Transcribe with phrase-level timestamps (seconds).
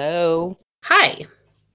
[0.00, 0.56] Hello.
[0.84, 1.26] Hi.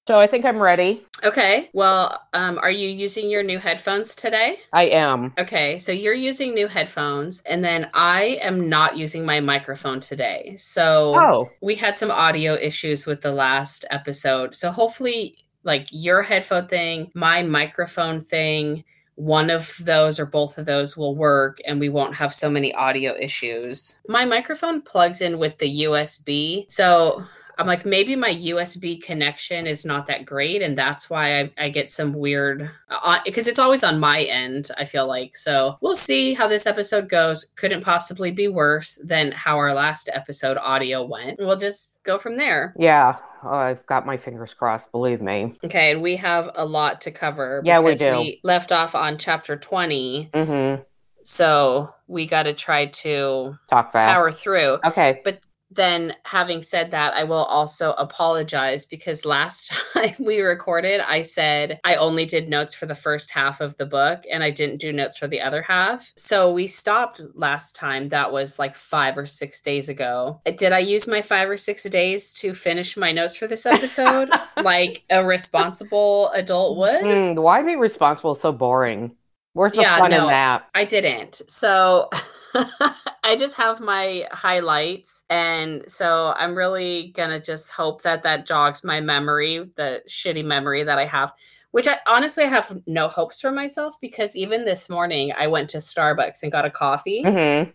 [0.07, 1.05] So I think I'm ready.
[1.23, 1.69] Okay.
[1.73, 4.61] Well, um, are you using your new headphones today?
[4.73, 5.31] I am.
[5.37, 5.77] Okay.
[5.77, 10.55] So you're using new headphones, and then I am not using my microphone today.
[10.57, 14.55] So Oh, we had some audio issues with the last episode.
[14.55, 18.85] So hopefully, like your headphone thing, my microphone thing,
[19.17, 22.73] one of those or both of those will work and we won't have so many
[22.73, 23.99] audio issues.
[24.07, 26.65] My microphone plugs in with the USB.
[26.69, 27.23] So
[27.57, 30.61] I'm like, maybe my USB connection is not that great.
[30.61, 32.69] And that's why I, I get some weird,
[33.25, 35.35] because it's always on my end, I feel like.
[35.35, 37.45] So we'll see how this episode goes.
[37.55, 41.39] Couldn't possibly be worse than how our last episode audio went.
[41.39, 42.73] We'll just go from there.
[42.77, 43.17] yeah.
[43.47, 45.53] Oh, I've got my fingers crossed, believe me.
[45.63, 45.91] Okay.
[45.91, 47.61] And we have a lot to cover.
[47.63, 48.11] Yeah, we do.
[48.17, 50.31] We left off on chapter 20.
[50.33, 50.81] Mm-hmm.
[51.23, 54.11] So we got to try to Talk fast.
[54.11, 54.79] power through.
[54.83, 55.21] Okay.
[55.75, 61.79] Then having said that i will also apologize because last time we recorded i said
[61.83, 64.91] i only did notes for the first half of the book and i didn't do
[64.91, 69.25] notes for the other half so we stopped last time that was like five or
[69.25, 73.35] six days ago did i use my five or six days to finish my notes
[73.35, 79.15] for this episode like a responsible adult would Mm, why be responsible so boring?
[79.53, 80.69] Where's the Yeah, fun in that?
[80.73, 81.41] I didn't.
[81.47, 82.09] So
[83.23, 85.23] I just have my highlights.
[85.29, 90.45] And so I'm really going to just hope that that jogs my memory, the shitty
[90.45, 91.33] memory that I have,
[91.71, 95.77] which I honestly have no hopes for myself because even this morning I went to
[95.77, 97.23] Starbucks and got a coffee.
[97.25, 97.71] Mm-hmm.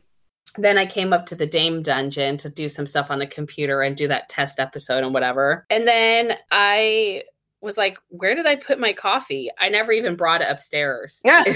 [0.60, 3.82] Then I came up to the Dame Dungeon to do some stuff on the computer
[3.82, 5.64] and do that test episode and whatever.
[5.70, 7.22] And then I
[7.60, 9.50] was like, where did I put my coffee?
[9.58, 11.20] I never even brought it upstairs.
[11.24, 11.44] Yeah.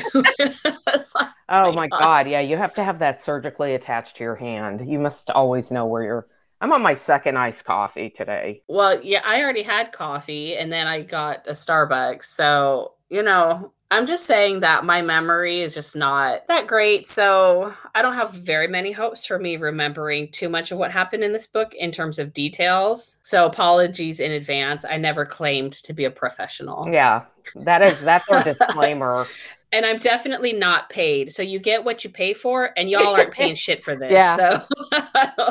[1.15, 2.01] Like- Oh my my God.
[2.01, 2.29] God.
[2.29, 4.89] Yeah, you have to have that surgically attached to your hand.
[4.91, 6.27] You must always know where you're.
[6.61, 8.63] I'm on my second iced coffee today.
[8.69, 12.25] Well, yeah, I already had coffee and then I got a Starbucks.
[12.25, 17.09] So, you know, I'm just saying that my memory is just not that great.
[17.09, 21.23] So, I don't have very many hopes for me remembering too much of what happened
[21.23, 23.19] in this book in terms of details.
[23.23, 24.85] So, apologies in advance.
[24.85, 26.89] I never claimed to be a professional.
[26.91, 27.23] Yeah,
[27.55, 29.27] that is that's our disclaimer.
[29.73, 31.33] And I'm definitely not paid.
[31.33, 34.13] So, you get what you pay for, and y'all aren't paying shit for this.
[34.13, 34.37] Yeah.
[34.37, 34.65] So,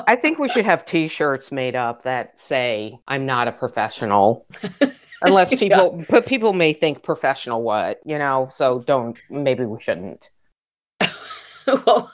[0.08, 4.46] I think we should have T-shirts made up that say "I'm not a professional,"
[5.24, 5.58] unless Yeah.
[5.60, 8.48] people, but people may think professional what you know.
[8.52, 9.18] So don't.
[9.30, 10.30] Maybe we shouldn't.
[11.68, 12.12] well,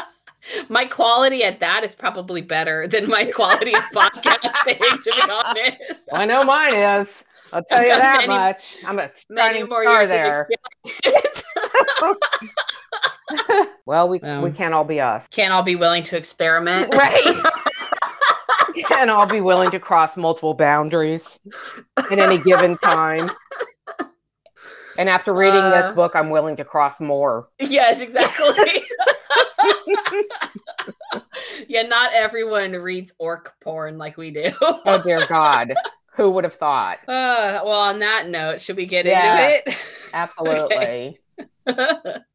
[0.68, 6.08] my quality at that is probably better than my quality of podcasting, to be honest.
[6.12, 7.24] I know mine is.
[7.52, 8.76] I'll tell I've you that many- much.
[8.86, 10.42] I'm a Many more star years there.
[10.42, 10.46] of
[10.86, 11.44] experience.
[13.86, 14.42] well, we Well.
[14.42, 16.94] we can't all be us, Can't all be willing to experiment.
[16.94, 17.42] right?
[18.92, 21.38] Can't all be willing to cross multiple boundaries
[21.98, 23.30] at any given time.
[24.98, 25.92] And after reading this Uh.
[25.92, 27.48] book, I'm willing to cross more.
[27.58, 28.82] yes, exactly.
[31.68, 34.52] yeah, not everyone reads orc porn like we do.
[34.60, 35.74] Oh dear God,
[36.14, 36.98] who would have thought?
[37.08, 39.62] Uh, well, on that note, should we get Yes.
[39.66, 39.78] into it?
[40.14, 40.76] Absolutely.
[40.76, 41.21] it?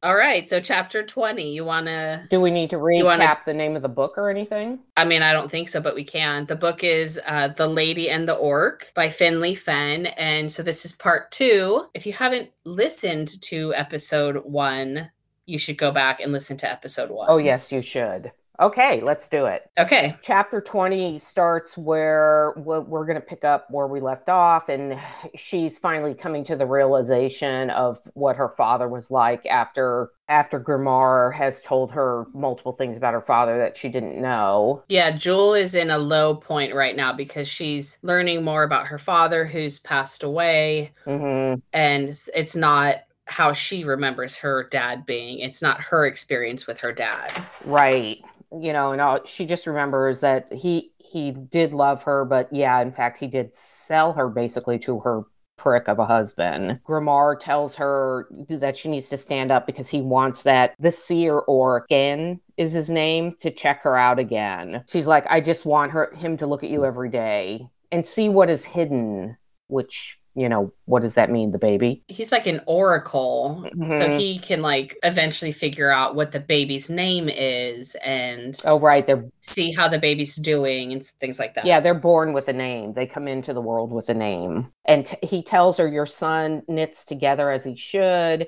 [0.03, 0.47] All right.
[0.49, 3.81] So, chapter 20, you want to Do we need to recap wanna- the name of
[3.81, 4.79] the book or anything?
[4.95, 6.45] I mean, I don't think so, but we can.
[6.45, 10.05] The book is uh, The Lady and the Orc by Finley Fenn.
[10.05, 11.85] And so this is part two.
[11.93, 15.11] If you haven't listened to episode one,
[15.45, 17.27] you should go back and listen to episode one.
[17.29, 18.31] Oh, yes, you should.
[18.59, 19.69] Okay, let's do it.
[19.77, 20.15] Okay.
[20.23, 24.99] Chapter 20 starts where we're we're going to pick up where we left off, and
[25.35, 31.33] she's finally coming to the realization of what her father was like after after Grimarr
[31.33, 34.83] has told her multiple things about her father that she didn't know.
[34.89, 38.97] Yeah, Jule is in a low point right now because she's learning more about her
[38.97, 40.91] father who's passed away.
[41.05, 42.95] hmm And it's not
[43.25, 47.43] how she remembers her dad being, it's not her experience with her dad.
[47.65, 48.23] Right.
[48.51, 52.79] You know, and all, she just remembers that he he did love her, but yeah,
[52.81, 55.23] in fact, he did sell her basically to her
[55.57, 56.79] prick of a husband.
[56.87, 61.41] Grimarr tells her that she needs to stand up because he wants that the seer
[61.47, 64.83] Orkin is his name to check her out again.
[64.89, 68.29] She's like, I just want her him to look at you every day and see
[68.29, 72.03] what is hidden, which you know, what does that mean, the baby?
[72.07, 73.65] He's like an oracle.
[73.75, 73.97] Mhm.
[73.97, 79.05] So he can like eventually figure out what the baby's name is and Oh, right.
[79.05, 81.65] They're see how the baby's doing and things like that.
[81.65, 82.93] yeah, they're born with a name.
[82.93, 84.67] They come into the world with a name.
[84.85, 88.47] And t- he tells her, Your son knits together as he should.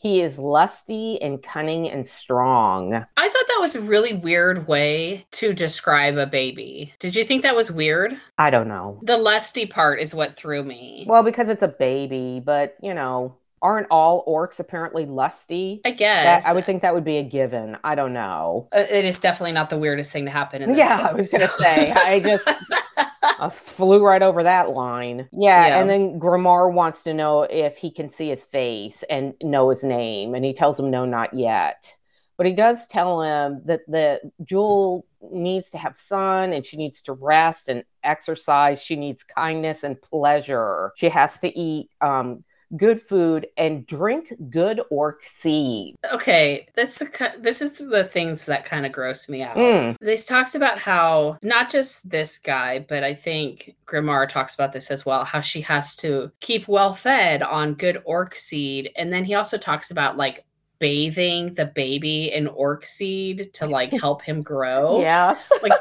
[0.00, 2.94] He is lusty and cunning and strong.
[2.94, 6.94] I thought that was a really weird way to describe a baby.
[7.00, 8.16] Did you think that was weird?
[8.38, 8.98] I don't know.
[9.02, 11.04] The lusty part is what threw me.
[11.06, 15.82] Well, because it's a baby, but you know, aren't all orcs apparently lusty?
[15.84, 16.46] I That, guess.
[16.46, 17.76] I would think that would be a given.
[17.84, 18.68] I don't know.
[18.74, 21.18] Uh, it is definitely not the weirdest thing to happen in this Yeah, I book,
[21.18, 21.92] was gonna say.
[21.92, 22.48] I just
[23.40, 25.28] I flew right over that line.
[25.32, 25.80] Yeah, Yeah.
[25.80, 29.82] and then Grimarr wants to know if he can see his face and know his
[29.82, 31.96] name, and he tells him no, not yet.
[32.36, 37.02] But he does tell him that the Jewel needs to have sun and she needs
[37.02, 38.82] to rest and exercise.
[38.82, 40.92] She needs kindness and pleasure.
[40.96, 42.42] She has to eat um,
[42.76, 45.96] good food and drink good orc seed.
[46.12, 47.06] okay, that's a,
[47.38, 49.56] this is the things that kind of gross me out.
[49.56, 54.72] Mm, This talks about how not just this guy, but I think Grimarr talks about
[54.72, 55.24] this as well.
[55.24, 59.58] How she has to keep well fed on good orc seed, and then he also
[59.58, 60.44] talks about like
[60.78, 65.00] bathing the baby in orc seed to like help him grow.
[65.10, 65.50] Yes.
[65.62, 65.72] Like,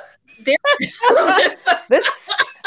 [0.43, 0.55] There-
[1.89, 2.05] this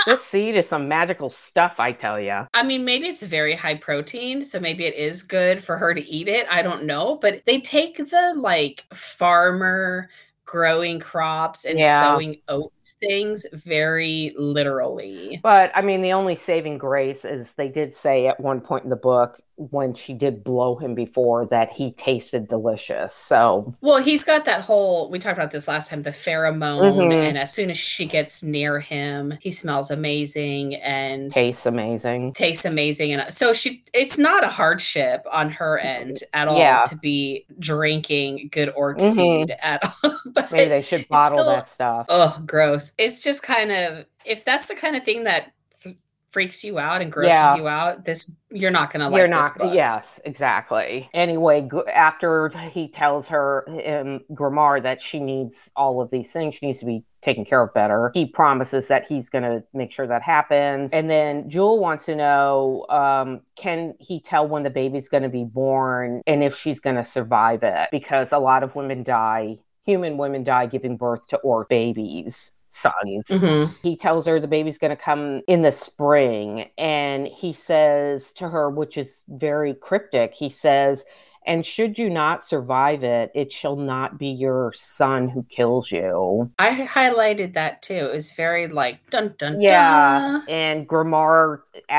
[0.07, 2.47] this seed is some magical stuff, I tell you.
[2.55, 6.01] I mean, maybe it's very high protein, so maybe it is good for her to
[6.09, 6.47] eat it.
[6.51, 10.09] I don't know, but they take the like farmer
[10.45, 12.03] growing crops and Yeah.
[12.03, 15.41] sowing oats things very literally.
[15.43, 18.91] But I mean, the only saving grace is they did say at one point in
[18.91, 19.41] the book
[19.71, 23.15] when she did blow him before that he tasted delicious.
[23.15, 27.29] So Well, he's got that whole we talked about this last time, the pheromone, Mhm.
[27.29, 32.33] and as soon as she gets near him, he smells amazing and tastes amazing.
[32.33, 36.83] tastes amazing and so she it's not a hardship on her end at all Yeah.
[36.89, 39.15] to be drinking good orc Mhm.
[39.15, 42.07] seed at all but Maybe they should bottle still- that stuff.
[42.09, 45.53] oh gross it's just kind of if that's the kind of thing that
[45.83, 45.97] th-
[46.31, 47.57] freaks you out and grosses Yeah.
[47.57, 49.53] you out this you're not gonna like You're not.
[49.75, 51.09] Yes, exactly.
[51.15, 56.55] Anyway, g- after he tells her, um, Grimarr, that she needs all of these things,
[56.57, 58.11] she needs to be taken care of better.
[58.15, 60.91] He promises that he's going to make sure that happens.
[60.93, 65.29] And then Jule wants to know, um, can he tell when the baby's going to
[65.31, 67.89] be born and if she's going to survive it?
[67.91, 69.57] Because a lot of women die.
[69.87, 73.25] Human women die giving birth to orc babies, sons.
[73.29, 73.75] Mhm.
[73.83, 78.49] he tells her the baby's going to come in the spring and he says to
[78.49, 81.05] her which is very cryptic he says
[81.45, 86.51] and should you not survive it it shall not be your son who kills you.
[86.59, 87.95] I highlighted that too.
[87.95, 90.21] It was very like dun dun yeah.
[90.21, 90.45] dun.
[90.49, 91.59] and grimarr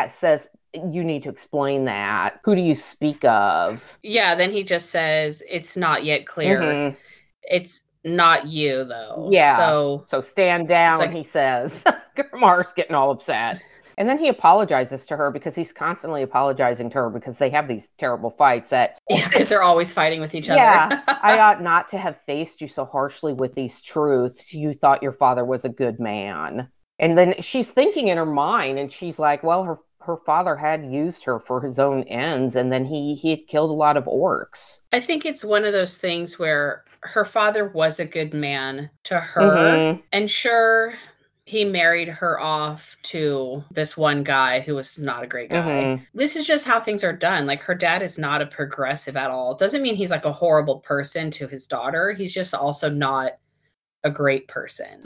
[0.10, 2.40] says you need to explain that.
[2.46, 4.00] Who do you speak of?
[4.02, 6.60] Yeah then he just says it's not yet clear.
[6.62, 6.96] Mhm.
[7.44, 9.56] it's not you though Yeah.
[9.58, 11.84] so so stand down like- he says
[12.18, 13.62] grimarr's getting all upset
[13.98, 17.68] and then he apologizes to her because he's constantly apologizing to her because they have
[17.68, 20.60] these terrible fights that yeah because they're always fighting with each other.
[20.60, 24.52] Yeah, I ought not to have faced you so harshly with these truths.
[24.52, 26.70] You thought your father was a good man.
[26.98, 30.86] And then she's thinking in her mind, and she's like, well, her her father had
[30.86, 34.06] used her for his own ends, and then he he had killed a lot of
[34.06, 34.80] orcs.
[34.92, 39.20] I think it's one of those things where her father was a good man to
[39.20, 39.42] her.
[39.42, 40.04] Mhm.
[40.12, 40.94] And sure,
[41.46, 45.58] he married her off to this one guy who was not a great guy.
[45.60, 46.08] Mhm.
[46.14, 47.46] This is just how things are done.
[47.46, 49.54] Like her dad is not a progressive at all.
[49.56, 52.14] Doesn't mean he's like a horrible person to his daughter.
[52.14, 53.34] He's just also not
[54.06, 55.04] a great person.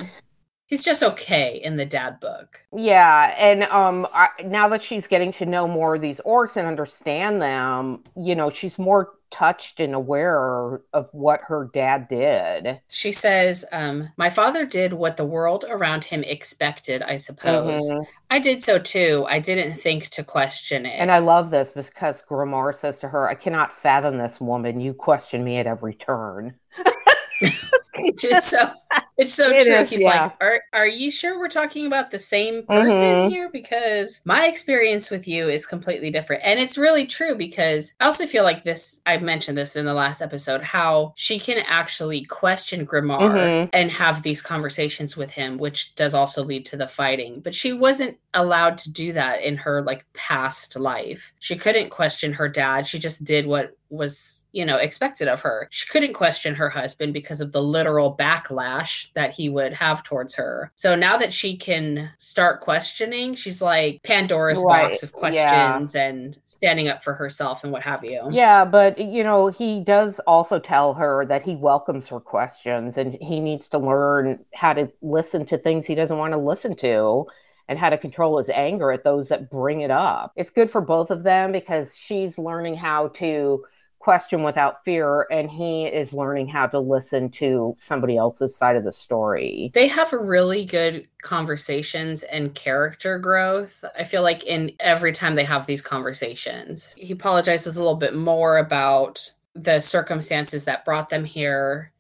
[0.67, 2.62] He's just okay in the dad book.
[2.75, 6.67] Yeah, and um, I, now that she's getting to know more of these orcs and
[6.67, 12.81] understand them, you know, she's more touched and aware of what her dad did.
[12.89, 17.89] She says, um, My father did what the world around him expected, I suppose.
[17.89, 18.05] Mhm.
[18.29, 19.25] I did so too.
[19.29, 21.00] I didn't think to question it.
[21.00, 24.81] And I love this because Grimarr says to her, I cannot fathom this woman.
[24.81, 26.55] You question me at every turn.
[28.19, 28.71] just so
[29.17, 29.75] it's so It true.
[29.75, 30.23] is, He's yeah.
[30.23, 33.29] like, are, are you sure we're talking about the same person Mhm.
[33.29, 33.49] here?
[33.51, 36.43] Because my experience with you is completely different.
[36.45, 39.93] And it's really true because I also feel like this, I mentioned this in the
[39.93, 43.69] last episode, how she can actually question Grimarr Mhm.
[43.73, 47.41] and have these conversations with him, which does also lead to the fighting.
[47.41, 51.33] But she wasn't allowed to do that in her like past life.
[51.39, 52.85] She couldn't question her dad.
[52.85, 55.67] She just did what was, you know, expected of her.
[55.72, 60.36] She couldn't question her husband because of the literal backlash that he would have towards
[60.36, 60.72] her.
[60.75, 65.20] So now that she can start questioning, she's like Pandora's Right, box of yeah.
[65.20, 68.27] questions and standing up for herself and what have you.
[68.32, 73.17] Yeah, but you know, he does also tell her that he welcomes her questions and
[73.22, 77.25] he needs to learn how to listen to things he doesn't want to listen to
[77.67, 80.32] and how to control his anger at those that bring it up.
[80.36, 83.65] It's good for both of them because she's learning how to
[84.07, 88.85] question without fear and he is learning how to listen to somebody else's side of
[88.85, 89.69] the story.
[89.73, 93.83] They have really good conversations and character growth.
[93.99, 98.15] I feel like in every time they have these conversations, he apologizes a little bit
[98.15, 101.91] more about the circumstances that brought them here.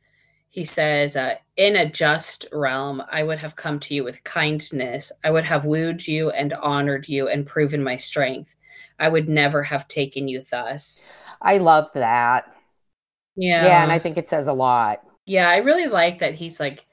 [0.47, 5.11] He says, uh, In a just realm, I would have come to you with kindness.
[5.25, 8.55] I would have wooed you and honored you and proven my strength.
[8.99, 11.07] I would never have taken you thus.
[11.41, 12.45] I love that.
[13.35, 13.65] Yeah.
[13.65, 15.03] Yeah, and I think it says a lot.
[15.25, 16.85] Yeah, I really like that he's like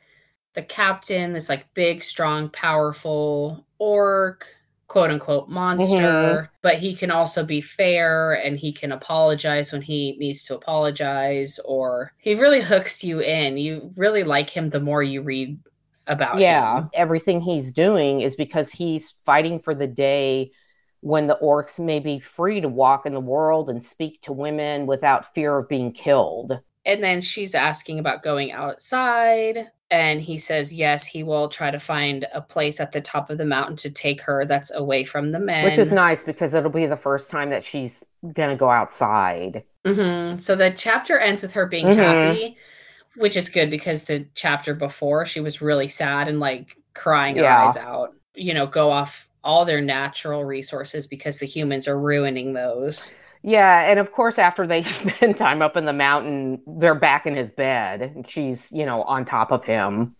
[0.54, 4.46] the captain, this like big, strong, powerful orc,
[4.86, 6.46] quote unquote monster, mm-hmm.
[6.62, 11.58] but he can also be fair and he can apologize when he needs to apologize,
[11.64, 13.56] or he really hooks you in.
[13.56, 15.58] You really like him the more you read
[16.06, 16.90] about yeah him.
[16.92, 20.50] everything he's doing is because he's fighting for the day
[21.04, 24.86] when the orcs may be free to walk in the world and speak to women
[24.86, 29.70] without fear of being killed And then she's asking about going outside.
[29.90, 33.38] And he says, yes, he will try to find a place at the top of
[33.38, 35.64] the mountain to take her that's away from the men.
[35.64, 38.02] which is nice because it'll be the first time that she's
[38.34, 41.96] gonna go outside hmm So the chapter ends with her being Mhm.
[41.96, 42.56] happy,
[43.16, 47.42] which is good because the chapter before she was really sad and like crying her
[47.42, 47.50] Yeah.
[47.52, 48.14] eyes out.
[48.34, 53.14] You know, go off all their natural resources because the humans are ruining those.
[53.42, 57.36] yeah and of course after they spend time up in the mountain they're back in
[57.36, 58.02] his bed.
[58.02, 60.16] And she's you know on top of him.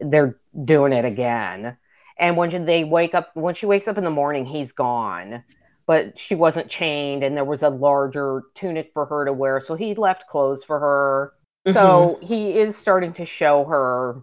[0.00, 1.76] They're doing it again.
[2.18, 5.42] And when they wake up when she wakes up in the morning he's gone.
[5.86, 9.74] But she wasn't chained and there was a larger tunic for her to wear so
[9.74, 11.32] he left clothes for her.
[11.72, 12.26] So mm-hmm.
[12.26, 14.22] he is starting to show her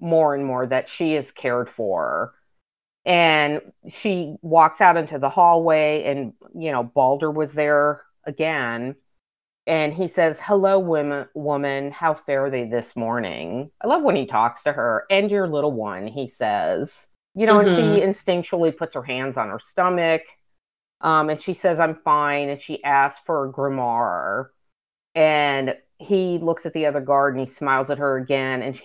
[0.00, 2.34] more and more that she is cared for
[3.04, 8.96] and she walks out into the hallway and you know balder was there again.
[9.66, 13.70] And he says hello women woman how fare they this morning?
[13.80, 15.04] I love when he talks to her.
[15.10, 17.06] And your little one he says.
[17.34, 20.22] You know and she instinctually puts her hands on her stomach
[21.00, 24.50] um, and she says i'm fine and she asks for grimarr
[25.16, 28.84] and he looks at the other guard and he smiles at her again and she,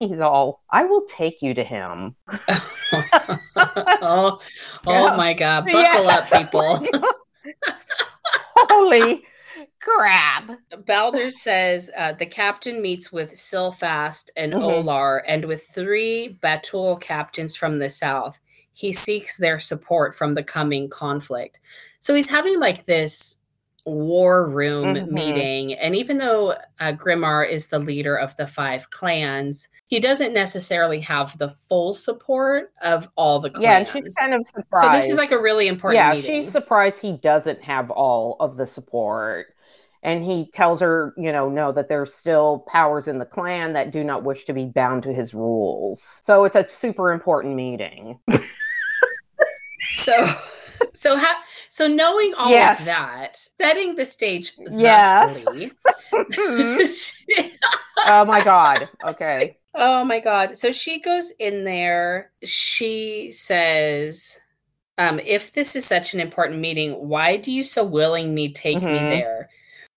[0.00, 2.16] he's all i will take you to him
[2.92, 3.00] oh,
[4.02, 4.40] oh
[4.86, 5.14] Yeah.
[5.16, 5.66] my God.
[5.66, 6.32] Buckle Yes.
[6.32, 6.84] up, people.
[8.56, 9.22] holy
[9.80, 10.50] crap
[10.86, 14.62] Balder says uh, the captain meets with Silfast and Mhm.
[14.84, 18.38] Olar and with three Bautul captains from the south.
[18.72, 21.60] He seeks their support from the coming conflict.
[22.00, 23.38] So he's having like this
[23.90, 25.08] war room Mhm.
[25.10, 25.72] meeting.
[25.74, 31.00] And even though uh, Grimarr is the leader of the five clans, he doesn't necessarily
[31.00, 33.94] have the full support of all the yeah clans.
[33.94, 36.42] and she's kind of surprised so this is like a really important yeah meeting.
[36.42, 39.46] she's surprised he doesn't have all of the support
[40.02, 43.90] and he tells her you know no that there's still powers in the clan that
[43.90, 48.18] do not wish to be bound to his rules so it's a super important meeting
[49.92, 50.12] So,
[50.94, 51.34] so how?
[51.70, 52.80] So knowing all Yes.
[52.80, 55.20] of that, setting the stage Yes.
[55.26, 55.72] thusly.
[58.04, 60.56] oh my god okay oh my god!
[60.56, 62.32] So she goes in there.
[62.44, 64.40] She says,
[64.98, 69.04] um, "If this is such an important meeting, why do you so willingly take me
[69.04, 69.08] Mhm.
[69.08, 69.50] there?"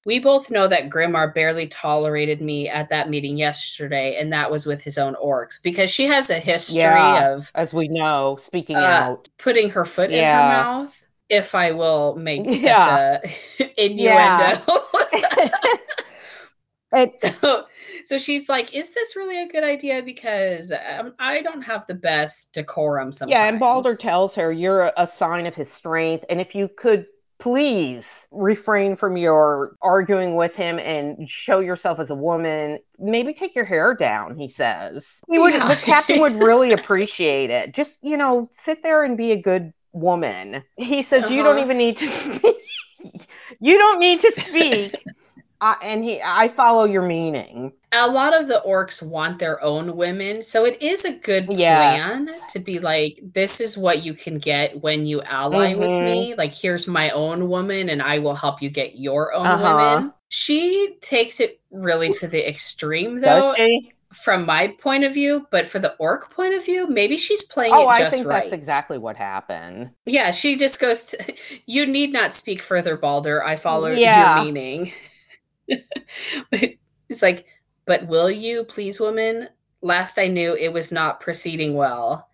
[0.05, 4.65] We both know that Grimarr barely tolerated me at that meeting yesterday, and that was
[4.65, 7.33] with his own orcs because she has a history Yeah.
[7.36, 11.03] of as we know speaking Uh, out putting her foot in her mouth.
[11.29, 13.19] If I will make Yeah.
[13.22, 13.29] such
[13.60, 14.62] a innuendo.
[16.93, 17.65] it, so,
[18.05, 21.95] so she's like, "Is this really a good idea?" Because um, I don't have the
[21.95, 23.31] best decorum sometimes.
[23.33, 27.05] yeah and balder tells her you're a sign of his strength and if you could
[27.43, 32.79] please refrain from your arguing with him and show yourself as a woman.
[32.97, 35.19] Maybe take your hair down, he says.
[35.29, 35.67] He would, yeah.
[35.67, 37.73] The captain would really appreciate it.
[37.73, 40.63] Just, you know, sit there and be a good woman.
[40.77, 41.33] He says, uh-huh.
[41.33, 41.65] You don't uh-huh.
[41.65, 42.55] even need to speak.
[43.59, 45.03] you don't need to speak.
[45.82, 47.74] and he, I follow your meaning.
[47.91, 52.25] A lot of the orcs want their own women, so it is a good plan
[52.27, 52.53] yes.
[52.53, 55.79] to be like, "This is what you can get when you ally mm-hmm.
[55.79, 56.36] with me.
[56.36, 59.75] Like, here's my own woman, and I will help you get your own uh-huh.
[59.75, 63.53] women." She takes it really to the extreme, though
[64.13, 67.74] from my point of view, but for the orc point of view, maybe she's playing
[67.74, 68.43] oh, it just I think right.
[68.43, 69.89] that's exactly what happened.
[70.05, 71.34] Yeah, she just goes to
[71.65, 73.43] you need not speak further, Balder.
[73.43, 74.38] I follow yeah.
[74.38, 74.91] your meaning.
[76.51, 77.46] it's like,
[77.86, 79.50] but will you, please, woman?
[79.82, 82.27] Last I knew, it was not proceeding well.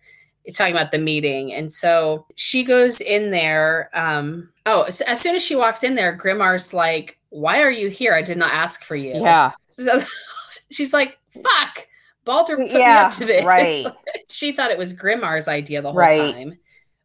[0.44, 1.52] It's talking about the meeting.
[1.52, 3.90] And so she goes in there.
[3.92, 8.14] Um, oh, as soon as she walks in there, Grimarr's like, Why are you here?
[8.14, 9.14] I did not ask for you.
[9.14, 9.52] Yeah.
[9.68, 10.00] So
[10.70, 11.86] she's like, fuck,
[12.24, 13.44] Balder put yeah, me up to this.
[13.44, 13.86] Right.
[14.28, 16.34] she thought it was Grimarr's idea the whole right.
[16.34, 16.58] time.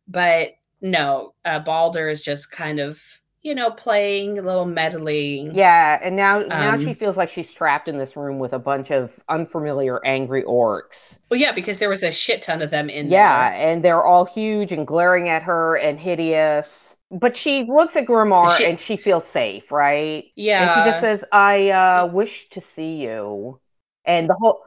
[0.08, 0.52] But
[0.82, 3.02] no, uh, Balder is just kind of,
[3.46, 5.54] you know, playing a little meddling.
[5.54, 8.54] Yeah, and now um, now she um, feels like she's trapped in this room with
[8.54, 11.20] a bunch of unfamiliar angry orcs.
[11.30, 13.20] Well, yeah, because there was a shit ton of them in there.
[13.20, 13.68] yeah, there.
[13.68, 18.58] and they're all huge and glaring at her and hideous but she looks at Grimarr
[18.58, 20.26] she, and she feels safe, right?
[20.36, 20.64] Yeah.
[20.64, 23.60] And she just says, I uh, wish to see you
[24.06, 24.64] and the whole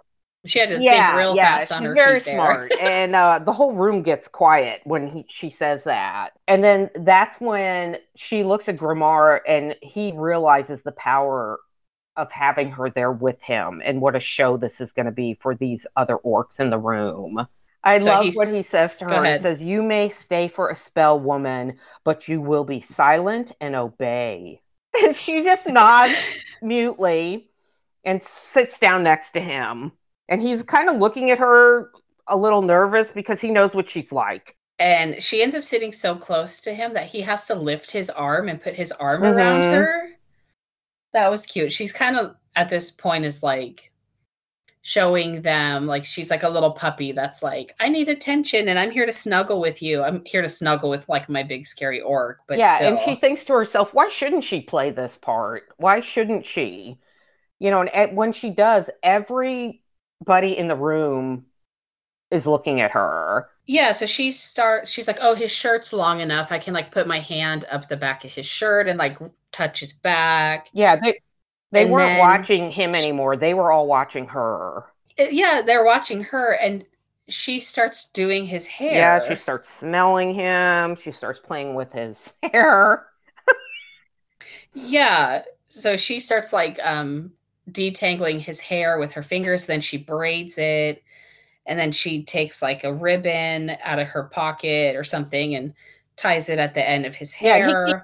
[0.46, 3.38] she had to yeah, think real yeah, fast on she's her very smart and uh,
[3.38, 8.44] the whole room gets quiet when he, she says that and then that's when she
[8.44, 11.58] looks at Grimarr and he realizes the power
[12.16, 15.34] of having her there with him and what a show this is going to be
[15.34, 17.46] for these other orcs in the room
[17.84, 19.24] I so love what he says to her.
[19.24, 23.74] He says, You may stay for a spell, woman, but you will be silent and
[23.74, 24.60] obey.
[25.00, 26.14] And she just nods
[26.60, 27.50] mutely
[28.04, 29.92] and sits down next to him.
[30.28, 31.90] And he's kind of looking at her
[32.26, 34.56] a little nervous because he knows what she's like.
[34.78, 38.10] And she ends up sitting so close to him that he has to lift his
[38.10, 39.36] arm and put his arm mm-hmm.
[39.36, 40.10] around her.
[41.14, 41.72] That was cute.
[41.72, 43.90] She's kind of at this point is like
[44.82, 48.90] showing them like she's like a little puppy that's like I need attention and I'm
[48.90, 50.02] here to snuggle with you.
[50.02, 52.38] I'm here to snuggle with like my big scary orc.
[52.46, 52.88] But yeah, still.
[52.90, 55.64] and she thinks to herself, why shouldn't she play this part?
[55.78, 56.98] Why shouldn't she?
[57.58, 58.90] you know, and when she does,
[60.22, 61.46] everybody in the room
[62.30, 63.48] is looking at her.
[63.66, 66.50] Yeah, so she starts she's like, "Oh, his shirt's long enough.
[66.52, 69.18] I can like put my hand up the back of his shirt and like
[69.52, 71.20] touch his back." Yeah, they
[71.72, 73.36] they and weren't watching him anymore.
[73.36, 74.84] They were all watching her.
[75.18, 76.84] Uh, yeah, they're watching her and
[77.28, 78.94] she starts doing his hair.
[78.94, 80.96] Yeah, she starts smelling him.
[80.96, 83.06] She starts playing with his hair.
[84.72, 87.32] yeah, so she starts like um
[87.70, 89.66] detangling his hair with her fingers.
[89.66, 91.02] Then she braids it.
[91.66, 95.74] And then she takes like a ribbon out of her pocket or something and
[96.16, 97.68] ties it at the end of his hair.
[97.68, 97.98] Yeah, he, he,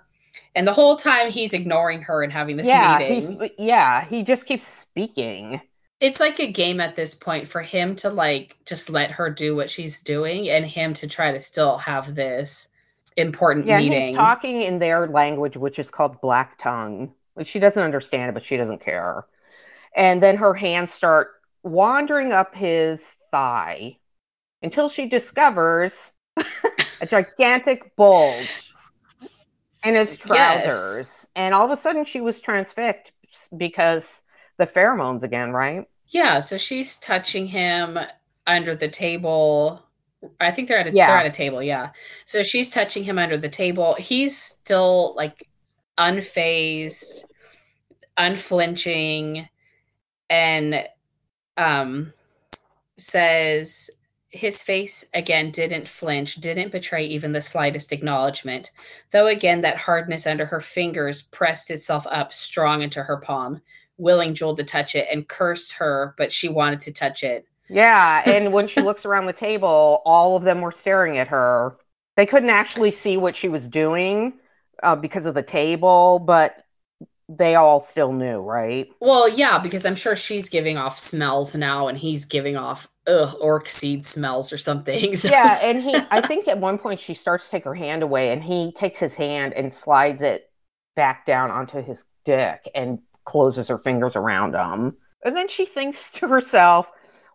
[0.54, 3.50] and the whole time he's ignoring her and having this yeah, meeting.
[3.58, 5.60] Yeah, he just keeps speaking.
[6.00, 9.56] It's like a game at this point for him to like just let her do
[9.56, 12.68] what she's doing and him to try to still have this
[13.16, 14.08] important yeah, meeting.
[14.08, 17.12] He's talking in their language, which is called black tongue.
[17.42, 19.24] She doesn't understand it, but she doesn't care.
[19.96, 21.28] And then her hands start
[21.62, 23.98] wandering up his thigh
[24.62, 26.12] until she discovers
[27.00, 28.72] a gigantic bulge
[29.84, 30.96] in his trousers.
[30.96, 31.26] Yes.
[31.36, 33.12] And all of a sudden she was transfixed
[33.56, 34.22] because
[34.56, 35.86] the pheromones again, right?
[36.08, 37.98] Yeah, so she's touching him
[38.46, 39.82] under the table.
[40.40, 41.06] I think they're at a yeah.
[41.06, 41.90] they're at a table, yeah.
[42.24, 43.94] So she's touching him under the table.
[43.94, 45.48] He's still like
[45.98, 47.24] unfazed,
[48.16, 49.48] unflinching
[50.34, 50.88] and
[51.56, 52.12] um,
[52.98, 53.88] says
[54.30, 58.72] his face again didn't flinch, didn't betray even the slightest acknowledgement,
[59.12, 63.60] though again that hardness under her fingers pressed itself up strong into her palm,
[63.96, 67.46] willing Jule to touch it and curse her, but she wanted to touch it.
[67.68, 71.76] Yeah, and when she looks around the table, all of them were staring at her.
[72.16, 74.32] They couldn't actually see what she was doing
[74.82, 76.63] uh, because of the table, but
[77.28, 78.88] they all still knew, right?
[79.00, 83.36] Well, yeah, because I'm sure she's giving off smells now, and he's giving off ugh,
[83.40, 85.16] orc seed smells or something.
[85.16, 85.28] So.
[85.28, 88.30] Yeah, and he, I think at one point she starts to take her hand away,
[88.30, 90.50] and he takes his hand and slides it
[90.96, 94.96] back down onto his dick and closes her fingers around him.
[95.24, 96.90] And then she thinks to herself,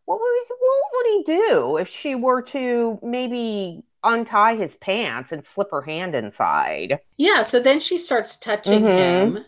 [0.05, 5.45] what would, what would he do if she were to maybe untie his pants and
[5.45, 6.99] slip her hand inside.
[7.17, 8.95] Yeah, so then she starts touching Mhm.
[8.95, 9.45] him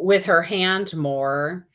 [0.00, 1.66] with her hand more.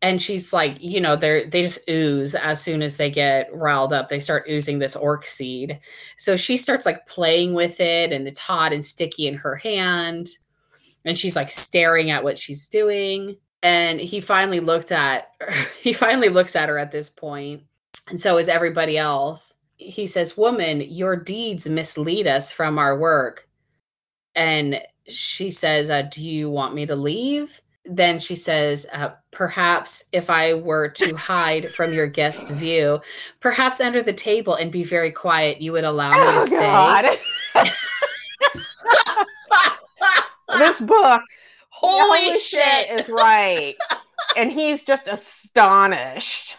[0.00, 3.92] And she's like, you know, they're they just ooze as soon as they get riled
[3.92, 4.08] up.
[4.08, 5.78] They start oozing this orc seed.
[6.16, 10.28] So she starts like playing with it, and it's hot and sticky in her hand.
[11.04, 13.36] And she's like staring at what she's doing.
[13.62, 15.28] And he finally looked at
[15.80, 17.62] he finally looks at her at this point,
[18.08, 19.54] and so is everybody else.
[19.76, 23.48] He says, Woman, your deeds mislead us from our work.
[24.34, 27.60] And she says, uh, Do you want me to leave?
[27.84, 33.00] Then she says, uh, Perhaps if I were to hide from your guest's view,
[33.40, 36.58] perhaps under the table and be very quiet, you would allow me to Oh stay.
[36.58, 37.06] God!
[40.58, 41.22] this book,
[41.70, 42.90] Holy, shit.
[42.90, 43.74] is right,
[44.36, 46.58] and he's just astonished.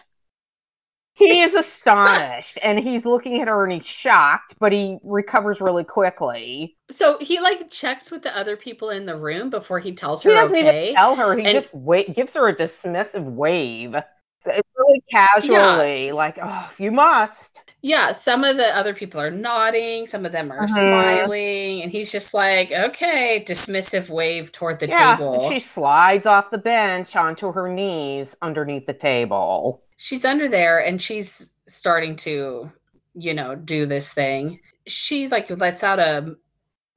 [1.16, 5.84] He is astonished, and he's looking at her, and he's shocked, but he recovers really
[5.84, 6.76] quickly.
[6.90, 10.30] So he like checks with the other people in the room before he tells He
[10.30, 10.82] her doesn't okay.
[10.90, 11.36] even tell her.
[11.36, 13.94] He And- just wa- gives her a dismissive wave.
[14.42, 20.06] So really casually, like, "Oh, you must." Yeah, some of the other people are nodding,
[20.06, 20.70] some of them are Mhm.
[20.70, 25.34] smiling, and he's just like, okay, dismissive wave toward the yeah, table.
[25.46, 29.83] and she slides off the bench onto her knees underneath the table.
[29.96, 32.70] She's under there and she's starting to,
[33.14, 34.60] you know, do this thing.
[34.86, 36.34] She like lets out a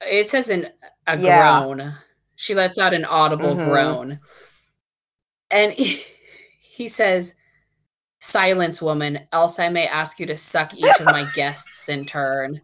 [0.02, 0.68] it says an
[1.08, 1.60] a Yeah.
[1.62, 1.96] groan.
[2.36, 3.70] She lets out an audible Mhm.
[3.70, 4.20] groan.
[5.50, 6.04] And he,
[6.62, 7.36] he says,
[8.20, 12.62] Silence, woman, else I may ask you to suck each of my guests in turn.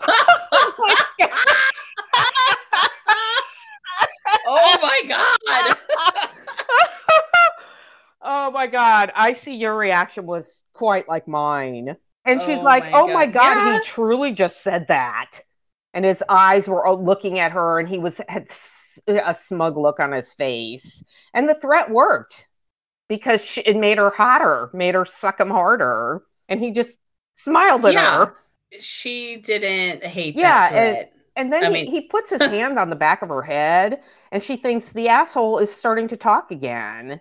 [0.00, 2.18] oh my god.
[4.46, 5.76] oh my god!
[8.20, 8.50] Oh
[9.14, 13.26] I see your reaction was quite like mine, and she's Oh like, my "Oh my
[13.26, 13.54] God.
[13.54, 13.78] god, Yeah.
[13.78, 15.40] he truly just said that,"
[15.94, 18.48] and his eyes were looking at her, and he was had
[19.06, 21.02] a smug look on his face,
[21.34, 22.46] and the threat worked
[23.08, 27.00] because she, it made her hotter, made her suck him harder, and he just
[27.36, 28.26] smiled at Yeah.
[28.26, 28.36] her.
[28.80, 32.78] she didn't hate Yeah, that and- And then I he, mean- he puts his hand
[32.78, 34.02] on the back of her head,
[34.32, 37.20] and she thinks the asshole is starting to talk again.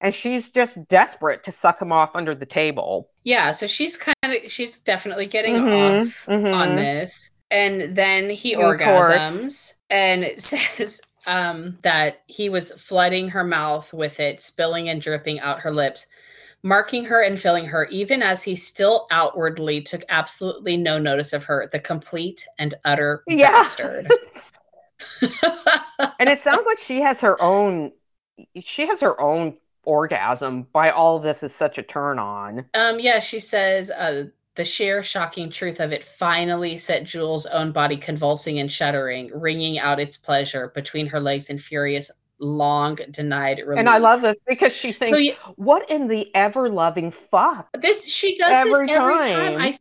[0.00, 3.10] And she's just desperate to suck him off under the table.
[3.24, 6.48] Yeah, so she's kind of she's definitely getting Mhm, off mhm.
[6.52, 7.30] on this.
[7.50, 9.48] And then he Of course.
[9.56, 15.40] orgasms and says um that he was flooding her mouth with it, spilling and dripping
[15.40, 16.06] out her lips,
[16.62, 21.44] marking her and filling her, even as he still outwardly took absolutely no notice of
[21.44, 23.52] her, the complete and utter Yeah.
[23.52, 24.14] bastard.
[26.18, 27.92] and it sounds like she has her own
[28.64, 29.56] she has her own
[29.88, 32.66] orgasm by all of this is such a turn on.
[32.74, 37.72] Um, yeah, she says uh, the sheer shocking truth of it finally set Jules' own
[37.72, 43.60] body convulsing and shuddering, wringing out its pleasure between her legs in furious, long denied
[43.60, 43.78] relief.
[43.78, 47.68] And I love this because she thinks, So yeah, what in the ever loving fuck?
[47.80, 49.52] this she does Every this every time.
[49.54, 49.60] time.
[49.60, 49.74] I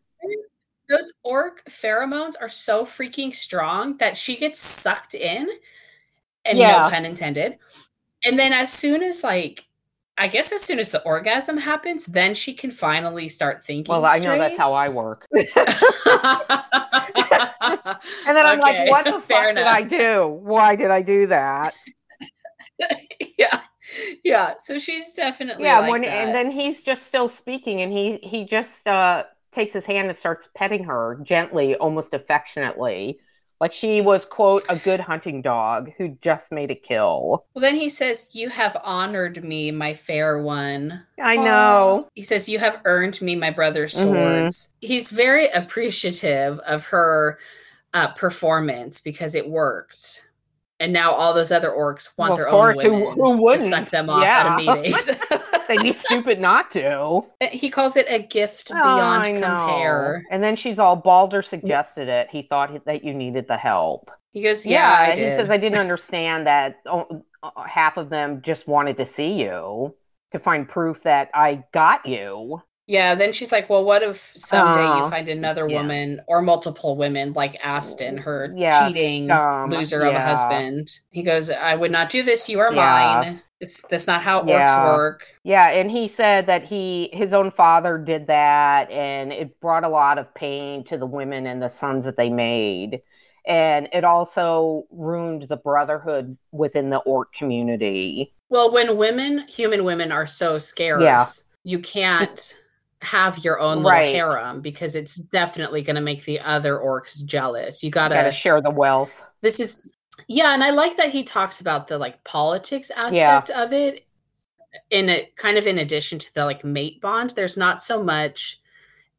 [0.89, 5.49] those orc pheromones are so freaking strong that she gets sucked in,
[6.45, 6.83] and Yeah.
[6.83, 7.57] no pun intended.
[8.23, 9.66] And then as soon as like.
[10.19, 13.91] I guess as soon as the orgasm happens, then she can finally start thinking.
[13.91, 15.27] Well, I know that's how I work.
[15.35, 15.45] and
[18.25, 20.27] then I'm like, what the fuck did I do?
[20.27, 21.75] Why did I do that?
[23.37, 23.61] yeah,
[24.23, 24.53] yeah.
[24.59, 26.09] So she's definitely yeah like when that.
[26.09, 30.17] and then he's just still speaking and he he just uh takes his hand and
[30.17, 33.19] starts petting her gently almost affectionately
[33.59, 37.75] like she was quote a good hunting dog who just made a kill well, then
[37.75, 42.81] he says, "You have honored me, my fair one." i know He says, "You have
[42.85, 44.03] earned me my brother's Mhm.
[44.03, 47.39] swords." He's very appreciative of her
[47.93, 50.26] uh, performance because it worked.
[50.79, 53.35] And now all those other orcs want Well, their of course, own who- women who
[53.35, 53.69] to wouldn't?
[53.69, 54.39] suck them off Yeah.
[54.39, 55.09] at a meetings.
[55.67, 60.23] they'd be stupid not to he calls it a gift Oh, beyond compare.
[60.31, 64.41] and then she's all balder suggested it he thought that you needed the help He
[64.43, 66.77] goes, "Yeah, I he says i didn't understand that
[67.65, 69.93] half of them just wanted to see you
[70.31, 74.85] to find proof that i got you Yeah, then she's like, "Well, what if someday
[74.85, 75.81] Oh, you find another yeah.
[75.81, 81.21] woman or multiple women like Aston, her Yeah, cheating um, loser of a husband?" He
[81.21, 82.47] goes, "I would not do this.
[82.47, 83.23] You are Yeah.
[83.23, 83.41] mine.
[83.59, 84.85] It's that's not how it Yeah.
[84.85, 89.83] work." Yeah, and he said that he his own father did that and it brought
[89.83, 93.01] a lot of pain to the women and the sons that they made.
[93.45, 98.33] And it also ruined the brotherhood within the orc community.
[98.49, 101.25] Well, when women, human women, are so scarce, Yeah.
[101.63, 102.57] you can't
[103.01, 104.13] have your own little right.
[104.13, 107.83] harem because it's definitely going to make the other orcs jealous.
[107.83, 109.23] You got to share the wealth.
[109.41, 109.81] This is
[110.27, 113.63] yeah, and I like that he talks about the like politics aspect yeah.
[113.63, 114.05] of it
[114.89, 117.31] in a kind of in addition to the like mate bond.
[117.31, 118.59] There's not so much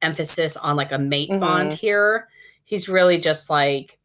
[0.03, 1.41] emphasis on like a mate mm-hmm.
[1.41, 2.29] bond here.
[2.65, 3.99] He's really just like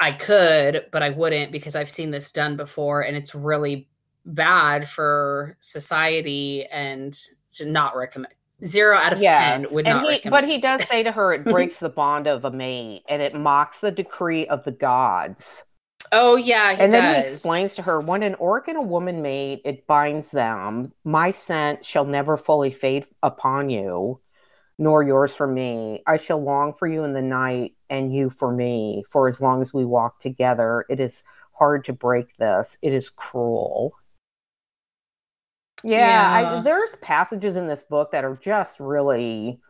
[0.00, 3.88] I could, but I wouldn't because I've seen this done before and it's really
[4.26, 7.18] bad for society and
[7.54, 8.34] to not recommend
[8.64, 9.62] zero out of yes.
[9.62, 10.30] 10 would and not he, recommend.
[10.30, 13.34] But he does say to her, it breaks the bond of a mate and it
[13.34, 15.64] mocks the decree of the gods.
[16.10, 16.74] Oh, yeah.
[16.78, 20.30] and then he explains to her, when an orc and a woman mate, it binds
[20.30, 20.92] them.
[21.04, 24.20] My scent shall never fully fade upon you,
[24.78, 26.02] nor yours for me.
[26.06, 29.04] I shall long for you in the night and you for me.
[29.10, 32.78] For as long as we walk together, it is hard to break this.
[32.80, 33.92] It is cruel.
[35.84, 36.58] Yeah, yeah.
[36.58, 39.60] I, there's passages in this book that are just really.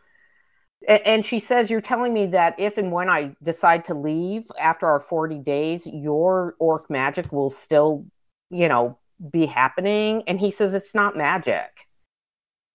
[0.86, 4.86] And she says, You're telling me that if and when I decide to leave after
[4.86, 8.06] our 40 days, your orc magic will still,
[8.50, 8.96] you know,
[9.30, 10.22] be happening.
[10.26, 11.88] And he says, It's not magic.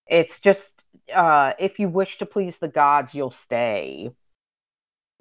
[0.06, 0.74] It's just,
[1.14, 4.12] uh, if you wish to please the gods, you'll stay.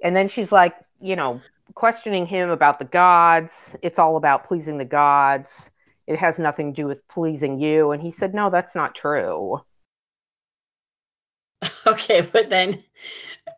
[0.03, 1.41] And then she's like, You know,
[1.73, 3.77] questioning him about the gods.
[3.81, 5.71] It's all about pleasing the gods
[6.07, 7.91] it has nothing to do with pleasing you.
[7.91, 9.61] And he said, no, that's not true.
[11.85, 12.81] Okay, but then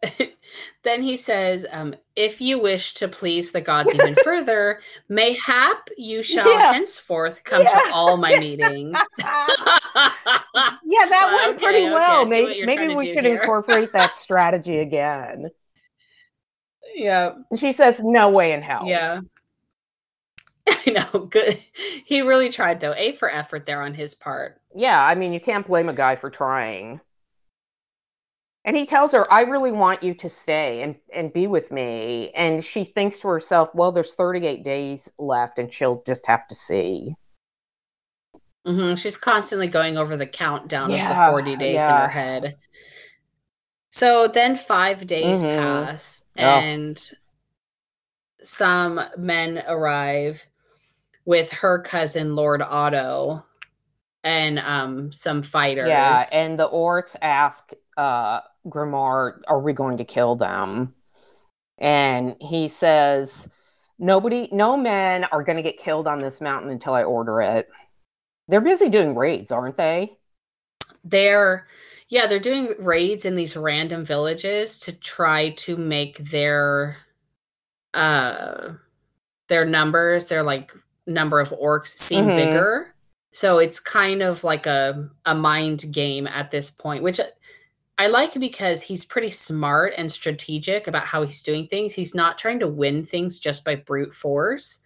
[0.84, 4.80] then he says, um, if you wish to please the gods even further,
[5.10, 6.74] mayhap you shall yeah.
[6.74, 7.70] henceforth come yeah.
[7.70, 8.98] to all my meetings.
[9.20, 12.26] yeah, that went okay, pretty well.
[12.26, 13.42] Maybe, maybe we should here.
[13.42, 15.50] incorporate that strategy again.
[16.96, 17.34] Yeah.
[17.52, 18.84] And she says, no way in hell.
[18.86, 19.22] Yeah.
[20.68, 21.20] I know.
[21.26, 21.62] Good.
[22.06, 22.94] He really tried though.
[22.96, 24.62] A for effort there on his part.
[24.76, 27.02] Yeah, I mean, you can't blame a guy for trying.
[28.64, 32.32] And he tells her, "I really want you to stay and and be with me."
[32.32, 36.56] And she thinks to herself, "Well, there's 38 days left, and she'll just have to
[36.56, 37.16] see."
[38.66, 38.96] Mm-hmm.
[38.96, 41.96] She's constantly going over the countdown yeah, of the 40 days yeah.
[41.96, 42.58] in her head.
[43.92, 45.58] So then five days mm-hmm.
[45.58, 47.18] pass, and oh.
[48.42, 50.48] some men arrive
[51.26, 53.44] with her cousin Lord Otto
[54.24, 55.88] and um some fighters.
[55.88, 60.94] Yeah, and the orcs ask uh Grimarr, are we going to kill them?
[61.78, 63.48] And he says,
[63.98, 67.70] Nobody no men are gonna get killed on this mountain until I order it.
[68.48, 70.18] They're busy doing raids, aren't they?
[71.04, 71.68] They're
[72.08, 76.98] yeah, they're doing raids in these random villages to try to make their
[77.94, 78.74] uh
[79.48, 80.72] their numbers, their like
[81.08, 82.38] number of orcs seem mm-hmm.
[82.38, 82.96] bigger.
[83.32, 87.20] So it's kind of like a a mind game at this point, which
[87.98, 91.94] I like because he's pretty smart and strategic about how he's doing things.
[91.94, 94.82] He's not trying to win things just by brute force.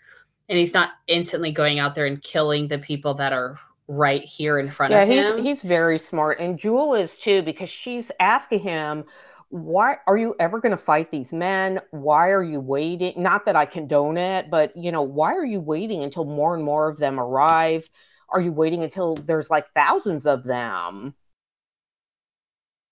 [0.48, 4.60] And he's not instantly going out there and killing the people that are right here
[4.60, 5.36] in front yeah, of him.
[5.38, 6.40] He's, he's very smart.
[6.40, 9.04] And Jule is too, because she's asking him,
[9.50, 11.80] why are you ever going to fight these men?
[11.92, 13.14] Why are you waiting?
[13.18, 16.64] Not that I condone it, but you know, why are you waiting until more and
[16.64, 17.90] more of them arrive?
[18.30, 21.16] Are you waiting until there's like thousands of them?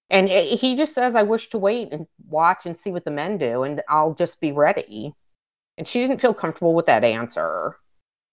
[0.09, 3.37] And he just says, I wish to wait and watch and see what the men
[3.37, 5.13] do, and I'll just be ready.
[5.77, 7.75] And she didn't feel comfortable with that answer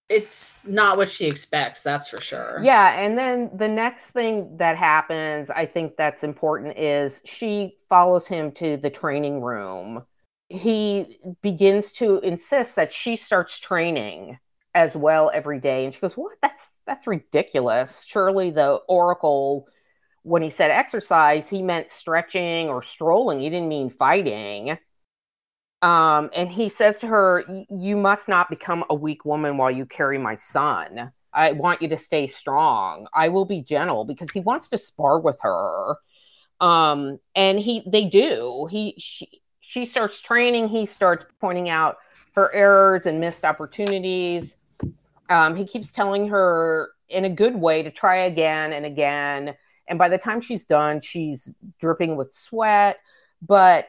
[0.07, 2.59] it's not what she expects that's for sure.
[2.63, 8.27] Yeah and then the next thing that happens i think that's important is she follows
[8.27, 10.03] him to the training room.
[10.49, 14.37] He begins to insist that she starts training
[14.75, 16.37] as well every day and she goes what?
[16.41, 18.05] That's that's ridiculous.
[18.07, 19.67] Surely the oracle
[20.21, 23.39] when he said exercise he meant stretching or strolling.
[23.39, 24.77] He didn't mean fighting
[25.81, 29.85] um, and he says to her, You must not become a weak woman while you
[29.85, 31.11] carry my son.
[31.33, 33.07] I want you to stay strong.
[33.13, 35.97] I will be gentle because he wants to spar with her.
[36.61, 38.67] Um, and he they do.
[38.71, 41.97] He she she starts training, he starts pointing out
[42.35, 44.55] her errors and missed opportunities.
[45.29, 49.55] Um, he keeps telling her in a good way to try again and again.
[49.87, 52.97] And by the time she's done, she's dripping with sweat.
[53.41, 53.87] But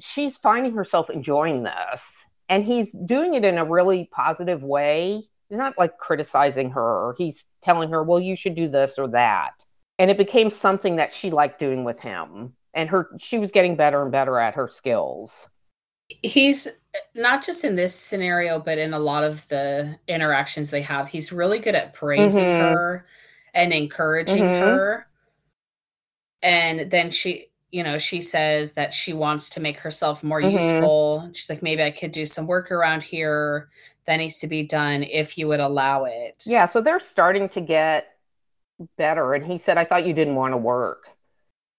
[0.00, 5.58] she's finding herself enjoying this and he's doing it in a really positive way he's
[5.58, 9.64] not like criticizing her or he's telling her well you should do this or that
[9.98, 13.76] and it became something that she liked doing with him and her she was getting
[13.76, 15.48] better and better at her skills
[16.22, 16.68] he's
[17.14, 21.32] not just in this scenario but in a lot of the interactions they have he's
[21.32, 22.74] really good at praising mm-hmm.
[22.74, 23.06] her
[23.54, 24.64] and encouraging mm-hmm.
[24.64, 25.06] her
[26.42, 30.58] and then she you know she says that she wants to make herself more mm-hmm.
[30.58, 33.68] useful she's like maybe i could do some work around here
[34.06, 37.60] that needs to be done if you would allow it yeah so they're starting to
[37.60, 38.16] get
[38.96, 41.08] better and he said i thought you didn't want to work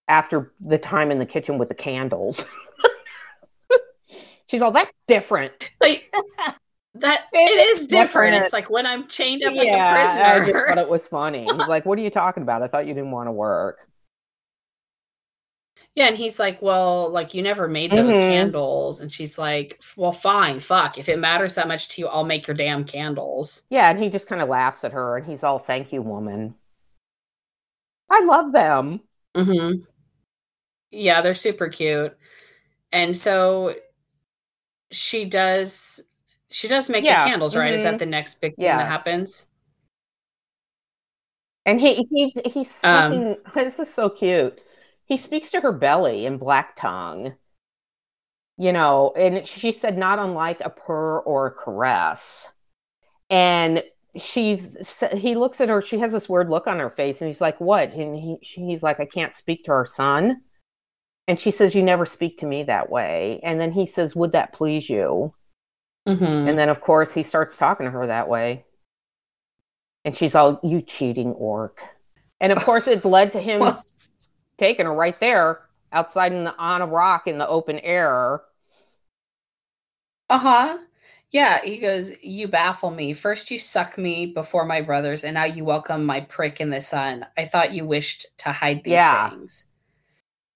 [0.07, 2.43] after the time in the kitchen with the candles
[4.47, 6.11] she's all that's different like
[6.95, 8.31] that it is different.
[8.31, 8.35] different.
[8.35, 10.23] It's like when I'm chained up yeah, like a prisoner.
[10.23, 11.43] I just thought it was funny.
[11.43, 12.61] He's like, "What are you talking about?
[12.61, 13.87] I thought you didn't want to work."
[15.95, 18.21] Yeah, and he's like, "Well, like you never made those mm-hmm.
[18.21, 20.97] candles." And she's like, "Well, fine, fuck.
[20.97, 24.09] If it matters that much to you, I'll make your damn candles." Yeah, and he
[24.09, 26.55] just kind of laughs at her, and he's all, "Thank you, woman."
[28.09, 28.99] I love them.
[29.35, 29.83] Mm-hmm.
[30.91, 32.15] Yeah, they're super cute,
[32.91, 33.75] and so
[34.91, 36.01] she does
[36.49, 37.23] she does make yeah.
[37.23, 37.67] the candles, right?
[37.67, 37.75] Mm-hmm.
[37.75, 37.97] Is that mm-hmm.
[37.99, 39.47] the next big thing that happens?
[41.65, 42.83] And he he he's speaking.
[42.83, 44.59] Um, this is so cute.
[45.05, 47.35] He speaks to her belly in black tongue.
[48.57, 52.47] You know, and she said not unlike a purr or a caress.
[53.29, 53.83] And
[54.15, 55.81] she's he looks at her.
[55.81, 58.81] She has this weird look on her face, and he's like, "What?" And he he's
[58.81, 60.41] like, "I can't speak to our son."
[61.27, 64.31] And she says, "You never speak to me that way." And then he says, "Would
[64.31, 65.33] that please you?"
[66.07, 66.49] Mm-hmm.
[66.49, 68.65] And then, of course, he starts talking to her that way.
[70.03, 71.83] And she's all, you cheating orc.
[72.39, 73.61] And of course, it led to him
[74.57, 78.41] taking her right there outside in the, on a rock in the open air.
[80.29, 80.77] Uh huh.
[81.31, 83.13] Yeah, he goes, You baffle me.
[83.13, 86.81] First, you suck me before my brothers, and now you welcome my prick in the
[86.81, 87.25] sun.
[87.37, 89.29] I thought you wished to hide these yeah.
[89.29, 89.65] things.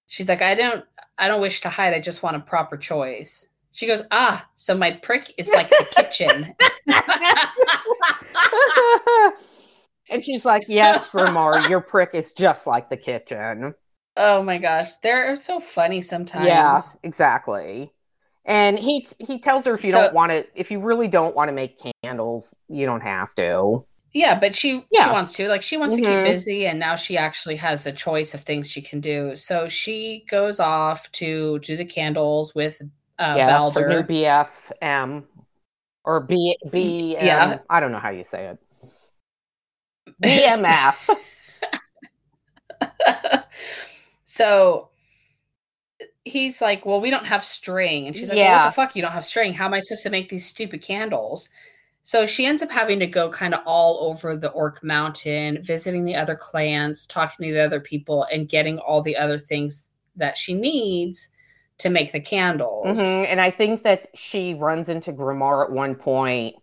[0.06, 0.84] She's like, I don't
[1.20, 3.48] I don't wish to hide, I just want a proper choice.
[3.72, 6.54] She goes, ah, so my prick is like the kitchen.
[10.10, 13.74] and she's like, yes, Grimarr, your prick is just like the kitchen.
[14.16, 16.46] Oh my gosh, they're so funny sometimes.
[16.46, 17.92] Yeah, exactly.
[18.44, 21.36] And he he tells her if you so, don't want to, if you really don't
[21.36, 23.84] want to make candles, you don't have to.
[24.12, 25.04] Yeah, but she yeah.
[25.04, 25.48] she wants to.
[25.48, 26.04] Like she wants mm-hmm.
[26.04, 26.32] to keep mm-hmm.
[26.32, 29.36] busy and now she actually has a choice of things she can do.
[29.36, 32.82] So she goes off to do the candles with
[33.18, 33.88] uh, yes, Balder.
[33.88, 35.24] New BFM
[36.04, 37.16] or B B.
[37.20, 38.58] Yeah, I don't know how you say it.
[40.24, 40.96] BMF.
[44.30, 44.90] so
[46.24, 48.50] he's like, "Well, we don't have string," and she's like, yeah.
[48.50, 48.96] well, "What the fuck?
[48.96, 49.54] You don't have string?
[49.54, 51.48] How am I supposed to make these stupid candles?"
[52.04, 56.04] So she ends up having to go kind of all over the Orc Mountain, visiting
[56.04, 60.38] the other clans, talking to the other people, and getting all the other things that
[60.38, 61.30] she needs
[61.78, 62.98] to make the candles.
[62.98, 63.24] Mm-hmm.
[63.24, 66.54] And I think that she runs into Grimarr at one point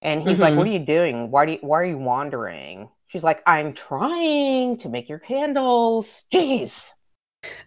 [0.00, 0.42] and he's mm-hmm.
[0.42, 1.30] like, What are you doing?
[1.30, 2.88] Why do you, why are you wandering?
[3.14, 6.24] She's like, I'm trying to make your candles.
[6.34, 6.90] Jeez.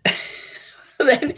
[1.00, 1.36] then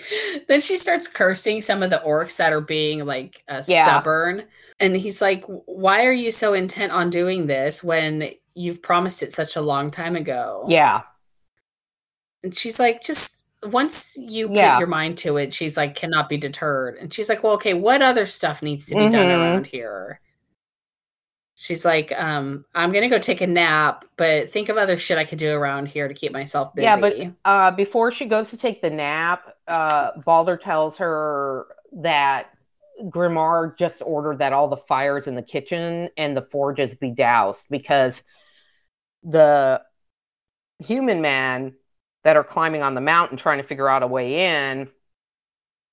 [0.48, 3.84] then she starts cursing some of the orcs that are being like uh, yeah.
[3.84, 4.45] stubborn.
[4.80, 9.32] And he's like, Why are you so intent on doing this when you've promised it
[9.32, 10.65] such a long time ago?
[10.67, 11.04] Yeah.
[12.43, 14.74] And she's like, Just once you yeah.
[14.74, 16.95] put your mind to it, she's like, cannot be deterred.
[16.95, 19.12] And she's like, well, okay, what other stuff needs to be mm-hmm.
[19.12, 20.19] done around here?
[21.62, 25.26] She's like, um, I'm gonna go take a nap, but think of other shit I
[25.26, 26.86] could do around here to keep myself busy.
[26.86, 31.67] Yeah, but uh, before she goes to take the nap, uh, Balder tells her
[31.98, 32.52] that
[33.04, 37.65] Grimarr just ordered that all the fires in the kitchen and the forges be doused
[37.69, 38.24] because
[39.22, 39.82] the
[40.80, 41.74] human man
[42.24, 44.88] that are climbing on the mountain trying to figure out a way in,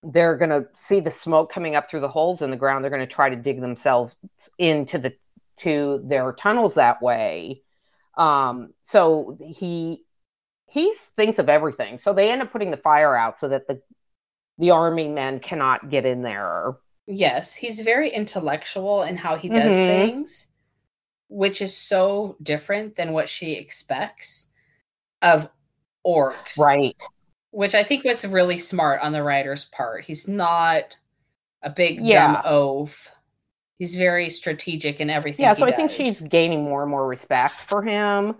[0.05, 2.85] they're going to see the smoke coming up through the holes in the ground.
[2.85, 4.14] They're going to try to dig themselves
[4.59, 5.12] into the
[5.59, 7.62] to their tunnels that way.
[8.16, 10.03] Um, so he
[10.69, 11.99] he thinks of everything.
[11.99, 13.81] So they end up putting the fire out so that the
[14.59, 16.77] the army men cannot get in there.
[17.07, 20.11] Yes, he's very intellectual in how he does mm-hmm.
[20.11, 20.49] things,
[21.29, 24.51] which is so different than what she expects
[25.23, 25.49] of
[26.05, 26.59] orcs.
[26.59, 26.97] Right.
[27.51, 30.05] Which I think was really smart on the writer's part.
[30.05, 30.97] He's not
[31.62, 32.35] a big yeah.
[32.35, 33.11] dumb oaf.
[33.79, 35.45] He's very strategic in everything.
[35.45, 35.77] Yeah, so I does.
[35.77, 38.37] think she's gaining more and more respect for him.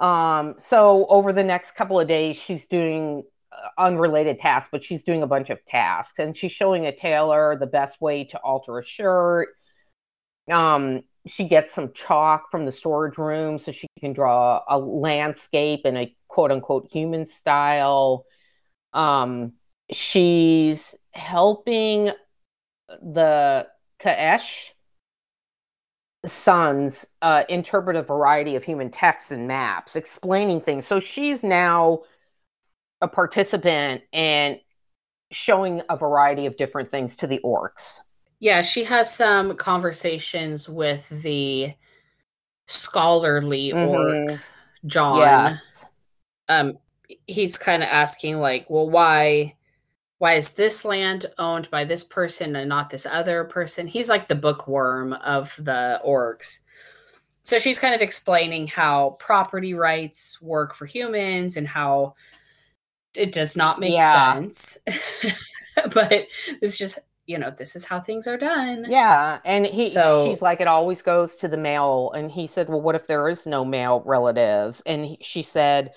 [0.00, 5.04] Um, so over the next couple of days, she's doing uh, unrelated tasks, but she's
[5.04, 8.78] doing a bunch of tasks, and she's showing a tailor the best way to alter
[8.78, 9.50] a shirt.
[10.50, 15.82] Um, she gets some chalk from the storage room so she can draw a landscape
[15.84, 18.24] in a quote unquote human style.
[18.92, 19.52] Um,
[19.92, 22.10] she's helping
[22.88, 23.68] the
[24.02, 24.72] K'esh
[26.24, 30.86] sons uh, interpret a variety of human texts and maps, explaining things.
[30.86, 32.02] So she's now
[33.00, 34.60] a participant and
[35.32, 38.00] showing a variety of different things to the orcs.
[38.38, 41.74] Yeah, she has some conversations with the
[42.66, 44.30] scholarly mm-hmm.
[44.30, 44.40] orc
[44.86, 45.18] John.
[45.18, 45.84] Yes.
[46.48, 46.78] Um
[47.26, 49.56] he's kind of asking like, well, why
[50.22, 53.88] why is this land owned by this person and not this other person?
[53.88, 56.60] He's like the bookworm of the orcs.
[57.42, 62.14] So she's kind of explaining how property rights work for humans and how
[63.16, 64.34] it does not make yeah.
[64.34, 64.78] sense.
[65.92, 66.28] but
[66.60, 68.86] it's just, you know, this is how things are done.
[68.88, 69.40] Yeah.
[69.44, 72.12] And he so, she's like, it always goes to the male.
[72.14, 74.82] And he said, Well, what if there is no male relatives?
[74.86, 75.90] And he, she said,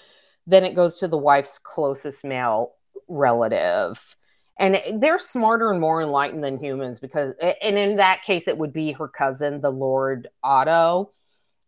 [0.48, 2.75] then it goes to the wife's closest male
[3.08, 4.16] relative.
[4.58, 8.72] And they're smarter and more enlightened than humans because and in that case it would
[8.72, 11.12] be her cousin the lord otto.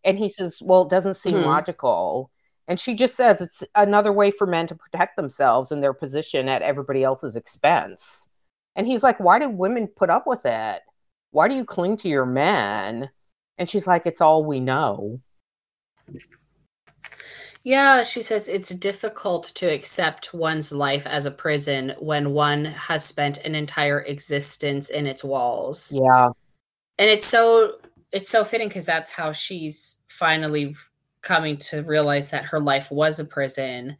[0.04, 1.46] And he says well it doesn't seem mm-hmm.
[1.46, 2.32] logical.
[2.70, 6.48] And she just says it's another way for men to protect themselves and their position
[6.48, 8.30] at everybody else's expense.
[8.76, 10.82] And he's like why do women put up with it?
[11.32, 13.10] Why do you cling to your men?
[13.58, 15.20] And she's like it's all we know
[17.68, 23.04] yeah, she says it's difficult to accept one's life as a prison when one has
[23.04, 25.92] spent an entire existence in its walls.
[25.94, 26.30] Yeah.
[26.98, 27.74] And it's so
[28.14, 30.78] it's so fitting because that's how she's finally
[31.22, 33.98] coming to realize that her life was a prison.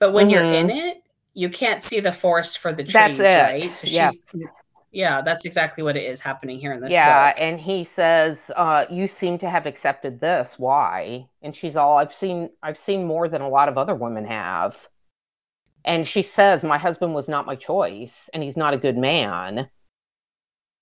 [0.00, 0.32] But when mm-hmm.
[0.32, 3.76] you're in it, you can't see the forest for the trees, right?
[3.76, 4.10] So yeah.
[4.10, 4.44] she's
[4.90, 7.40] yeah, that's exactly what it is happening here in this yeah, book.
[7.40, 10.58] and he says, uh, "You seem to have accepted this.
[10.58, 14.24] Why?" And she's all, "I've seen, I've seen more than a lot of other women
[14.24, 14.88] have."
[15.84, 19.68] And she says, "My husband was not my choice, and he's not a good man."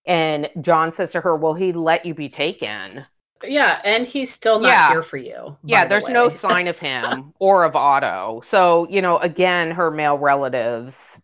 [0.06, 3.04] And John says to her, "Will he let you be taken?"
[3.42, 4.88] Yeah, and he's still not yeah.
[4.88, 5.56] here for you.
[5.64, 8.40] Yeah, the there's no sign of him or of Otto.
[8.44, 11.18] So you know, again, her male relatives,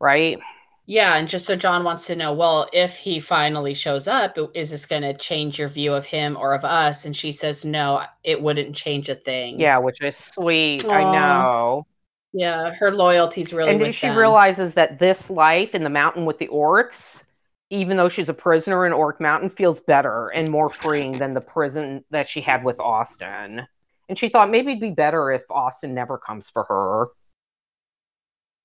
[0.00, 0.38] right?
[0.86, 4.70] Yeah, and just so John wants to know, well, if he finally shows up, is
[4.70, 7.06] this going to change your view of him or of us?
[7.06, 9.58] And she says, no, it wouldn't change a thing.
[9.58, 10.82] Yeah, which is sweet.
[10.82, 10.92] Aww.
[10.92, 11.86] I know.
[12.34, 13.70] Yeah, her loyalty's really.
[13.70, 14.16] And then she them.
[14.16, 17.22] realizes that this life in the mountain with the orcs,
[17.70, 21.40] even though she's a prisoner in Orc Mountain, feels better and more freeing than the
[21.40, 23.66] prison that she had with Austin.
[24.10, 27.06] And she thought maybe it'd be better if Austin never comes for her.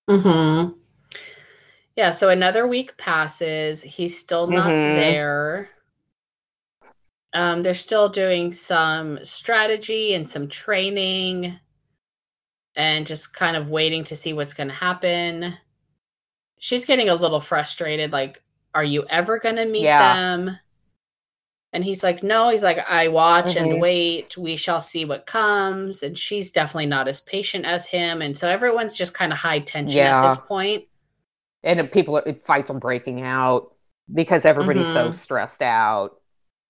[0.09, 0.73] Hmm.
[1.99, 3.83] Yeah, so another week passes.
[3.83, 4.95] He's still not mm-hmm.
[4.95, 5.69] there.
[7.33, 11.59] Um, they're still doing some strategy and some training
[12.73, 15.57] and just kind of waiting to see what's going to happen.
[16.57, 18.41] She's getting a little frustrated like,
[18.73, 20.15] are you ever going to meet yeah.
[20.15, 20.57] them?
[21.73, 22.47] And he's like, no.
[22.47, 23.71] He's like, I watch mm-hmm.
[23.71, 24.37] and wait.
[24.37, 26.01] We shall see what comes.
[26.01, 28.21] And she's definitely not as patient as him.
[28.21, 30.23] And so everyone's just kind of high tension yeah.
[30.23, 30.85] at this point
[31.63, 33.73] and people fights are breaking out
[34.13, 35.11] because everybody's mm-hmm.
[35.11, 36.11] so stressed out.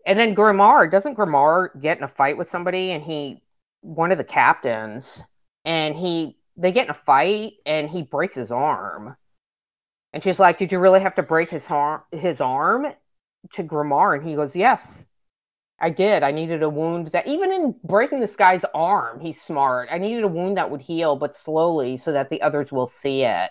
[0.05, 3.41] And then Grimarr doesn't Grimarr get in a fight with somebody and he
[3.81, 5.23] one of the captains
[5.65, 9.15] and he they get in a fight and he breaks his arm.
[10.11, 12.87] And she's like, "Did you really have to break his arm his arm
[13.53, 15.05] to Grimarr?" And he goes, "Yes.
[15.81, 16.23] I did.
[16.23, 19.87] I needed a wound that even in breaking this guy's arm, he's smart.
[19.89, 23.23] I needed a wound that would heal but slowly so that the others will see
[23.23, 23.49] it."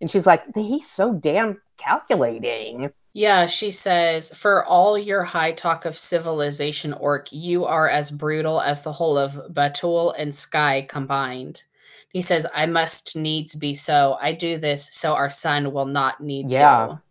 [0.00, 2.90] And she's like, he's so damn calculating.
[3.12, 8.60] Yeah, she says, for all your high talk of civilization, Orc, you are as brutal
[8.60, 11.64] as the whole of Bautul and Sky combined.
[12.12, 14.16] He says, I must needs be so.
[14.20, 16.86] I do this so our son will not need yeah.
[16.86, 17.02] to.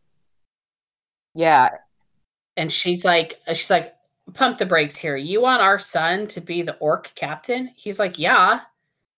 [1.35, 1.69] Yeah.
[2.57, 3.93] And she's like, uh, she's like,
[4.33, 5.15] pump the brakes here.
[5.15, 7.71] You want our son to be the orc captain?
[7.75, 8.61] He's like, yeah,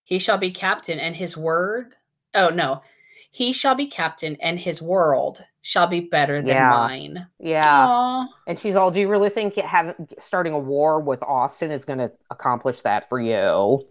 [0.04, 0.98] he shall be captain.
[0.98, 1.94] And his word,
[2.34, 2.82] oh no,
[3.32, 6.68] he shall be captain, and his world shall be better than yeah.
[6.68, 7.26] mine.
[7.38, 7.86] Yeah.
[7.86, 8.26] Aww.
[8.46, 11.98] And she's all, do you really think having starting a war with Austin is going
[11.98, 13.88] to accomplish that for you?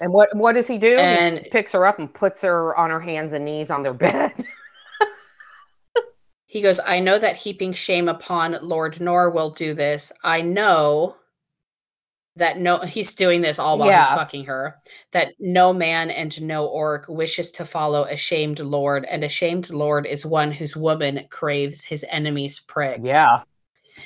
[0.00, 0.96] And what what does he do?
[0.96, 3.92] And he picks her up and puts her on her hands and knees on their
[3.94, 4.32] bed.
[6.46, 10.10] he goes, I know that heaping shame upon Lord Nor will do this.
[10.24, 11.16] I know
[12.36, 14.04] that no he's doing this all while yeah.
[14.04, 14.76] he's fucking her
[15.12, 19.68] that no man and no orc wishes to follow a shamed lord and a shamed
[19.70, 23.42] lord is one whose woman craves his enemy's prick yeah.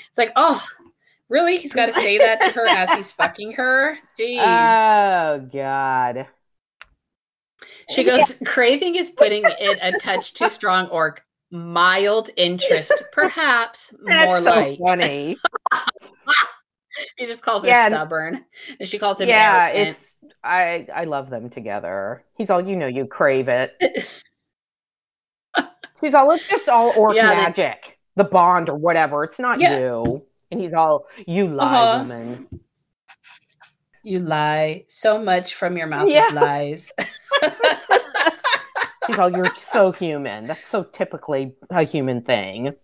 [0.09, 0.65] It's like oh
[1.29, 1.57] really?
[1.57, 3.99] He's got to say that to her as he's fucking her?
[4.19, 4.39] Jeez.
[4.39, 6.29] Oh god.
[7.91, 11.25] She goes craving is putting it a touch too strong orc.
[11.51, 14.79] Mild interest perhaps That's more so like.
[14.79, 15.37] funny
[17.17, 18.45] he just calls her yeah, stubborn,
[18.79, 19.29] and she calls him.
[19.29, 19.89] Yeah, arrogant.
[19.89, 22.25] it's I I love them together.
[22.37, 23.73] He's all, you know, you crave it.
[26.01, 29.25] he's all, it's just all orc Yeah, they- magic, the bond or whatever.
[29.25, 29.79] It's not Yeah.
[29.79, 30.23] you.
[30.51, 31.99] And he's all, you lie, Uh-huh.
[32.01, 32.61] woman.
[34.03, 34.85] You lie.
[34.89, 36.27] So much from your mouth Yeah.
[36.27, 36.93] is lies.
[39.07, 40.45] He's all, you're so human.
[40.47, 42.75] That's so typically a human thing.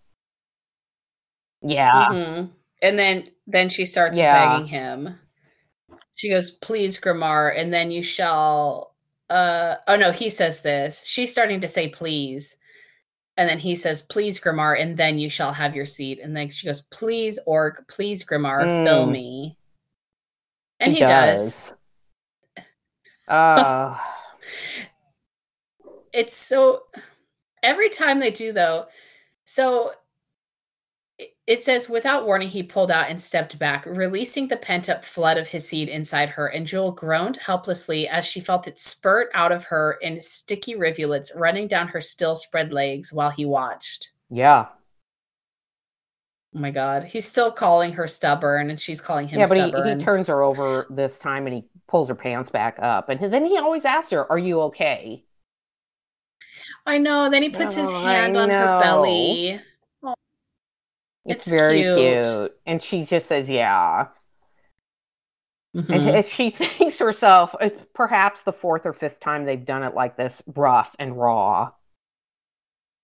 [1.63, 2.09] Yeah.
[2.11, 2.49] Mhm.
[2.81, 4.33] And then then she starts Yeah.
[4.33, 5.19] begging him.
[6.15, 8.95] She goes, "Please, Grimarr, and then you shall."
[9.29, 11.05] Uh, oh no, he says this.
[11.05, 12.57] She's starting to say please,
[13.37, 16.49] and then he says, "Please, Grimarr, and then you shall have your seat." And then
[16.49, 19.11] she goes, "Please, Orc, please, Grimarr, fill Mm.
[19.11, 19.57] me."
[20.79, 21.71] And he, does.
[23.27, 23.97] Uh,
[26.13, 26.83] It's so.
[27.63, 28.87] Every time they do though,
[29.45, 29.93] so
[31.51, 35.47] it- says without warning he pulled out and stepped back releasing the pent-up flood of
[35.47, 39.65] his seed inside her and Jule groaned helplessly as she felt it spurt out of
[39.65, 44.67] her in sticky rivulets running down her still spread legs while he watched yeah.
[46.55, 49.89] oh my god he's still calling her stubborn and she's calling him yeah, but he,
[49.89, 53.09] he turns her over this time and he pulls her pants back up.
[53.09, 55.25] And then he always asks her, Are you okay?
[56.85, 59.61] i know then he puts his Oh, I hand on her belly
[61.25, 61.95] It's, It's very cute.
[61.95, 62.57] cute.
[62.65, 64.07] And she just says, Yeah.
[65.89, 66.23] And Mhm.
[66.23, 67.55] she, thinks to herself,
[67.93, 71.71] perhaps the fourth or fifth time they've done it like this, rough and raw.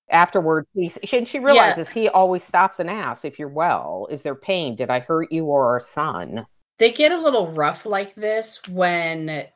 [0.10, 4.08] Afterward, he, she, and she realizes he always stops and asks if you're well.
[4.10, 4.76] Is there pain?
[4.76, 6.46] Did I hurt you or our son?
[6.80, 9.48] they get a little rough like this when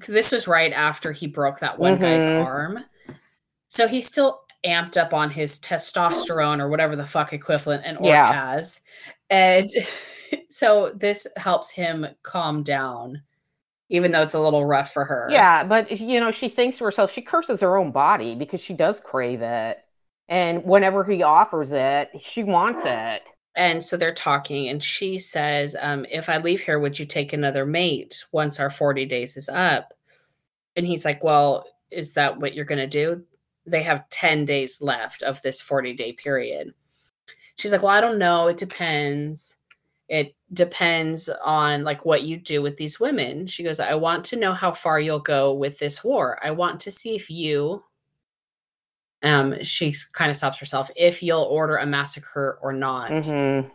[0.00, 2.36] 'cause this was right after he broke that one guy's Mhm.
[2.36, 2.84] arm.
[3.68, 8.06] So he's still amped up on his testosterone or whatever the fuck equivalent an orc
[8.08, 8.32] Yeah.
[8.56, 8.80] has.
[9.30, 9.68] And
[10.50, 13.22] so this helps him calm down,
[13.88, 15.28] even though it's a little rough for her.
[15.30, 18.74] Yeah, but you know, she thinks to herself, she curses her own body because she
[18.74, 19.78] does crave it.
[20.28, 23.22] And whenever he offers it, she wants it.
[23.56, 27.32] And so they're talking, and she says, um, If I leave here, would you take
[27.32, 29.94] another mate once our 40 days is up?
[30.76, 33.24] And he's like, Well, is that what you're going to do?
[33.70, 36.72] They have 10 days left of this 40 day period.
[37.56, 38.48] She's like, Well, I don't know.
[38.48, 39.56] It depends.
[40.08, 43.46] It depends on like what you do with these women.
[43.46, 46.38] She goes, I want to know how far you'll go with this war.
[46.42, 47.82] I want to see if you
[49.24, 53.68] um she kind of stops herself if you'll order a massacre or not Mhm.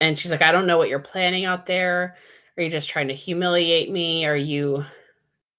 [0.00, 2.16] and she's like i don't know what you're planning out there
[2.56, 4.84] are you just trying to humiliate me are you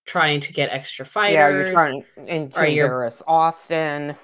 [0.05, 4.15] trying to get extra fighters Yeah, you're trying and you- Harris Austin.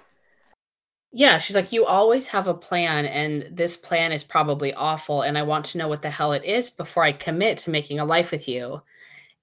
[1.11, 5.37] yeah she's like you always have a plan and this plan is probably awful and
[5.37, 8.05] i want to know what the hell it is before i commit to making a
[8.05, 8.81] life with you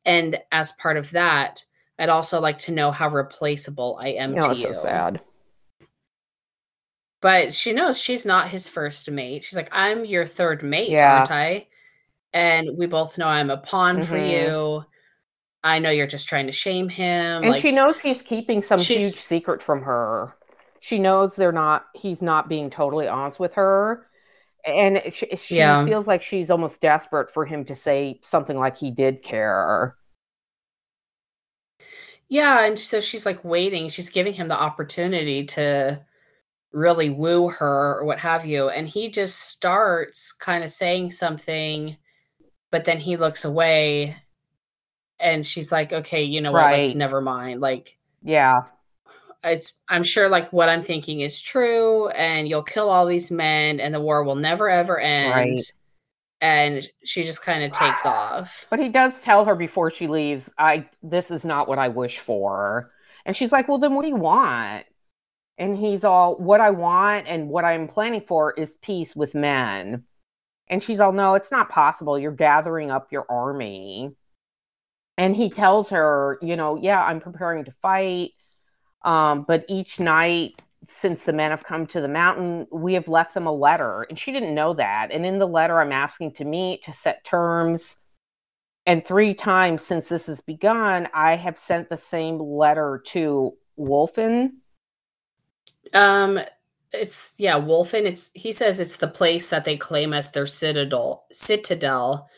[0.06, 1.62] and as part of that
[1.98, 5.20] i'd also like to know how replaceable i am Oh, to it's you so sad.
[7.20, 9.42] but she knows she's not his first mate.
[9.42, 11.18] She's like, I'm your third mate, Yeah.
[11.18, 11.66] aren't I?
[12.32, 14.30] And we both know I'm a pawn for Mhm.
[14.30, 14.84] you.
[15.62, 17.44] I know you're just trying to shame him.
[17.44, 20.34] And like, she knows he's keeping some huge secret from her.
[20.80, 24.06] She knows they're not he's not being totally honest with her.
[24.66, 25.82] And she, she Yeah.
[25.84, 29.96] feels like she's almost desperate for him to say something like he did care.
[32.28, 33.88] yeah, and so she's like waiting.
[33.88, 36.04] She's giving him the opportunity to
[36.72, 38.68] really woo her or what have you.
[38.70, 41.96] And he just starts kind of saying something,
[42.72, 44.16] but then he looks away
[45.20, 46.72] and she's like, okay, you know what?
[46.72, 47.60] Like, never mind.
[47.60, 48.62] Like, Yeah.
[49.44, 53.80] it's I'm sure like what I'm thinking is true, and you'll kill all these men,
[53.80, 55.32] and the war will never ever end.
[55.32, 55.72] Right.
[56.40, 58.66] And she just kind of takes off.
[58.70, 62.18] But he does tell her before she leaves, I this is not what I wish
[62.18, 62.90] for.
[63.26, 64.86] And she's like, "Well, then what do you want?"
[65.58, 70.04] And he's all, "What I want and what I'm planning for is peace with men."
[70.68, 72.18] And she's all, "No, it's not possible.
[72.18, 74.14] You're gathering up your army."
[75.18, 78.32] And he tells her, you know, "Yeah, I'm preparing to fight.
[79.02, 83.34] Um, but each night since the men have come to the mountain, we have left
[83.34, 84.06] them a letter.
[84.08, 85.10] And she didn't know that.
[85.10, 87.96] And in the letter, I'm asking to meet, to set terms.
[88.86, 94.52] And three times since this has begun, I have sent the same letter to Wolfen.
[95.92, 96.40] Um,
[96.92, 98.04] it's yeah, Wolfen.
[98.04, 102.30] It's he says it's the place that they claim as their citadel, citadel,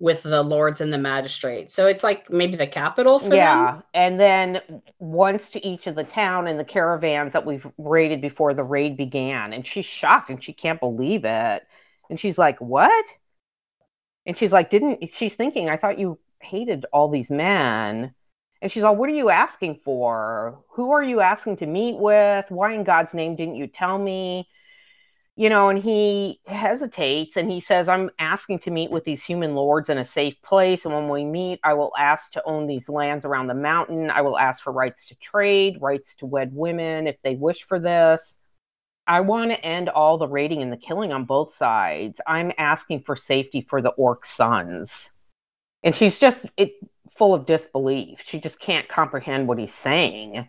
[0.00, 1.74] with the lords and the magistrates.
[1.74, 3.72] So it's like maybe the capital for yeah.
[3.72, 3.82] them.
[3.94, 8.54] And then once to each of the town and the caravans that we've raided before
[8.54, 9.52] the raid began.
[9.52, 11.62] And she's shocked and she can't believe it.
[12.10, 13.04] And she's like, What?
[14.26, 18.14] And she's like, Didn't she's thinking, I thought you hated all these men.
[18.60, 20.58] And she's all, What are you asking for?
[20.72, 22.46] Who are you asking to meet with?
[22.50, 24.48] Why in God's name didn't you tell me?
[25.36, 29.56] You know, and he hesitates and he says, I'm asking to meet with these human
[29.56, 30.84] lords in a safe place.
[30.84, 34.10] And when we meet, I will ask to own these lands around the mountain.
[34.10, 37.80] I will ask for rights to trade, rights to wed women if they wish for
[37.80, 38.36] this.
[39.08, 42.20] I want to end all the raiding and the killing on both sides.
[42.26, 45.10] I'm asking for safety for the orc sons.
[45.82, 46.74] And she's just it,
[47.10, 48.20] full of disbelief.
[48.26, 50.48] She just can't comprehend what he's saying.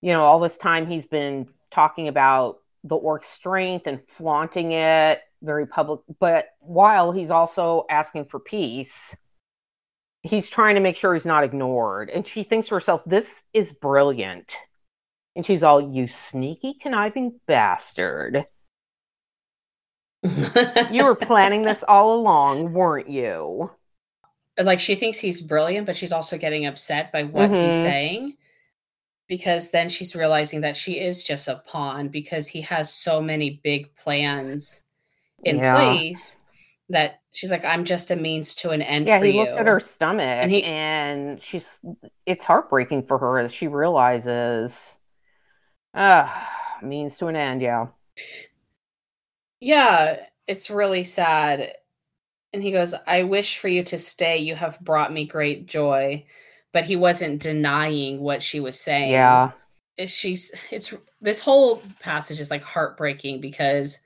[0.00, 5.20] You know, all this time he's been talking about the orc strength and flaunting it
[5.42, 9.14] very public, but while he's also asking for peace,
[10.22, 12.10] he's trying to make sure he's not ignored.
[12.10, 14.52] And she thinks to herself, this is brilliant
[15.34, 18.46] and she's all, You sneaky, conniving bastard.
[20.22, 23.70] you were planning this all along, weren't you?
[24.58, 27.64] Like she thinks he's brilliant, but she's also getting upset by what mm-hmm.
[27.64, 28.36] he's saying
[29.32, 33.58] because then she's realizing that she is just a pawn because he has so many
[33.64, 34.82] big plans
[35.42, 35.74] in yeah.
[35.74, 36.36] place
[36.90, 39.06] that she's like, I'm just a means to an end.
[39.06, 39.38] Yeah, he you.
[39.38, 41.78] looks at her stomach and, he, and she's
[42.26, 44.98] it's heartbreaking for her as she realizes
[45.94, 47.86] Ah, means to an end, yeah.
[49.60, 51.72] Yeah, it's really sad.
[52.52, 54.36] And he goes, I wish for you to stay.
[54.36, 56.26] You have brought me great joy.
[56.72, 59.10] But he wasn't denying what she was saying.
[59.10, 59.52] Yeah.
[60.06, 64.00] She's, it's, this whole passage is like heartbreaking because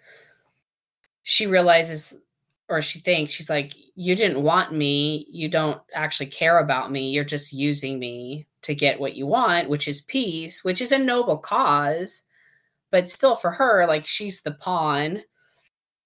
[1.23, 2.13] she realizes,
[2.69, 5.27] or she thinks, she's like, You didn't want me.
[5.31, 7.11] You don't actually care about me.
[7.11, 10.99] You're just using me to get what you want, which is peace, which is a
[10.99, 12.25] noble cause.
[12.91, 15.23] But still, for her, like she's the pawn.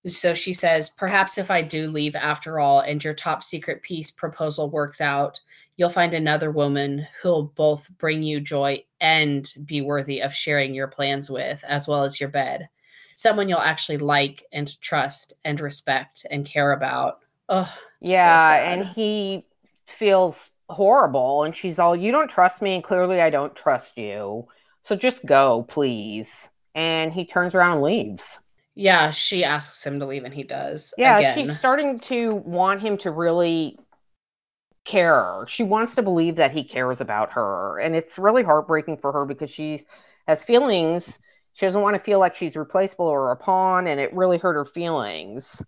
[0.06, 4.10] So she says, Perhaps if I do leave after all and your top secret peace
[4.10, 5.38] proposal works out,
[5.76, 10.88] you'll find another woman who'll both bring you joy and be worthy of sharing your
[10.88, 12.68] plans with, as well as your bed.
[13.14, 17.20] Someone you'll actually like and trust and respect and care about.
[17.48, 18.48] Oh, yeah.
[18.48, 19.46] So and he
[19.84, 21.44] feels horrible.
[21.44, 22.74] And she's all, You don't trust me.
[22.74, 24.46] And clearly, I don't trust you.
[24.84, 26.48] So just go, please.
[26.74, 28.38] And he turns around and leaves.
[28.74, 30.94] Yeah, she asks him to leave, and he does.
[30.96, 31.34] Yeah, again.
[31.34, 33.78] she's starting to want him to really
[34.84, 35.44] care.
[35.48, 37.78] She wants to believe that he cares about her.
[37.78, 39.80] And it's really heartbreaking for her because she
[40.26, 41.18] has feelings.
[41.52, 44.54] She doesn't want to feel like she's replaceable or a pawn, and it really hurt
[44.54, 45.62] her feelings.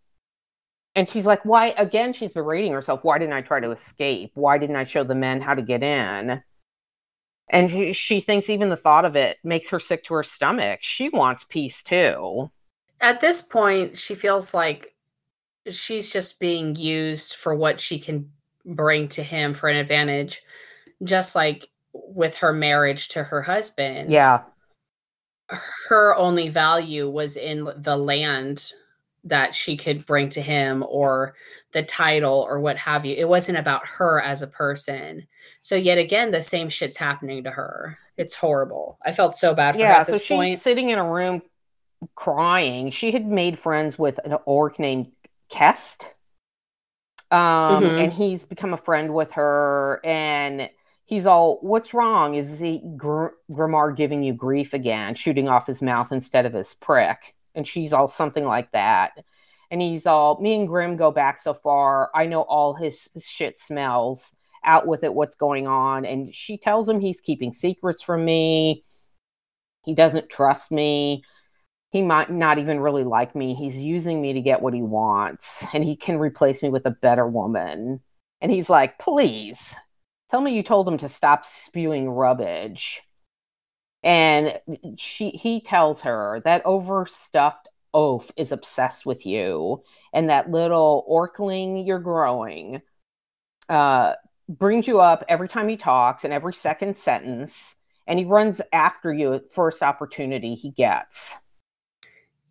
[0.94, 1.74] And she's like, why?
[1.78, 3.00] Again, she's berating herself.
[3.02, 4.30] Why didn't I try to escape?
[4.34, 6.42] Why didn't I show the men how to get in?
[7.48, 10.80] And she, she thinks even the thought of it makes her sick to her stomach.
[10.82, 12.50] She wants peace too.
[13.02, 14.94] At this point, she feels like
[15.68, 18.30] she's just being used for what she can
[18.64, 20.42] bring to him for an advantage,
[21.02, 24.10] just like with her marriage to her husband.
[24.10, 24.42] Yeah.
[25.88, 28.72] Her only value was in the land
[29.24, 31.34] that she could bring to him or
[31.72, 33.14] the title or what have you.
[33.14, 35.26] It wasn't about her as a person.
[35.60, 37.98] So yet again, the same shit's happening to her.
[38.16, 38.98] It's horrible.
[39.04, 40.60] I felt so bad for yeah, her at so this point.
[40.60, 41.42] sitting in a room
[42.14, 42.90] crying.
[42.90, 45.12] She had made friends with an orc named
[45.48, 46.08] Kest.
[47.30, 47.96] Um, mm-hmm.
[47.96, 50.68] and he's become a friend with her and
[51.06, 52.34] he's all, what's wrong?
[52.34, 56.74] Is he Gr- Grimarr giving you grief again, shooting off his mouth instead of his
[56.74, 57.34] prick?
[57.54, 59.12] and she's all something like that.
[59.70, 62.10] And he's all, me and Grim go back so far.
[62.14, 64.32] I know all his, his shit smells.
[64.64, 66.04] Out with it, what's going on.
[66.04, 68.84] And she tells him he's keeping secrets from me.
[69.84, 71.24] He doesn't trust me.
[71.92, 73.54] He might not even really like me.
[73.54, 75.64] He's using me to get what he wants.
[75.72, 78.00] And he can replace me with a better woman.
[78.40, 79.74] And he's like, please
[80.30, 83.02] tell me you told him to stop spewing rubbish
[84.02, 84.58] and
[84.96, 89.82] she he tells her that overstuffed oaf is obsessed with you
[90.12, 92.80] and that little orkling you're growing
[93.68, 94.14] uh,
[94.48, 97.74] brings you up every time he talks and every second sentence
[98.06, 101.36] and he runs after you at first opportunity he gets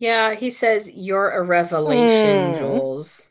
[0.02, 2.58] yeah he says you're a revelation mm.
[2.58, 3.30] Jules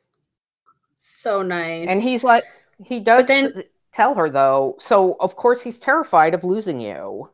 [0.97, 2.45] so nice and he's like
[2.83, 3.63] he does then
[3.93, 7.29] tell her though so of course he's terrified of losing you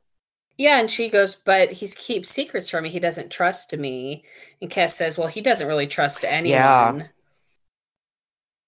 [0.59, 2.91] yeah, and she goes, but he keeps secrets from me.
[2.91, 4.25] He doesn't trust me.
[4.63, 6.51] And Kes says, well, he doesn't really trust anyone.
[6.51, 7.07] Yeah.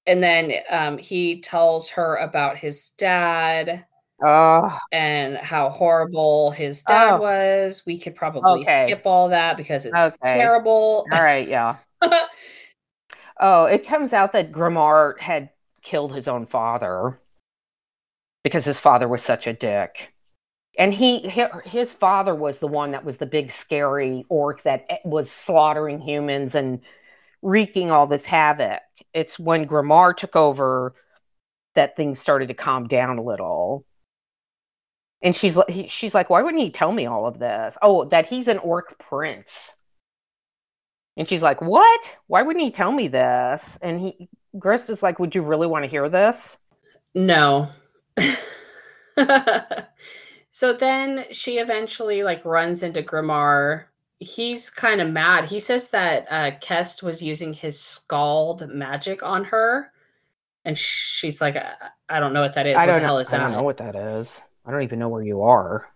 [0.06, 3.86] And then um, he tells her about his dad
[4.24, 7.20] uh, and how horrible his dad oh.
[7.20, 7.82] was.
[7.86, 8.86] We could probably okay.
[8.86, 10.16] skip all that because it's okay.
[10.38, 11.06] terrible.
[11.12, 11.76] All right, yeah.
[13.40, 15.50] oh, it comes out that Grimarr had
[15.82, 17.18] killed his own father.
[18.44, 20.12] because his father was such a dick.
[20.78, 21.28] And he
[21.64, 26.00] his father was the one that was the big scary orc that eh, was slaughtering
[26.00, 26.80] humans and
[27.42, 28.80] wreaking all this havoc.
[29.12, 30.94] It's when Grimarr took over
[31.74, 33.84] that things started to calm down a little.
[35.22, 37.76] And she's he, she's like, why wouldn't he tell me all of this?
[37.82, 39.74] Oh, that he's an orc prince.
[41.16, 42.00] And she's like, what?
[42.28, 43.78] Why wouldn't he tell me this?
[43.82, 46.56] And he Grist is like, would you really want to hear this?
[47.14, 47.68] No.
[50.50, 53.84] so then she eventually like runs into Grimarr.
[54.20, 55.44] He's kind of mad.
[55.44, 59.92] He says that uh, Kest was using his scald magic on her,
[60.64, 61.74] and she's like, I,
[62.08, 62.76] I don't know what that is.
[62.76, 63.40] I what the hell is that?
[63.40, 64.28] I don't know what that is.
[64.68, 65.88] I don't even know where you are.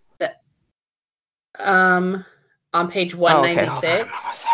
[1.58, 2.24] Um,
[2.72, 4.44] on page one ninety six.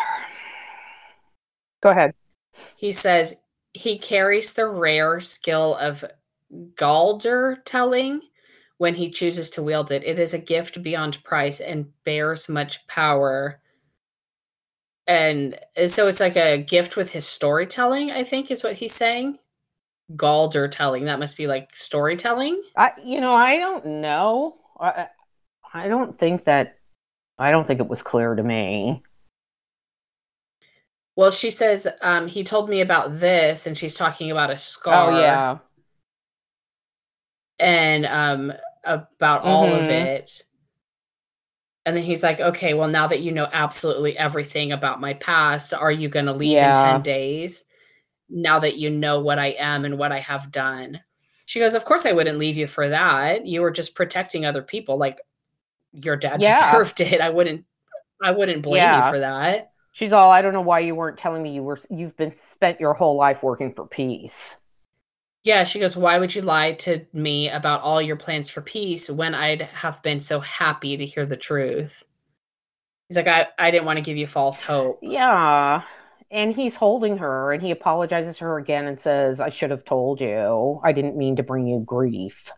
[1.81, 2.13] Go ahead.
[2.75, 3.41] He says
[3.73, 6.05] he carries the rare skill of
[6.75, 8.21] Galder telling
[8.79, 10.03] when he chooses to wield it.
[10.03, 13.61] It is a gift beyond price and bears much power.
[15.07, 15.57] And
[15.87, 19.39] so it's like a gift with his storytelling, I think is what he's saying.
[20.17, 21.05] Galder telling.
[21.05, 22.63] That must be like storytelling.
[22.77, 24.57] I you know, I don't know.
[24.81, 25.09] I
[25.73, 26.79] I don't think that
[27.39, 29.03] I don't think it was clear to me.
[31.17, 35.11] Well, she says um, he told me about this, and she's talking about a scar.
[35.11, 35.59] Oh yeah,
[37.59, 38.53] and um,
[38.85, 39.85] about all mm-hmm.
[39.85, 40.43] of it.
[41.87, 45.73] And then he's like, okay, well, now that you know absolutely everything about my past,
[45.73, 46.89] are you going to leave yeah.
[46.89, 47.65] in 10 days?
[48.29, 51.01] Now that you know what I am and what I have done.
[51.47, 53.47] She goes, of course I wouldn't leave you for that.
[53.47, 54.99] You were just protecting other people.
[54.99, 55.21] Like
[55.93, 56.73] your dad yeah.
[56.73, 57.21] deserved it.
[57.21, 57.65] I wouldn't,
[58.23, 59.07] I wouldn't blame yeah.
[59.07, 59.73] you for that.
[59.93, 62.81] She's all, I don't know why you weren't telling me you were, you've been spent
[62.81, 64.57] your whole life working for peace.
[65.45, 69.09] Yeah, she goes, Why would you lie to me about all your plans for peace
[69.09, 72.05] when I'd have been so happy to hear the truth?
[73.09, 74.99] He's like, I, I didn't want to give you false hope.
[75.01, 75.83] Yeah.
[76.31, 79.85] And he's holding her and he apologizes to her again and says, I should have
[79.85, 80.81] told you.
[80.85, 82.53] I didn't mean to bring you grief.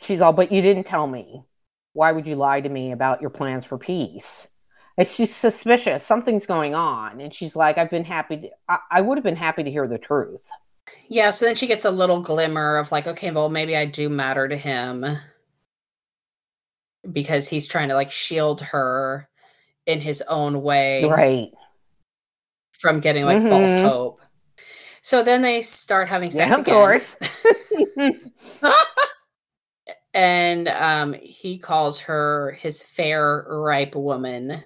[0.00, 1.42] She's all, But you didn't tell me.
[1.92, 4.48] Why would you lie to me about your plans for peace?
[4.96, 6.04] And she's suspicious.
[6.04, 7.20] Something's going on.
[7.20, 8.36] And she's like, I've been happy.
[8.38, 10.48] To, I, I would have been happy to hear the truth.
[11.08, 14.08] Yeah, so then she gets a little glimmer of like, okay, well, maybe I do
[14.08, 15.18] matter to him
[17.10, 19.28] because he's trying to like shield her
[19.86, 21.04] in his own way.
[21.04, 21.50] Right.
[22.84, 23.48] From getting like mm-hmm.
[23.48, 24.20] false hope.
[25.00, 26.74] So then they start having sex yeah, of again.
[26.74, 27.16] course.
[30.12, 34.62] and um he calls her his fair ripe woman.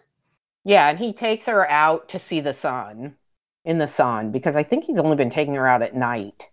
[0.65, 3.15] Yeah, and he takes her out to see the sun
[3.65, 6.49] in the sun because I think he's only been taking her out at night.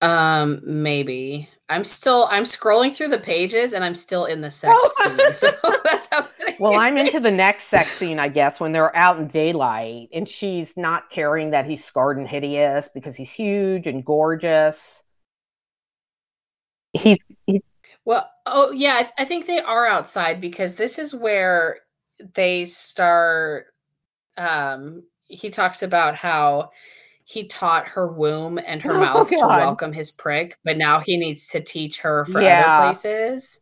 [0.00, 1.50] Um, maybe.
[1.70, 5.32] I'm still I'm scrolling through the pages and I'm still in the sex scene.
[5.32, 5.48] So
[5.84, 9.28] that's how Well, I'm into the next sex scene, I guess, when they're out in
[9.28, 15.02] daylight and she's not caring that he's scarred and hideous because he's huge and gorgeous.
[16.92, 17.62] He's, he's
[18.04, 21.80] well, oh yeah, I, th- I think they are outside because this is where
[22.34, 23.66] they start
[24.36, 26.70] um he talks about how
[27.30, 29.36] he taught her womb and her oh, mouth God.
[29.36, 32.64] to welcome his prick, but now he needs to teach her for yeah.
[32.66, 33.60] other places.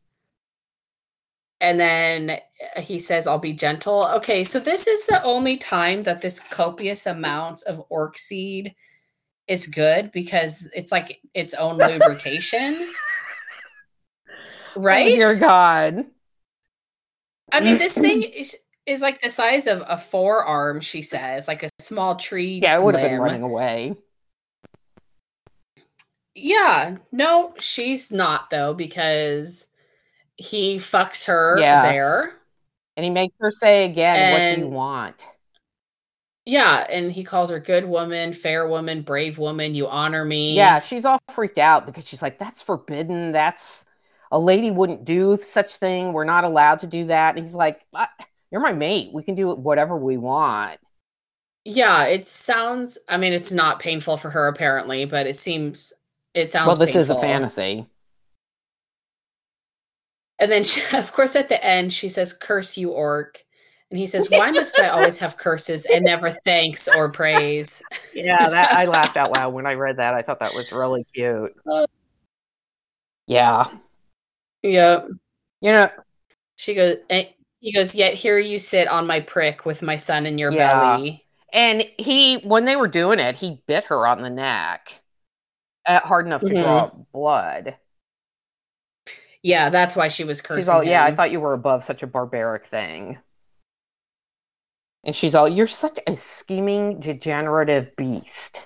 [1.61, 2.39] And then
[2.77, 4.07] uh, he says, I'll be gentle.
[4.17, 8.75] Okay, so this is the only time that this copious amount of orc seed
[9.49, 12.91] is good because it's like its own lubrication.
[14.77, 15.13] right?
[15.13, 16.07] Oh, dear God.
[17.53, 18.57] I mean, this thing is
[18.89, 22.61] is like the size of a forearm, she says, like a small tree.
[22.63, 23.95] Yeah, I would have been running away.
[26.35, 29.67] Yeah, no, she's not though, because
[30.37, 31.85] he fucks her yes.
[31.85, 32.33] there.
[32.97, 35.29] And he makes her say again, and, what do you want?
[36.47, 40.55] Yeah, and he calls her good woman, fair woman, brave woman, you honor me.
[40.55, 43.33] Yeah, she's all freaked out because she's like, that's forbidden.
[43.33, 43.85] That's
[44.33, 46.13] a lady wouldn't do such thing.
[46.13, 47.37] We're not allowed to do that.
[47.37, 47.83] And he's like,
[48.51, 49.11] you're my mate.
[49.13, 50.81] We can do whatever we want.
[51.65, 52.99] Yeah, it sounds.
[53.09, 55.93] I mean, it's not painful for her apparently, but it seems
[56.35, 56.69] it sounds.
[56.69, 57.01] Well, this painful.
[57.03, 57.87] is a fantasy.
[60.39, 63.45] And then, she, of course, at the end, she says, "Curse you, orc."
[63.91, 67.83] And he says, "Why must I always have curses and never thanks or praise?"
[68.15, 70.15] yeah, that I laughed out loud when I read that.
[70.15, 71.55] I thought that was really cute.
[71.71, 71.87] Uh,
[73.27, 73.67] yeah.
[74.63, 75.07] Yeah.
[75.61, 75.91] You know,
[76.57, 76.97] she goes,
[77.61, 80.97] he goes, Yet here you sit on my prick with my son in your yeah.
[80.97, 81.25] belly.
[81.53, 84.93] And he, when they were doing it, he bit her on the neck
[85.89, 86.63] uh, hard enough to mm-hmm.
[86.63, 87.77] draw blood.
[89.43, 90.63] Yeah, that's why she was cursing.
[90.63, 93.19] She's all, yeah, I thought you were above such a barbaric thing.
[95.05, 98.59] And she's all, you're such a scheming, degenerative beast.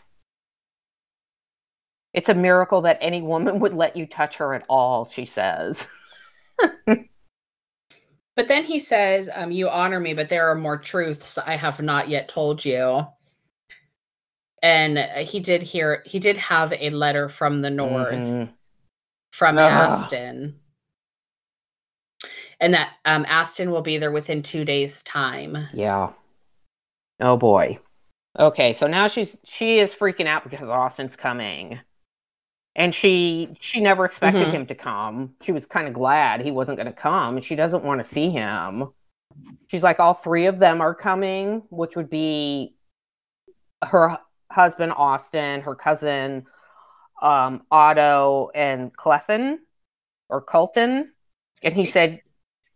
[2.12, 5.86] It's a miracle that any woman would let you touch her at all, she says.
[8.34, 11.80] But then he says, um, "You honor me, but there are more truths I have
[11.82, 13.06] not yet told you."
[14.62, 16.02] And uh, he did hear.
[16.06, 18.54] He did have a letter from the north Mhm.
[19.32, 19.70] from Ugh.
[19.70, 20.60] Aston,
[22.60, 25.68] and that um, Aston will be there within two days' time.
[25.74, 26.12] Yeah.
[27.20, 27.78] Oh boy.
[28.38, 31.80] Okay, so now she's she is freaking out because Austin's coming.
[32.74, 34.50] And she she never expected Mhm.
[34.50, 35.34] him to come.
[35.42, 38.08] She was kind of glad he wasn't going to come and she doesn't want to
[38.08, 38.88] see him.
[39.68, 42.76] She's like all three of them are coming, which would be
[43.84, 44.18] her
[44.50, 46.46] husband Austin, her cousin
[47.22, 49.58] um Otto and Clefin
[50.28, 51.12] or Colton.
[51.62, 52.22] And he said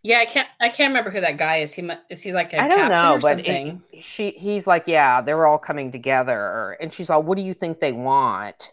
[0.03, 0.49] Yeah, I can't.
[0.61, 1.75] I can't remember who that guy is.
[1.75, 3.83] He is he like a I don't captain know, or but something?
[3.93, 7.53] it, she he's like, yeah, they're all coming together, and she's all, what do you
[7.55, 8.73] think they want?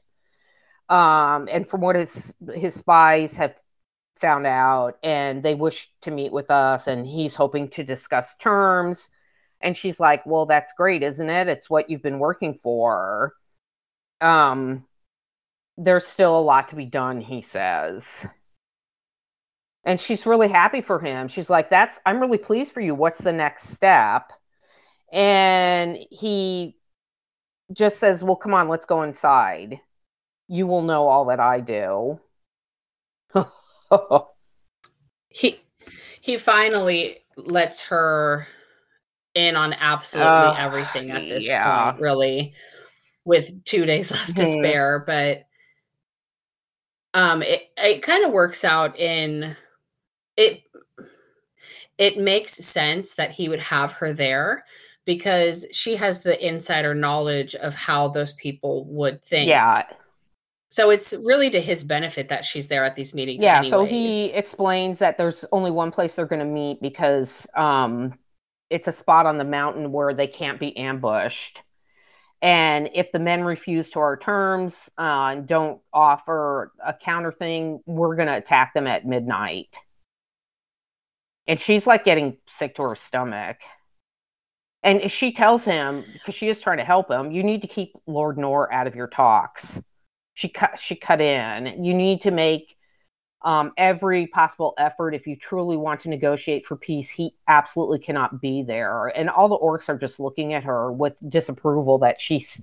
[0.90, 3.56] Um, and from what his his spies have
[4.18, 9.10] found out, and they wish to meet with us, and he's hoping to discuss terms.
[9.62, 11.48] And she's like, well, that's great, isn't it?
[11.48, 13.34] It's what you've been working for.
[14.20, 14.86] Um,
[15.78, 18.26] there's still a lot to be done, he says.
[19.86, 21.28] And she's really happy for him.
[21.28, 22.96] She's like, That's, I'm really pleased for you.
[22.96, 24.32] What's the next step?
[25.12, 26.78] And he
[27.74, 29.80] just says, Well, come on, let's go inside.
[30.48, 32.20] You will know all that I do.
[35.30, 35.60] He
[36.22, 38.48] he finally lets her
[39.34, 41.92] in on absolutely Ugh, everything at this yeah.
[41.92, 42.54] point, really,
[43.26, 44.60] with two days left to Mhm.
[44.60, 45.04] spare.
[45.06, 45.44] But
[47.14, 49.56] um it, it kind of works out in
[50.38, 50.64] it
[51.98, 54.66] it makes sense that he would have her there
[55.06, 59.50] because she has the insider knowledge of how those people would think.
[59.50, 59.84] yeah.
[60.74, 63.44] So it's really to his benefit that she's there at these meetings.
[63.44, 63.62] Yeah.
[63.62, 68.18] So he explains that there's only one place they're going to meet because um,
[68.72, 71.62] it's a spot on the mountain where they can't be ambushed.
[72.42, 77.82] And if the men refuse to our terms uh, and don't offer a counter thing,
[77.86, 79.78] we're going to attack them at midnight.
[81.46, 83.58] And she's like getting sick to her stomach.
[84.82, 87.94] And she tells him, because she is trying to help him, you need to keep
[88.08, 89.80] Lord Nor out of your talks.
[90.34, 91.84] She cut she cut in.
[91.84, 92.76] You need to make
[93.44, 97.10] um, every possible effort if you truly want to negotiate for peace.
[97.10, 99.08] He absolutely cannot be there.
[99.08, 102.62] And all the orcs are just looking at her with disapproval that she's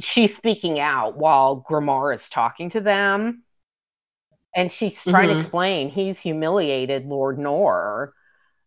[0.00, 3.42] she's speaking out while Grimarr is talking to them.
[4.54, 5.40] And she's trying to Mhm.
[5.40, 8.14] explain he's humiliated Lord Nor.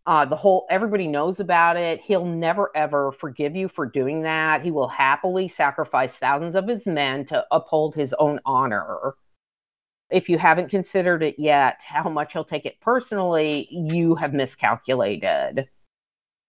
[0.08, 2.00] Uh, the whole everybody knows about it.
[2.00, 4.62] He'll never ever forgive you for doing that.
[4.62, 9.16] He will happily sacrifice thousands of his men to uphold his own honor.
[10.12, 15.68] If you haven't considered it yet, how much he'll take it personally, you have miscalculated.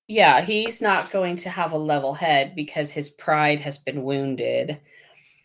[0.08, 4.78] Yeah, he's not going to have a level head because his pride has been wounded.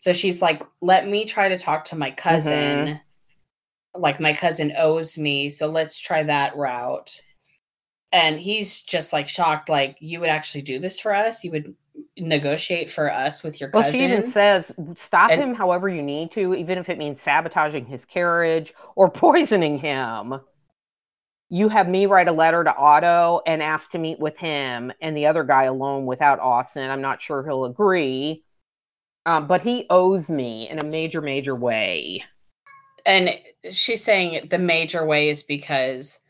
[0.00, 3.00] So she's like, let me try to talk to my cousin.
[3.94, 5.48] Like, my cousin owes me.
[5.48, 7.20] So let's try that route.
[8.12, 11.42] And he's just like shocked, like, you would actually do this for us?
[11.44, 11.74] You would
[12.18, 13.84] negotiate for us with your cousin.
[13.84, 17.22] Well, she even says, stop And- him however you need to, even if it means
[17.22, 20.34] sabotaging his carriage or poisoning him.
[21.48, 25.14] You have me write a letter to Otto and ask to meet with him and
[25.16, 26.90] the other guy alone without Austin.
[26.90, 28.42] I'm not sure he'll agree,
[29.26, 32.24] um, but he owes me in a major, major way.
[33.04, 33.38] and
[33.70, 36.20] she's saying the major way is because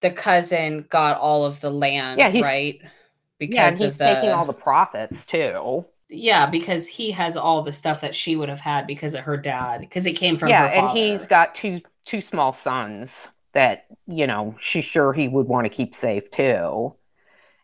[0.00, 2.80] the cousin got all of the land, Yeah, he's- right?
[2.82, 5.84] yeah, and Because he's of the taking all the profits too.
[6.08, 9.36] yeah, because he has all the stuff that she would have had because of her
[9.36, 13.86] dad, because it came from yeah, her and he's got two two small sons that
[14.06, 16.94] you know she's sure he would want to keep safe too.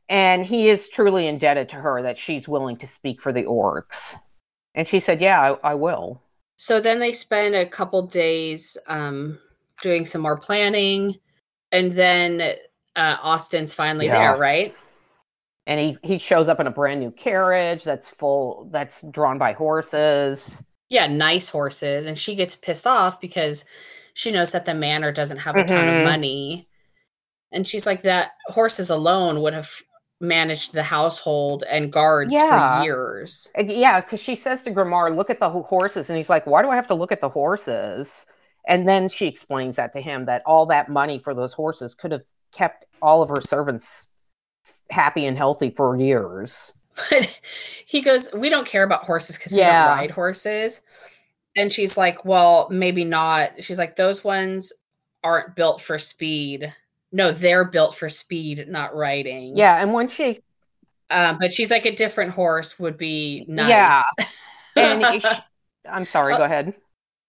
[0.09, 4.15] And he is truly indebted to her that she's willing to speak for the orcs.
[4.75, 6.23] And she said, "Yeah, I, I will."
[6.57, 9.39] So then they spend a couple days um,
[9.83, 11.17] doing some more planning,
[11.77, 12.41] and then
[12.97, 14.19] uh, Austin's finally Yeah.
[14.19, 14.75] there, right?
[15.67, 19.53] And he he shows up in a brand new carriage that's full that's drawn by
[19.53, 20.63] horses.
[20.89, 23.65] Yeah, nice horses, and she gets pissed off because
[24.15, 25.99] she knows that the manor doesn't have a ton Mhm.
[25.99, 26.69] of money,
[27.53, 29.71] and she's like, "That horses alone would have
[30.21, 32.79] managed the household and guards Yeah.
[32.79, 36.47] for years." Yeah, because she says to Grimarr, "Look at the horses," and he's like,
[36.47, 38.25] "Why do I have to look at the horses?"
[38.67, 42.13] And then she explains that to him that all that money for those horses could
[42.13, 44.09] have kept all of her servants
[44.91, 46.73] happy and healthy for years.
[47.11, 47.39] But
[47.87, 49.67] he goes, We don't care about horses because Yeah.
[49.67, 50.81] we don't ride horses.
[51.57, 53.63] And she's like, Well, maybe not.
[53.63, 54.73] She's like, Those ones
[55.23, 56.75] aren't built for speed.
[57.13, 59.57] No, they're built for speed, not riding.
[59.57, 60.41] Yeah, and when she
[61.11, 63.69] Um, but she's like, A different horse would be nice.
[63.69, 64.03] Yeah.
[64.77, 65.29] and she-
[65.89, 66.75] I'm sorry, go ahead.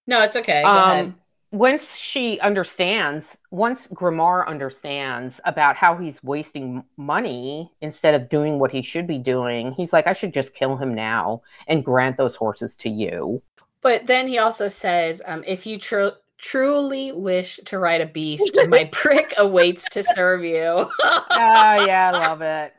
[0.08, 0.64] no, it's okay.
[0.64, 1.14] Go um, ahead.
[1.52, 8.72] Once she understands, once Grimarr understands about how he's wasting money instead of doing what
[8.72, 12.36] he should be doing, he's like, I should just kill him now and grant those
[12.36, 13.41] horses to you.
[13.82, 18.58] But then he also says, um, If you tru- truly wish to ride a beast,
[18.68, 20.89] my prick awaits to serve you.
[21.00, 22.74] oh, yeah, I love it.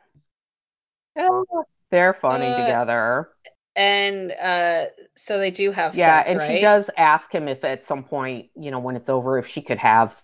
[1.17, 3.31] Oh, they're funny Uh, together.
[3.79, 6.51] And uh, so they do have Yeah, sex, and right?
[6.59, 9.63] she does ask him if at some point, you know, when it's over, if she
[9.63, 10.15] could have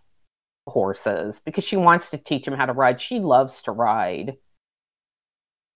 [0.66, 3.00] horses because she wants to teach him how to ride.
[3.00, 4.36] She loves to ride.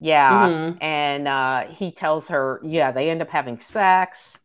[0.00, 0.48] Yeah.
[0.48, 0.78] Mhm.
[0.80, 4.38] And uh, he tells her, yeah, they end up having sex.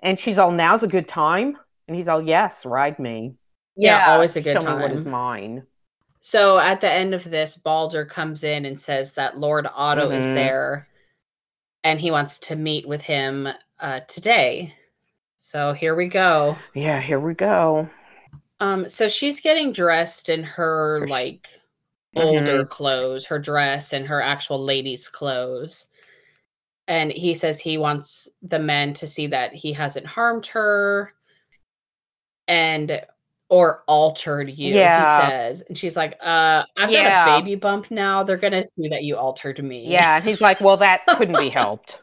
[0.00, 1.56] And she's all, now's a good time.
[1.88, 3.36] And he's all, yes, ride me.
[3.76, 5.66] Yeah, always a good show me what is mine.
[6.20, 10.24] So at the end of this, Balder comes in and says that Lord Otto is
[10.24, 10.34] Mhm.
[10.34, 10.87] there
[11.84, 13.48] and he wants to meet with him
[13.80, 14.74] uh, today.
[15.36, 16.56] So here we go.
[16.74, 17.88] Yeah, here we go.
[18.60, 21.48] Um, so she's getting dressed in her like
[22.16, 22.68] older Mhm.
[22.70, 25.88] clothes, her dress and her actual lady's clothes.
[26.88, 31.14] And he says he wants the men to see that he hasn't harmed her
[32.48, 33.02] and
[33.50, 35.24] or altered you, Yeah.
[35.24, 35.62] he says.
[35.68, 37.26] And she's like, uh, I've Yeah.
[37.26, 38.22] got a baby bump now.
[38.22, 39.86] They're gonna see that you altered me.
[39.86, 40.16] Yeah.
[40.16, 41.98] And he's like, well, that couldn't be helped.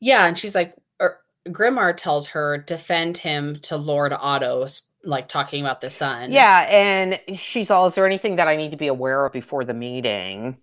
[0.00, 4.66] Yeah, and she's like, er, Grimarr tells her defend him to Lord Otto,
[5.04, 6.32] like talking about the son.
[6.32, 6.60] Yeah.
[6.70, 9.74] And she's all, is there anything that I need to be aware of before the
[9.74, 10.56] meeting?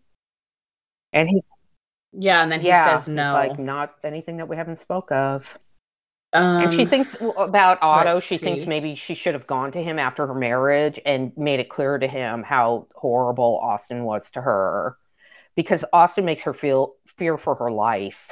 [1.13, 1.41] And he,
[2.11, 3.33] yeah, and then he yeah, says no.
[3.33, 5.57] like, not anything that we haven't spoke of.
[6.37, 8.19] Um, and she thinks about Otto.
[8.19, 11.69] She thinks maybe she should have gone to him after her marriage and made it
[11.69, 14.97] clear to him how horrible Austin was to her,
[15.55, 18.29] because Austin makes her feel fear for her life.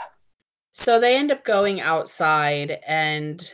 [0.72, 3.54] So they end up going outside and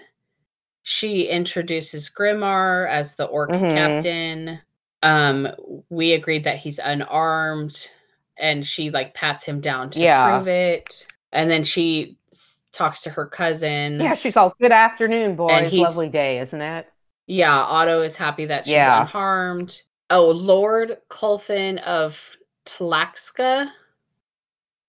[0.84, 3.74] she introduces Grimarr as the orc Mhm.
[3.74, 4.62] captain.
[5.04, 5.48] Um,
[5.90, 7.92] we agreed that he's unarmed
[8.38, 10.28] and she like pats him down to Yeah.
[10.38, 11.08] prove it.
[11.32, 14.00] And then she s- talks to her cousin.
[14.00, 15.74] Yeah, she's all good afternoon, boys.
[15.74, 16.88] Lovely day, isn't it?
[17.28, 19.02] Yeah, Otto is happy that she's Yeah.
[19.02, 19.82] unharmed.
[20.10, 23.70] Oh, Lord Colthin of Tlaxca,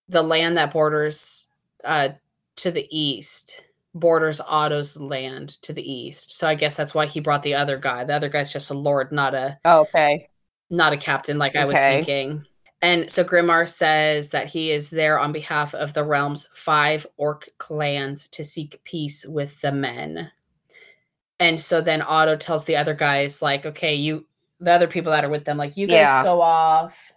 [0.09, 1.47] the land that borders
[1.85, 2.11] uh,
[2.57, 3.63] to the east,
[3.95, 6.33] borders Otto's land to the east.
[6.37, 8.05] So I guess that's why he brought the other guy.
[8.05, 10.29] The other guy's just a lord, not a Okay.
[10.71, 12.47] not a captain like I was thinking.
[12.83, 17.47] And so Grimarr says that he is there on behalf of the realm's five orc
[17.59, 20.33] clans to seek peace with the men.
[21.39, 24.27] And so then Otto tells the other guys, like, okay, you,
[24.61, 26.23] the other people that are with them, like, you guys Yeah.
[26.25, 27.13] go off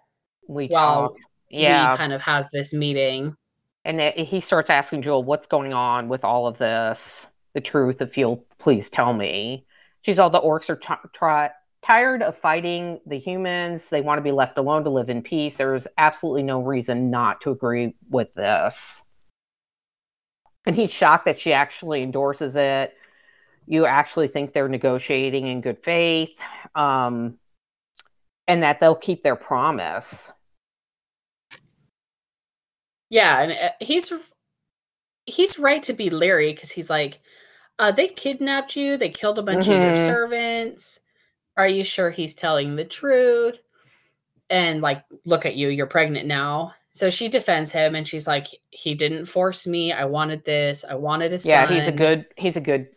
[0.47, 1.17] We while talk.
[1.49, 1.91] Yeah.
[1.91, 3.35] we kind of have this meeting.
[3.83, 6.99] And he starts asking Jule, what's going on with all of this?
[7.53, 9.65] The truth, if you'll please tell me.
[10.01, 11.51] She's all the orcs are t- try-
[11.85, 13.83] tired of fighting the humans.
[13.89, 15.53] They want to be left alone to live in peace.
[15.57, 19.03] There's absolutely no reason not to agree with this.
[20.65, 22.95] And he's shocked that she actually endorses it.
[23.67, 26.37] You actually think they're negotiating in good faith,
[26.75, 27.37] um,
[28.47, 30.31] and that they'll keep their promise.
[33.09, 34.11] Yeah, and uh, he's
[35.25, 37.19] he's right to be leery because he's like,
[37.79, 39.95] uh, they kidnapped you, they killed a bunch of your Mhm.
[39.95, 41.01] servants.
[41.57, 43.61] Are you sure he's telling the truth?
[44.49, 46.73] And like, look at you, you're pregnant now.
[46.93, 49.91] So she defends him, and she's like, he didn't force me.
[49.91, 50.85] I wanted this.
[50.85, 51.75] I wanted a Yeah, son.
[51.75, 52.87] he's a good he's a good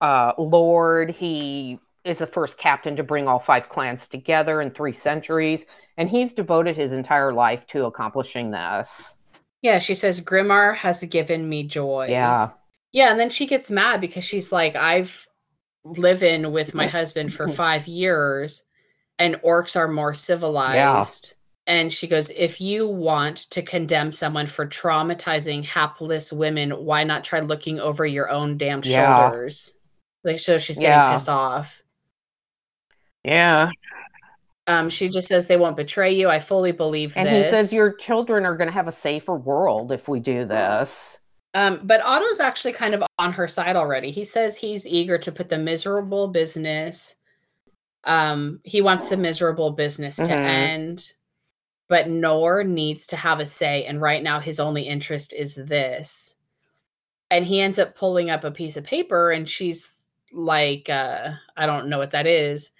[0.00, 1.10] uh lord.
[1.10, 5.64] He is the first captain to bring all five clans together in three centuries,
[5.96, 9.14] and he's devoted his entire life to accomplishing this.
[9.62, 12.08] Yeah, she says Grimarr has given me joy.
[12.10, 12.50] Yeah.
[12.92, 15.26] Yeah, and then she gets mad because she's like, I've
[15.96, 18.62] living with my husband for five years,
[19.18, 21.34] and orcs are more civilized.
[21.68, 27.24] And she goes, if you want to condemn someone for traumatizing hapless women, why not
[27.24, 29.30] try looking over your own damn Yeah.
[29.30, 29.72] shoulders?
[30.22, 31.12] Like, so she's getting Yeah.
[31.12, 31.82] pissed off.
[33.24, 33.70] Yeah.
[34.68, 36.28] Um, she just says they won't betray you.
[36.28, 37.46] I fully believe And this.
[37.46, 41.18] he says your children are going to have a safer world if we do this.
[41.56, 44.10] Um, but Otto's actually kind of on her side already.
[44.10, 47.16] He says he's eager to put the miserable business.
[48.04, 50.26] Um, he wants the miserable business Mhm.
[50.26, 51.12] to end,
[51.88, 53.86] but Nor needs to have a say.
[53.86, 56.36] And right now, his only interest is this.
[57.30, 61.64] And he ends up pulling up a piece of paper, and she's like, uh, I
[61.64, 62.72] don't know what that is.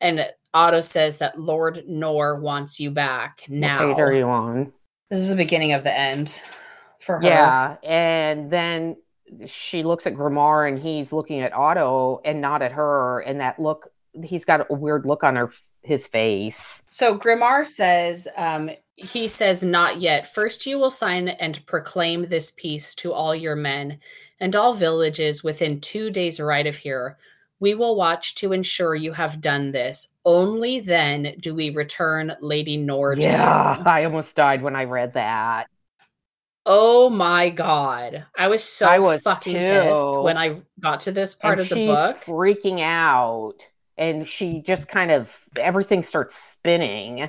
[0.00, 3.86] And Otto says that Lord Nor wants you back now.
[3.86, 4.72] What page are you on?
[5.08, 6.42] This is the beginning of the end
[7.04, 7.26] for her.
[7.26, 8.96] Yeah, and then
[9.46, 13.60] she looks at Grimarr and he's looking at Otto and not at her, and that
[13.60, 13.88] look
[14.22, 15.50] he's got a weird look on her
[15.82, 16.82] his face.
[16.86, 20.32] So Grimarr says, um, he says, not yet.
[20.32, 23.98] First, you will sign and proclaim this peace to all your men
[24.40, 27.18] and all villages within two days' ride of here.
[27.60, 30.08] We will watch to ensure you have done this.
[30.24, 33.22] Only then do we return Lady Nord.
[33.22, 33.82] Yeah.
[33.84, 35.68] I almost died when I read that.
[36.66, 38.26] Oh my god.
[38.36, 39.58] I was so I was fucking too.
[39.60, 42.16] pissed when I got to this part and of the she's book.
[42.24, 43.54] freaking out,
[43.98, 47.28] and she just kind of everything starts spinning,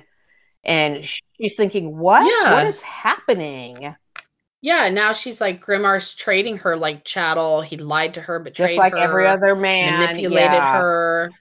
[0.64, 2.24] and she's thinking, "What?
[2.26, 2.54] Yeah.
[2.54, 3.96] What is happening?"
[4.62, 7.62] Yeah, now she's like Grimarr's trading her like chattel.
[7.62, 8.98] He lied to her, betrayed Just like her.
[8.98, 10.74] every other man, manipulated yeah.
[10.74, 11.32] her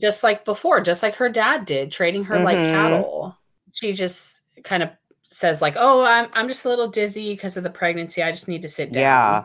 [0.00, 2.72] just like before, just like her dad did, trading her like Mhm.
[2.72, 3.36] cattle.
[3.72, 4.90] She just kind of
[5.32, 8.22] says like, "Oh, I'm I'm just a little dizzy because of the pregnancy.
[8.22, 9.44] I just need to sit down." Yeah.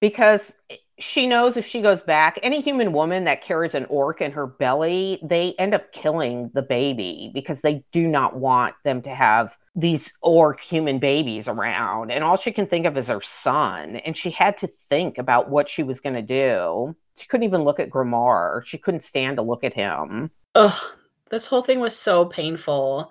[0.00, 0.52] Because
[1.00, 4.46] she knows if she goes back, any human woman that carries an orc in her
[4.46, 9.56] belly, they end up killing the baby because they do not want them to have
[9.74, 12.10] these orc human babies around.
[12.10, 13.96] And all she can think of is her son.
[13.96, 16.94] And she had to think about what she was going to do.
[17.16, 18.64] She couldn't even look at Grimarr.
[18.64, 20.30] She couldn't stand to look at him.
[20.54, 20.82] Ugh,
[21.30, 23.10] this whole thing was so painful.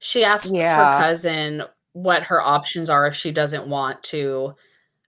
[0.00, 0.76] She asks Yeah.
[0.76, 4.54] her cousin what her options are if she doesn't want to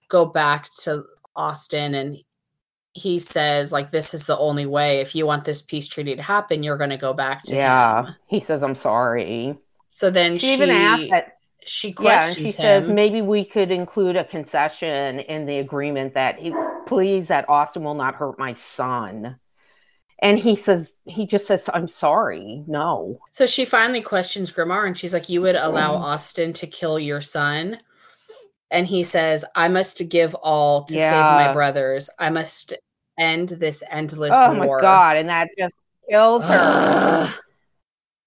[0.09, 2.19] go back to Austin and
[2.95, 6.23] he says like this is the only way if you want this peace treaty to
[6.23, 8.05] happen you're going to go back to yeah.
[8.05, 8.15] him.
[8.27, 9.59] He says, I'm sorry.
[9.89, 13.45] So then She, she, even asked that she Yeah, and questions she says maybe we
[13.45, 16.53] could include a concession in the agreement that he
[16.87, 19.37] please that Austin will not hurt my son.
[20.23, 22.63] And he says he just says I'm sorry.
[22.67, 23.19] No.
[23.33, 26.01] So she finally questions Grimarr and she's like, You would allow Mm.
[26.01, 27.79] Austin to kill your son?
[28.71, 32.09] And he says, I must give all to save my brothers.
[32.19, 32.73] I must
[33.19, 34.79] end this endless oh war.
[34.79, 35.75] Oh my god, and that just
[36.09, 36.55] kills her.
[36.59, 37.35] Ugh.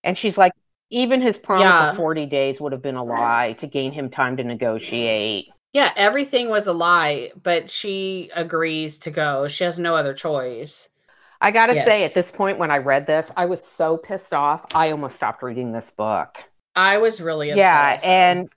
[0.03, 0.51] and she's like
[0.91, 1.89] even his promise Yeah.
[1.91, 5.47] of 40 days would have been a lie to gain him time to negotiate.
[5.73, 9.47] yeah, everything was a lie, but she agrees to go.
[9.47, 10.89] She has no other choice.
[11.45, 14.33] I got to say at this point when I read this, I was so pissed
[14.33, 14.65] off.
[14.73, 16.43] I almost stopped reading this book.
[16.75, 17.57] I was really upset.
[17.63, 18.49] yeah, and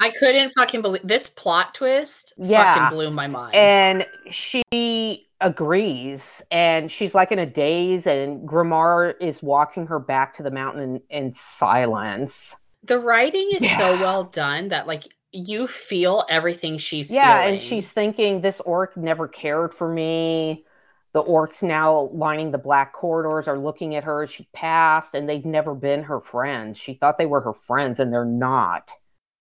[0.00, 2.74] I couldn't fucking believe this plot twist Yeah.
[2.74, 3.54] fucking blew my mind.
[3.54, 10.34] and she agrees and she's like in a daze and Grimarr is walking her back
[10.34, 15.66] to the mountain in, in silence the writing is so well done that like you
[15.66, 17.54] feel everything she's yeah feeling.
[17.58, 20.64] and she's thinking this orc never cared for me
[21.12, 25.28] the orcs now lining the black corridors are looking at her as she passed and
[25.28, 26.78] they've never been her friends.
[26.78, 28.90] She thought they were her friends and they're not.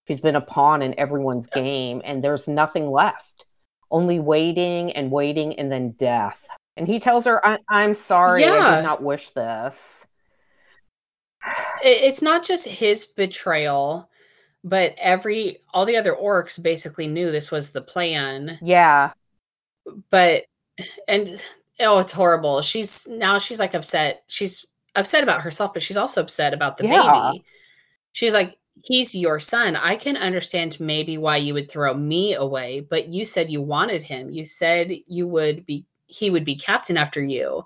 [0.07, 3.45] She's been a pawn in everyone's game and there's nothing left.
[3.89, 6.45] Only waiting and waiting and then death.
[6.75, 10.05] And he tells her I- i'm sorry i did not wish this.
[11.83, 14.09] It's not just his betrayal,
[14.63, 18.59] but every all the other orcs basically knew this was the plan.
[18.61, 19.13] yeah.
[20.11, 20.43] But
[21.07, 21.43] and
[21.83, 22.61] oh, it's horrible.
[22.61, 24.23] She's now she's like upset.
[24.27, 24.65] She's
[24.95, 27.31] upset about herself, but she's also upset about the Yeah.
[27.31, 27.45] baby.
[28.13, 29.75] She's like, he's your son.
[29.75, 34.01] I can understand maybe why you would throw me away, but you said you wanted
[34.03, 34.29] him.
[34.31, 37.65] You said you would be he would be captain after you.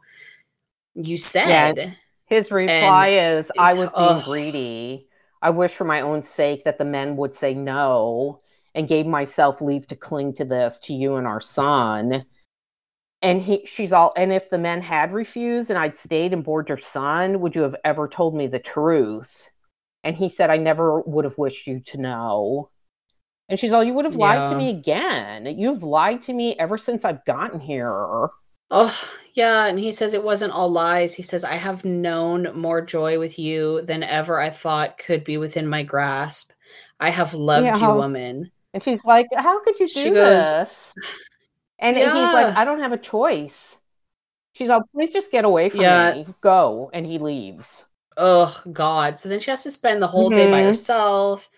[0.96, 4.24] You said His reply is, I was being ugh.
[4.24, 5.08] greedy.
[5.42, 8.40] I wish for my own sake that the men would say no
[8.74, 12.26] and gave myself leave to cling to this, to you and our son.
[13.22, 16.70] And he she's all and if the men had refused and I'd stayed and bored
[16.70, 19.50] your son, would you have ever told me the truth?
[20.04, 22.70] And he said, I never would have wished you to know.
[23.50, 25.46] And she's all, You would have lied to me again.
[25.58, 28.30] You've lied to me ever since I've gotten here.
[28.72, 29.00] Oh,
[29.34, 29.66] yeah.
[29.66, 31.16] And he says it wasn't all lies.
[31.16, 35.38] He says, I have known more joy with you than ever I thought could be
[35.38, 36.52] within my grasp.
[37.00, 38.52] I have loved you, woman.
[38.74, 40.94] And she's like, How could you do She goes, this?
[41.80, 43.78] And he's like, I don't have a choice.
[44.54, 45.94] She's like, Please just get away from Yeah.
[45.94, 46.28] me.
[46.42, 46.90] Go.
[46.94, 47.86] And he leaves.
[48.18, 49.18] Oh, God.
[49.18, 50.68] So then she has to spend the whole day by Mhm.
[50.68, 51.50] herself.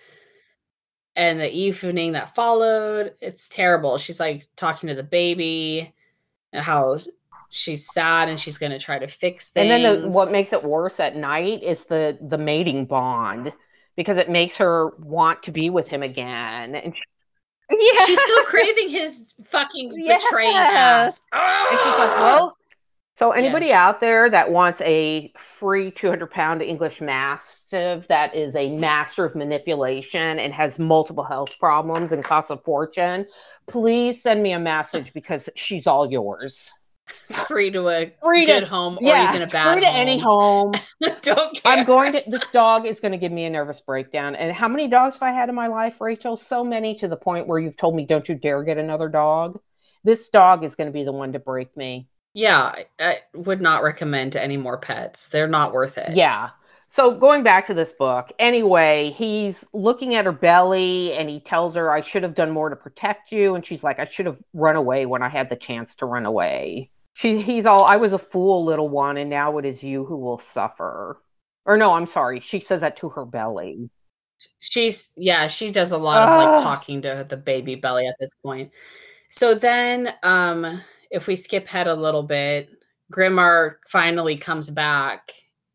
[1.16, 3.98] And the evening that followed, it's terrible.
[3.98, 5.94] She's like talking to the baby
[6.54, 7.00] and how
[7.50, 9.64] she's sad and she's going to try to fix things.
[9.64, 13.54] And then the, what makes it worse at night is the the mating bond
[13.96, 16.76] because it makes her want to be with him again.
[16.76, 17.02] And she,
[17.70, 18.06] yeah.
[18.06, 20.24] She's still craving his fucking yes.
[20.24, 21.22] betrayed ass.
[21.34, 22.58] And she's like, well,
[23.18, 23.76] so anybody yes.
[23.76, 29.34] out there that wants a free 200 pound English Mastiff that is a master of
[29.36, 33.26] manipulation and has multiple health problems and costs a fortune,
[33.66, 36.72] please send me a message because she's all yours
[37.48, 39.96] free to a free good to, home or yeah, even a bad free to home.
[39.96, 40.74] any home.
[41.22, 41.62] Don't care.
[41.66, 44.36] I'm going to this dog is going to give me a nervous breakdown.
[44.36, 46.38] And how many dogs have I had in my life, Rachel?
[46.38, 49.60] So many to the point where you've told me don't you dare get another dog.
[50.04, 52.08] This dog is going to be the one to break me.
[52.34, 55.30] Yeah, I would not recommend any more pets.
[55.30, 56.16] They're not worth it.
[56.16, 56.50] Yeah.
[56.92, 61.76] So going back to this book, anyway, he's looking at her belly and he tells
[61.76, 63.56] her, I should have done more to protect you.
[63.56, 66.26] And she's like, I should have run away when I had the chance to run
[66.26, 70.06] away she he's all I was a fool, little one, and now it is you
[70.06, 71.20] who will suffer.
[71.66, 72.40] Or no, I'm sorry.
[72.40, 73.90] She says that to her belly.
[74.60, 78.30] She's yeah, she does a lot of like talking to the baby belly at this
[78.46, 78.72] point.
[79.32, 80.80] So then um
[81.10, 82.70] if we skip ahead a little bit,
[83.12, 85.32] Grimarr finally comes back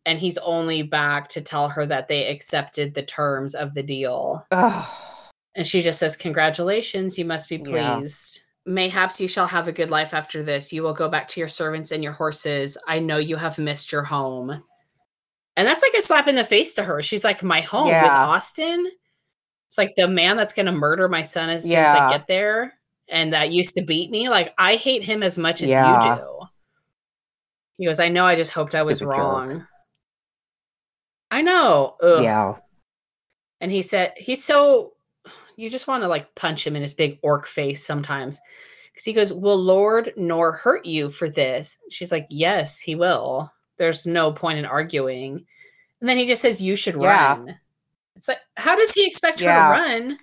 [0.06, 4.46] and he's only back to tell her that they accepted the terms of the deal.
[5.56, 8.36] And she just says, Congratulations, you must be pleased.
[8.36, 8.42] Yeah.
[8.64, 10.72] Mayhaps you shall have a good life after this.
[10.72, 12.76] You will go back to your servants and your horses.
[12.86, 14.62] I know you have missed your home.
[15.56, 17.02] And that's like a slap in the face to her.
[17.02, 18.02] She's like, My home yeah.
[18.02, 18.90] with Austin?
[19.66, 21.86] It's like the man that's going to murder my son as yeah.
[21.86, 22.74] soon as I get there
[23.08, 24.28] and that used to beat me.
[24.28, 26.16] Like, I hate him as much as yeah.
[26.16, 26.40] you do.
[27.78, 29.48] He goes, I know, I just hoped I was wrong.
[29.48, 29.66] Jerk.
[31.30, 31.96] I know.
[32.02, 32.22] Ugh.
[32.22, 32.56] Yeah.
[33.60, 34.92] And he said, He's so
[35.56, 38.40] you just want to like punch him in his big orc face sometimes.
[38.92, 41.78] Because he goes, Will Lord nor hurt you for this?
[41.90, 43.52] She's like, Yes, he will.
[43.78, 45.44] There's no point in arguing.
[46.00, 47.36] And then he just says, You should yeah.
[47.36, 47.58] run.
[48.16, 50.18] It's like, how does he expect her to run?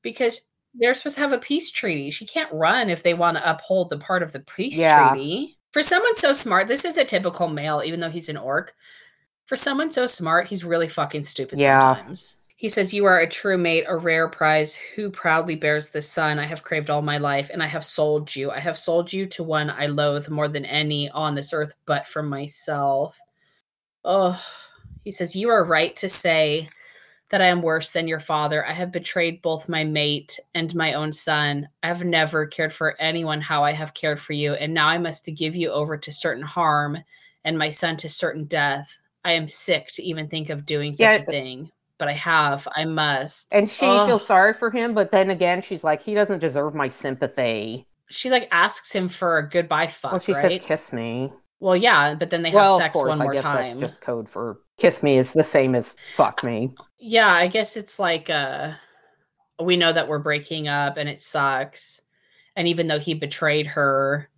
[0.00, 0.40] Because
[0.74, 2.10] they're supposed to have a peace treaty.
[2.10, 5.10] She can't run if they want to uphold the part of the peace yeah.
[5.10, 5.58] treaty.
[5.72, 8.74] For someone so smart, this is a typical male, even though he's an orc.
[9.46, 11.96] For someone so smart, he's really fucking stupid yeah.
[11.96, 12.36] sometimes.
[12.62, 14.72] He says, You are a true mate, a rare prize.
[14.94, 18.36] Who proudly bears the son I have craved all my life, and I have sold
[18.36, 18.52] you.
[18.52, 22.06] I have sold you to one I loathe more than any on this earth but
[22.06, 23.18] for myself.
[24.04, 24.40] Oh,
[25.02, 26.68] he says, You are right to say
[27.30, 28.64] that I am worse than your father.
[28.64, 31.68] I have betrayed both my mate and my own son.
[31.82, 34.98] I have never cared for anyone how I have cared for you, and now I
[34.98, 36.96] must give you over to certain harm
[37.44, 38.96] and my son to certain death.
[39.24, 42.66] I am sick to even think of doing such yeah, a thing but I have.
[42.74, 43.54] I must.
[43.54, 44.08] And she Ugh.
[44.08, 47.86] feels sorry for him, but then again, she's like, he doesn't deserve my sympathy.
[48.10, 50.12] She like asks him for a goodbye fuck.
[50.12, 50.60] Well, she right?
[50.60, 53.62] says, "Kiss me." Well, yeah, but then they have well, sex course, one more time.
[53.62, 57.76] That's just code for "kiss me" is the same as "fuck me." Yeah, I guess
[57.76, 58.72] it's like uh,
[59.60, 62.02] we know that we're breaking up and it sucks.
[62.54, 64.28] And even though he betrayed her,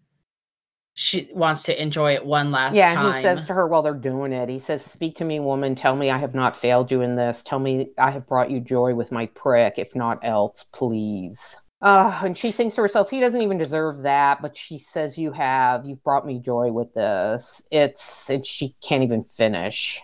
[0.96, 3.16] she wants to enjoy it one last yeah, time.
[3.16, 5.74] he says to her while they're doing it, he says, Speak to me, woman.
[5.74, 7.42] Tell me I have not failed you in this.
[7.42, 9.74] Tell me I have brought you joy with my prick.
[9.76, 11.56] If not else, please.
[11.82, 14.40] Uh, and she thinks to herself, he doesn't even deserve that.
[14.40, 15.84] But she says, You have.
[15.84, 17.60] You've brought me joy with this.
[17.72, 20.00] It's, and she can't even finish.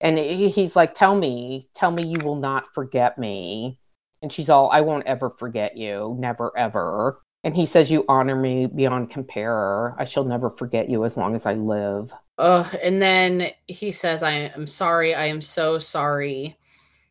[0.00, 3.78] And he's like, Tell me, tell me you will not forget me.
[4.22, 6.16] And she's all, I won't ever forget you.
[6.18, 7.20] Never, ever.
[7.44, 9.94] And he says, You honor me beyond compare.
[10.00, 12.12] I shall never forget you as long as I live.
[12.38, 15.14] Oh, and then he says, I am sorry.
[15.14, 16.56] I am so sorry.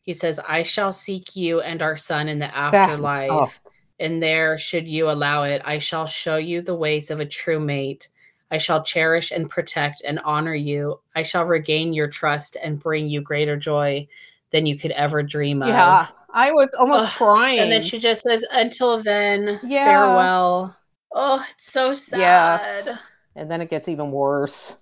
[0.02, 3.30] He says, I shall seek you and our son in the afterlife.
[3.32, 3.70] Oh.
[4.00, 7.60] And there, should you allow it, I shall show you the ways of a true
[7.60, 8.10] mate.
[8.52, 11.00] I shall cherish and protect and honor you.
[11.16, 14.08] I shall regain your trust and bring you greater joy
[14.52, 16.02] than you could ever dream yeah.
[16.02, 16.14] of.
[16.34, 17.18] I was almost Ugh.
[17.18, 17.60] crying.
[17.60, 19.86] And then she just says, "Until then, yeah.
[19.86, 20.76] farewell."
[21.14, 22.86] Oh, it's so sad.
[22.86, 23.00] Yes.
[23.36, 24.76] And then it gets even worse.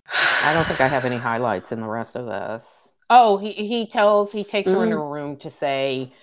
[0.43, 2.89] I don't think I have any highlights in the rest of this.
[3.09, 4.75] Oh, he he tells he takes mm.
[4.75, 5.03] her into mm.
[5.03, 6.13] a room to say,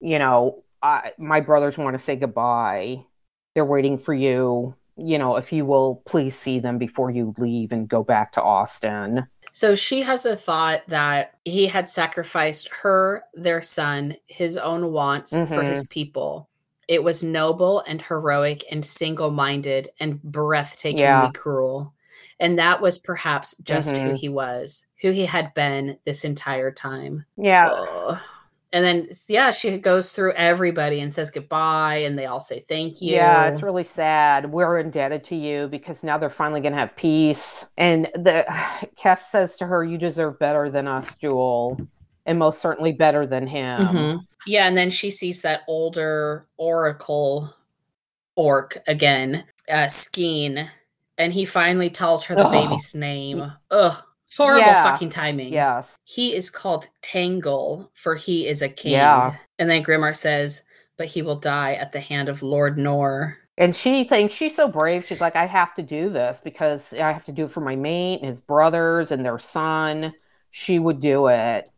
[0.00, 3.04] you know, I, my brothers want to say goodbye.
[3.54, 4.74] They're waiting for you.
[4.96, 8.42] You know, if you will please see them before you leave and go back to
[8.42, 9.26] Austin.
[9.54, 15.32] So she has a thought that he had sacrificed her, their son, his own wants
[15.32, 15.54] mm-hmm.
[15.54, 15.92] for his mm-hmm.
[15.92, 16.48] people.
[16.88, 21.30] It was noble and heroic and single minded and breathtakingly yeah.
[21.36, 21.94] cruel.
[22.40, 24.08] And that was perhaps just mm-hmm.
[24.08, 27.24] who he was, who he had been this entire time.
[27.36, 28.18] Yeah.
[28.74, 33.00] And then yeah, she goes through everybody and says goodbye and they all say thank
[33.00, 33.14] you.
[33.14, 34.50] Yeah, it's really sad.
[34.50, 37.64] We're indebted to you because now they're finally going to have peace.
[37.78, 38.44] And the
[39.00, 41.78] Kes says to her, "You deserve better than us, Jule."
[42.26, 43.80] And most certainly better than him.
[43.86, 44.20] Mhm.
[44.44, 47.54] Yeah, and then she sees that older oracle
[48.34, 50.68] orc again, uh Skeen,
[51.16, 53.52] and he finally tells her the baby's name.
[53.70, 54.02] Ugh.
[54.36, 54.82] Horrible Yeah.
[54.82, 55.52] fucking timing.
[55.52, 55.96] Yes.
[56.04, 58.92] He is called Tangle, for he is a king.
[58.92, 59.34] Yeah.
[59.58, 60.62] And then Grimarr says,
[60.96, 63.38] but he will die at the hand of Lord Nor.
[63.56, 65.06] And she thinks she's so brave.
[65.06, 67.76] She's like, I have to do this because I have to do it for my
[67.76, 70.12] mate and his brothers and their son.
[70.50, 71.70] She would do it.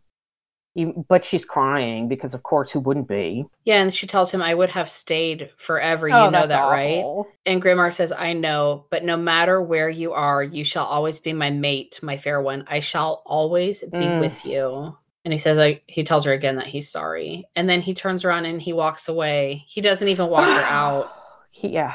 [1.08, 3.46] But she's crying because, of course, who wouldn't be?
[3.64, 6.10] Yeah, and she tells him, I would have stayed forever.
[6.10, 7.24] Oh, you know that's that, right?
[7.46, 11.32] And Grimarr says, I know, but no matter where you are, you shall always be
[11.32, 12.64] my mate, my fair one.
[12.68, 14.20] I shall always be Mm.
[14.20, 14.96] with you.
[15.24, 17.46] And he says, like, he tells her again that he's sorry.
[17.56, 19.64] And then he turns around and he walks away.
[19.66, 21.10] He doesn't even walk her out.
[21.50, 21.94] He, yeah,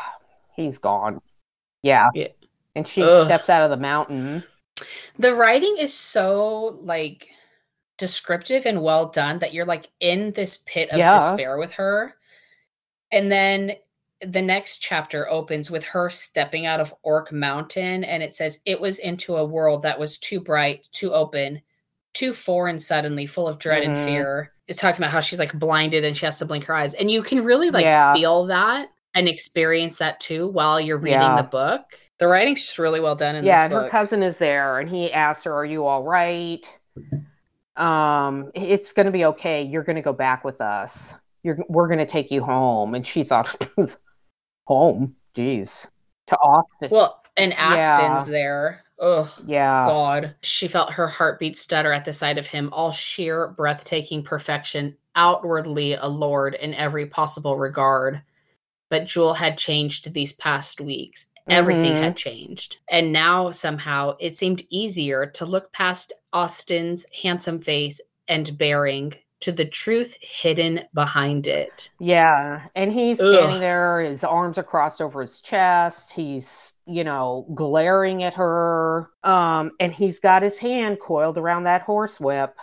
[0.56, 1.22] he's gone.
[1.84, 2.10] Yeah.
[2.14, 2.28] Yeah.
[2.76, 3.26] And she Ugh.
[3.26, 4.44] steps out of the mountain.
[5.20, 7.30] The writing is so like
[8.02, 11.18] descriptive and well done that you're like in this pit of Yeah.
[11.18, 12.15] despair with her.
[13.11, 13.73] And then
[14.22, 18.82] the next chapter opens with her stepping out of Orc Mountain and it says it
[18.82, 21.61] was into a world that was too bright, too open,
[22.14, 24.06] too foreign suddenly, full of dread and Mhm.
[24.06, 24.52] fear.
[24.68, 26.95] It's talking about how she's like blinded and she has to blink her eyes.
[26.95, 28.14] And you can really like Yeah.
[28.15, 31.38] feel that and experience that too while you're reading Yeah.
[31.38, 31.84] the book.
[32.18, 34.90] The writing's just really well done in yeah, this and her cousin is there, and
[34.90, 36.64] he asks her, "Are you all right?
[37.76, 39.64] Um, it's going to be okay.
[39.64, 41.15] You're going to go back with us.
[41.43, 43.69] You're we're going to take you home." And she thought,
[44.68, 45.15] "Home?
[45.35, 45.88] Jeez,
[46.27, 48.26] to Austin." Well, and Yeah.
[48.27, 48.84] There.
[49.02, 50.35] Ugh, yeah, God.
[50.41, 55.93] She felt her heartbeat stutter at the sight of him, all sheer, breathtaking perfection, outwardly
[55.93, 58.22] a lord in every possible regard.
[58.91, 61.31] But Jule had changed these past weeks.
[61.48, 62.02] Everything Mhm.
[62.04, 62.78] had changed.
[62.90, 69.52] And now, somehow, it seemed easier to look past Austin's handsome face and bearing to
[69.52, 71.92] the truth hidden behind it.
[72.00, 72.68] yeah.
[72.76, 73.34] And he's Ugh.
[73.34, 74.02] standing there.
[74.02, 76.12] His arms are crossed over his chest.
[76.14, 79.10] He's you know glaring at her.
[79.24, 82.54] Um, and he's got his hand coiled around that horsewhip.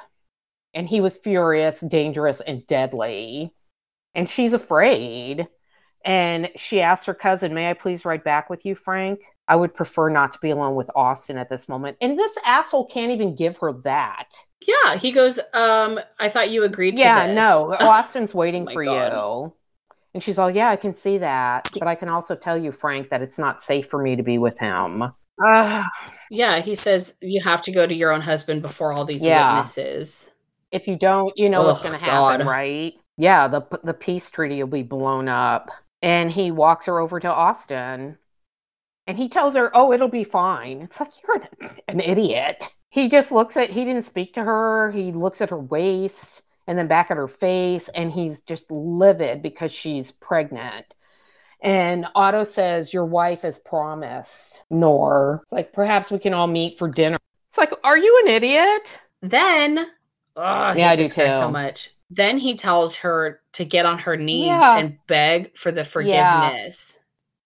[0.72, 3.52] And he was furious, dangerous, and deadly.
[4.14, 5.48] And she's afraid.
[6.04, 9.20] And she asks her cousin, May I please ride back with you, Frank?
[9.48, 11.96] I would prefer not to be alone with Austin at this moment.
[12.00, 14.26] And this asshole can't even give her that.
[14.66, 18.84] Yeah, he goes, um, I thought you agreed to Yeah, no, Austin's waiting my for
[18.84, 19.12] God.
[19.12, 19.52] you.
[20.14, 21.68] And she's all, Yeah, I can see that.
[21.78, 24.38] But I can also tell you, Frank, that it's not safe for me to be
[24.38, 25.02] with him.
[25.44, 25.84] Ugh.
[26.30, 29.48] Yeah, he says you have to go to your own husband before all these Yeah.
[29.56, 30.30] witnesses.
[30.70, 32.46] if you don't, you know what's going to happen, God.
[32.46, 32.92] right?
[33.16, 35.70] Yeah, the the peace treaty will be blown up.
[36.02, 38.18] And he walks her over to Austin,
[39.06, 42.68] and he tells her, "Oh, it'll be fine." It's like you're an, an idiot.
[42.90, 43.70] He just looks at.
[43.70, 44.90] He didn't speak to her.
[44.92, 49.42] He looks at her waist and then back at her face, and he's just livid
[49.42, 50.86] because she's pregnant.
[51.60, 56.78] And Otto says, "Your wife has promised." Nor it's like perhaps we can all meet
[56.78, 57.18] for dinner.
[57.50, 58.82] It's like, are you an idiot?
[59.22, 59.78] Then,
[60.36, 61.92] oh, I Yeah, I do guy so much.
[62.10, 64.78] Then he tells her to get on her knees Yeah.
[64.78, 66.98] and beg for the forgiveness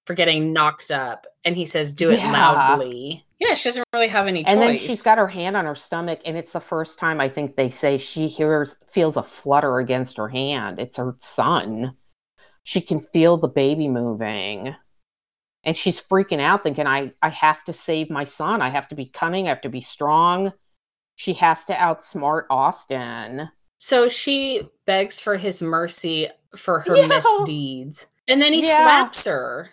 [0.07, 1.27] for getting knocked up.
[1.45, 2.31] And he says, do it Yeah.
[2.31, 3.25] loudly.
[3.41, 4.53] Yeah, she doesn't really have any choice.
[4.53, 7.29] And then she's got her hand on her stomach, and it's the first time I
[7.29, 10.79] think they say she hears feels a flutter against her hand.
[10.79, 11.97] It's her son.
[12.63, 14.77] She can feel the baby moving.
[15.65, 18.63] And she's freaking out, thinking, I, I have to save my son.
[18.63, 19.47] I have to be cunning.
[19.47, 20.53] I have to be strong.
[21.17, 23.49] She has to outsmart Austin.
[23.83, 27.07] So she begs for his mercy for her Yeah.
[27.09, 28.07] misdeeds.
[28.29, 28.77] And then he Yeah.
[28.85, 29.73] slaps her.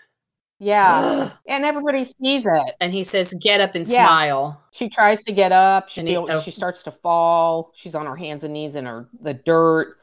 [0.57, 0.99] Yeah.
[0.99, 1.31] Ugh.
[1.47, 2.75] And everybody sees it.
[2.79, 4.07] And he says, get up and Yeah.
[4.07, 4.63] smile.
[4.71, 5.89] She tries to get up.
[5.89, 6.41] She he- feels, oh.
[6.41, 7.71] she starts to fall.
[7.75, 9.95] She's on her hands and knees in her the dirt.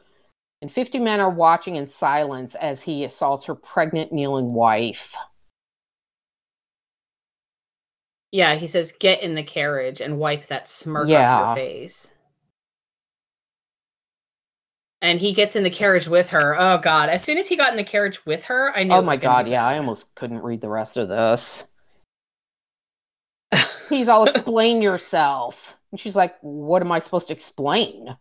[0.63, 5.17] And 50 men are watching in silence as he assaults her pregnant kneeling wife.
[8.31, 12.13] Yeah, he says, get in the carriage and wipe that smirk off your face.
[15.03, 16.57] And he gets in the carriage with her.
[16.59, 17.09] Oh God!
[17.09, 18.95] As soon as he got in the carriage with her, I knew.
[18.95, 21.65] Oh my god, yeah, I almost couldn't read the rest of this.
[23.89, 25.77] He's all explain yourself.
[25.93, 28.17] And she's like, What am I supposed to explain?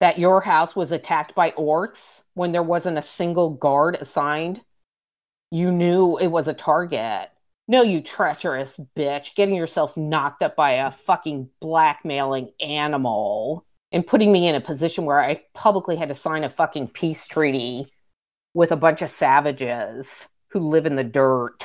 [0.00, 4.62] That your house was attacked by orcs when there wasn't a single guard assigned?
[5.50, 7.30] You knew it was a target.
[7.66, 13.64] No, you treacherous bitch, getting yourself knocked up by a fucking blackmailing animal.
[13.92, 17.26] And putting me in a position where I publicly had to sign a fucking peace
[17.26, 17.86] treaty
[18.54, 21.64] with a bunch of savages who live in the dirt.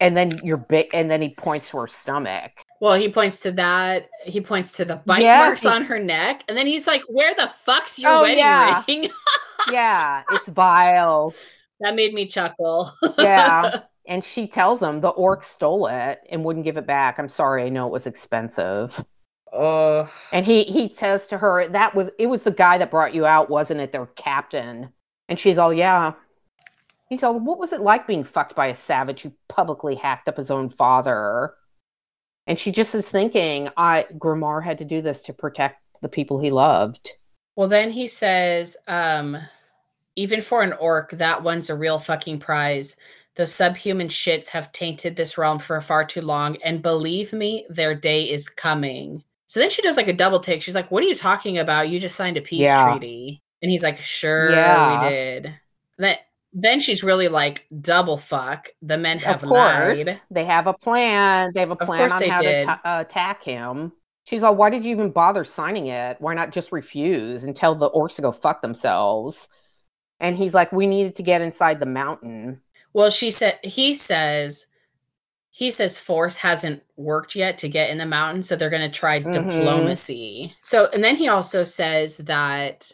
[0.00, 2.52] And then you're big, and then he points to her stomach.
[2.80, 4.08] Well, he points to that.
[4.24, 7.02] He points to the bite Yes, marks he- on her neck, and then he's like,
[7.08, 8.84] "Where the fuck's your Oh, wedding yeah.
[8.86, 9.10] ring?"
[9.72, 11.34] yeah, it's vile.
[11.80, 12.92] that made me chuckle.
[13.18, 13.80] Yeah.
[14.10, 17.18] And she tells him the orc stole it and wouldn't give it back.
[17.18, 19.04] I'm sorry, I know it was expensive.
[19.52, 23.14] Oh, And he he says to her, "That was it was the guy that brought
[23.14, 23.92] you out, wasn't it?
[23.92, 24.92] Their captain."
[25.28, 26.14] And she's all, "Yeah."
[27.08, 30.36] He's all, "What was it like being fucked by a savage who publicly hacked up
[30.36, 31.54] his own father?"
[32.46, 36.38] And she just is thinking, "I Grimarr had to do this to protect the people
[36.40, 37.12] he loved."
[37.56, 39.36] well, then he says, um,
[40.16, 42.96] "Even for an orc, that one's a real fucking prize."
[43.36, 47.94] Those subhuman shits have tainted this realm for far too long, and believe me, their
[47.94, 49.24] day is coming.
[49.48, 50.62] So then she does like a double take.
[50.62, 51.88] She's like, "What are you talking about?
[51.88, 52.90] You just signed a peace Yeah.
[52.92, 55.02] treaty." And he's like, "Sure, Yeah.
[55.02, 55.54] we did."
[55.98, 56.16] Then
[56.52, 60.20] then she's really like, "Double fuck." The men have of course, lied.
[60.30, 61.50] they have a plan.
[61.54, 62.64] They have a Of plan course on they how did.
[62.66, 63.92] to uh, attack him.
[64.24, 66.16] She's all, "Why did you even bother signing it?
[66.20, 69.48] Why not just refuse and tell the orcs to go fuck themselves?"
[70.20, 72.60] And he's like, "We needed to get inside the mountain."
[72.92, 74.66] Well, she said he says
[75.58, 78.96] he says force hasn't worked yet to get in the mountain, so they're going to
[78.96, 79.32] try Mhm.
[79.32, 80.54] diplomacy.
[80.62, 82.92] So, and then he also says that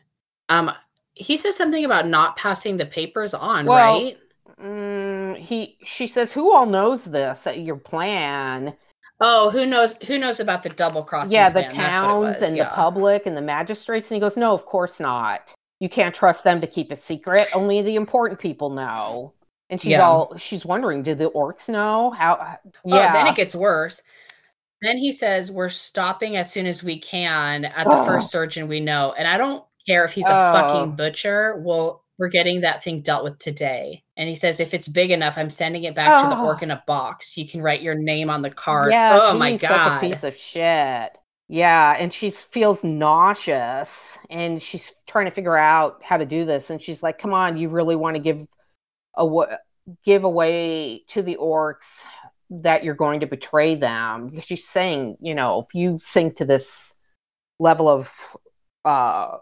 [0.49, 0.73] um
[1.13, 4.19] he says something about not passing the papers on, Well, right?
[4.59, 7.41] Mm, he, she says, "Who all knows this?
[7.41, 8.75] That your plan?"
[9.21, 11.71] Oh, who knows who knows about the double crossing yeah, the plan?
[11.71, 12.65] It towns and yeah.
[12.65, 14.11] the public and the magistrates.
[14.11, 15.53] And he goes, No, of course not.
[15.81, 17.47] You can't trust them to keep a secret.
[17.55, 19.35] Only the important people know.
[19.71, 20.07] And she's Yeah.
[20.07, 22.11] all she's wondering, do the orcs know?
[22.11, 23.13] How Oh, yeah.
[23.13, 24.03] then it gets worse.
[24.83, 28.05] Then he says, We're stopping as soon as we can at the Oh.
[28.05, 29.15] first surgeon we know.
[29.17, 30.53] And I don't care if he's a Oh.
[30.53, 31.57] fucking butcher.
[31.65, 34.05] Well, we're getting that thing dealt with today.
[34.17, 36.45] And he says, If it's big enough, I'm sending it back to the Oh.
[36.45, 37.37] orc in a box.
[37.39, 38.93] You can write your name on the card.
[38.93, 39.69] Yes, oh my God.
[39.69, 41.17] such a piece of shit.
[41.49, 46.71] Yeah, and she feels nauseous and she's trying to figure out how to do this.
[46.71, 48.47] And she's like, Come on, you really want to give
[49.17, 49.59] a
[50.05, 52.03] give away to the orcs
[52.51, 56.45] that you're going to betray them because she's saying you know if you sink to
[56.45, 56.95] this
[57.59, 58.13] level of
[58.85, 59.37] uh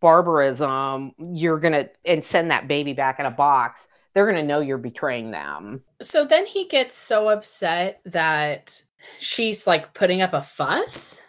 [0.00, 3.80] barbarism you're gonna and send that baby back in a box
[4.14, 8.82] they're gonna know you're betraying them So then he gets so upset that
[9.18, 11.20] she's like putting up a fuss.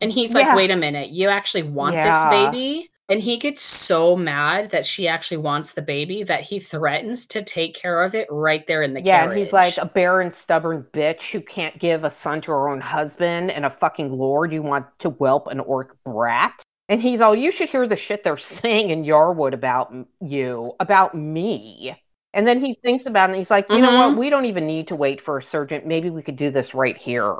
[0.00, 0.56] And he's like, Yeah.
[0.56, 2.08] wait a minute, you actually want Yeah.
[2.08, 2.90] this baby?
[3.10, 7.42] And he gets so mad that she actually wants the baby that he threatens to
[7.42, 9.30] take care of it right there in the yeah carriage.
[9.36, 12.80] and he's like a barren stubborn bitch who can't give a son to her own
[12.80, 14.52] husband and a fucking lord.
[14.54, 16.62] You want to whelp an orc brat?
[16.88, 21.14] And he's all you should hear the shit they're saying in yarwood about you about
[21.14, 21.94] me.
[22.32, 24.08] And then he thinks about it and he's like you know Mhm.
[24.12, 26.72] what we don't even need to wait for a surgeon maybe we could do this
[26.74, 27.36] right here.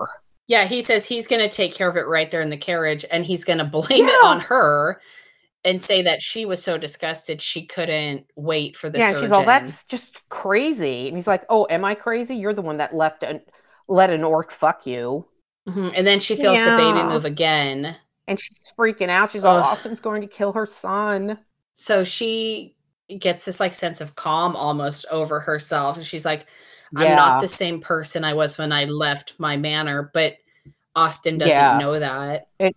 [0.47, 3.07] Yeah, he says he's going to take care of it right there in the carriage
[3.11, 5.01] and he's going to blame it on her
[5.65, 9.23] and say that she was so disgusted she couldn't wait for the yeah surgeon.
[9.25, 12.77] she's all that's just crazy and he's like oh am i crazy you're the one
[12.77, 13.41] that left and
[13.89, 15.27] let an orc fuck you
[15.67, 15.93] Mhm.
[15.97, 17.97] And then she feels the baby move again.
[18.29, 19.65] and she's freaking out she's all Ugh.
[19.65, 21.39] austin's going to kill her son
[21.73, 22.77] So she
[23.19, 25.97] gets this like sense of calm almost over herself.
[25.97, 26.47] And she's like,
[26.97, 30.35] I'm not the same person I was when I left my manor, but
[30.95, 32.47] Austin doesn't know that.
[32.59, 32.77] It-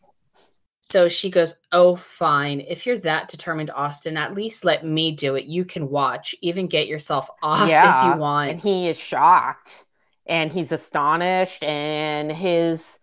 [0.89, 2.61] so she goes, Oh, fine.
[2.61, 5.43] If you're that determined, Austin, at least let me do it.
[5.45, 8.51] You can watch, even get yourself off if you want.
[8.51, 9.83] and he is shocked
[10.25, 12.99] and he's astonished and his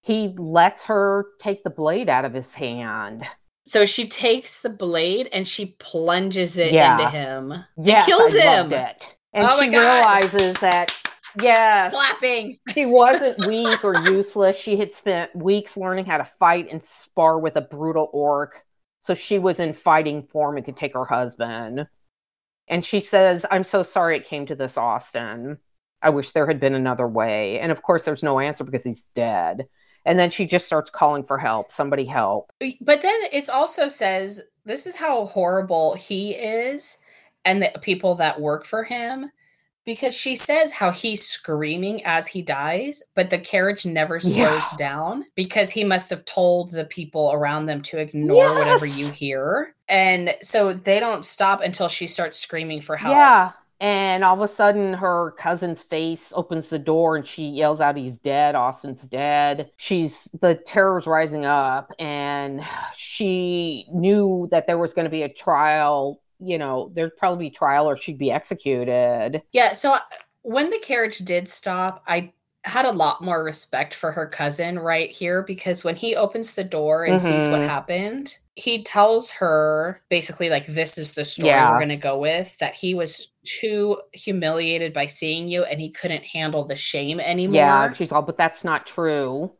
[0.00, 3.24] he lets her take the blade out of his hand
[3.66, 6.96] so she takes the blade and she plunges it Yeah.
[6.98, 7.54] into him.
[7.78, 8.72] Yeah, kills I him.
[8.72, 10.92] and Oh she realizes that
[11.40, 11.92] yes.
[11.92, 12.58] Clapping.
[12.74, 14.56] she wasn't weak or useless.
[14.56, 18.64] She had spent weeks learning how to fight and spar with a brutal orc.
[19.02, 21.86] So she was in fighting form and could take her husband.
[22.68, 25.58] And she says i'm so sorry it came to this austin.
[26.02, 27.58] I wish there had been another way.
[27.60, 29.66] And of course there's no answer because he's dead.
[30.04, 31.70] And then she just starts calling for help.
[31.70, 32.52] Somebody help.
[32.80, 36.98] But then it also says this is how horrible he is
[37.44, 39.30] and the people that work for him
[39.84, 44.76] because she says how he's screaming as he dies, but the carriage never slows Yeah.
[44.78, 49.74] down because he must have told the people around them to ignore whatever you hear.
[49.88, 53.12] And so they don't stop until she starts screaming for help.
[53.12, 57.80] yeah And all of a sudden, her cousin's face opens the door and she yells
[57.80, 58.54] out, He's dead.
[58.54, 59.72] Austin's dead.
[59.76, 61.92] She's the terror's rising up.
[61.98, 62.62] And
[62.96, 66.20] she knew that there was going to be a trial.
[66.42, 69.42] You know, there'd probably be trial or she'd be executed.
[69.52, 69.72] Yeah.
[69.74, 69.96] So
[70.42, 72.32] when the carriage did stop, I
[72.64, 76.64] had a lot more respect for her cousin right here because when he opens the
[76.64, 77.40] door and mm-hmm.
[77.40, 77.68] sees what mm-hmm.
[77.68, 81.70] happened, he tells her basically like this is the story yeah.
[81.70, 85.90] we're going to go with that he was too humiliated by seeing you and he
[85.90, 87.56] couldn't handle the shame anymore.
[87.56, 89.52] Yeah, she's all but that's not true.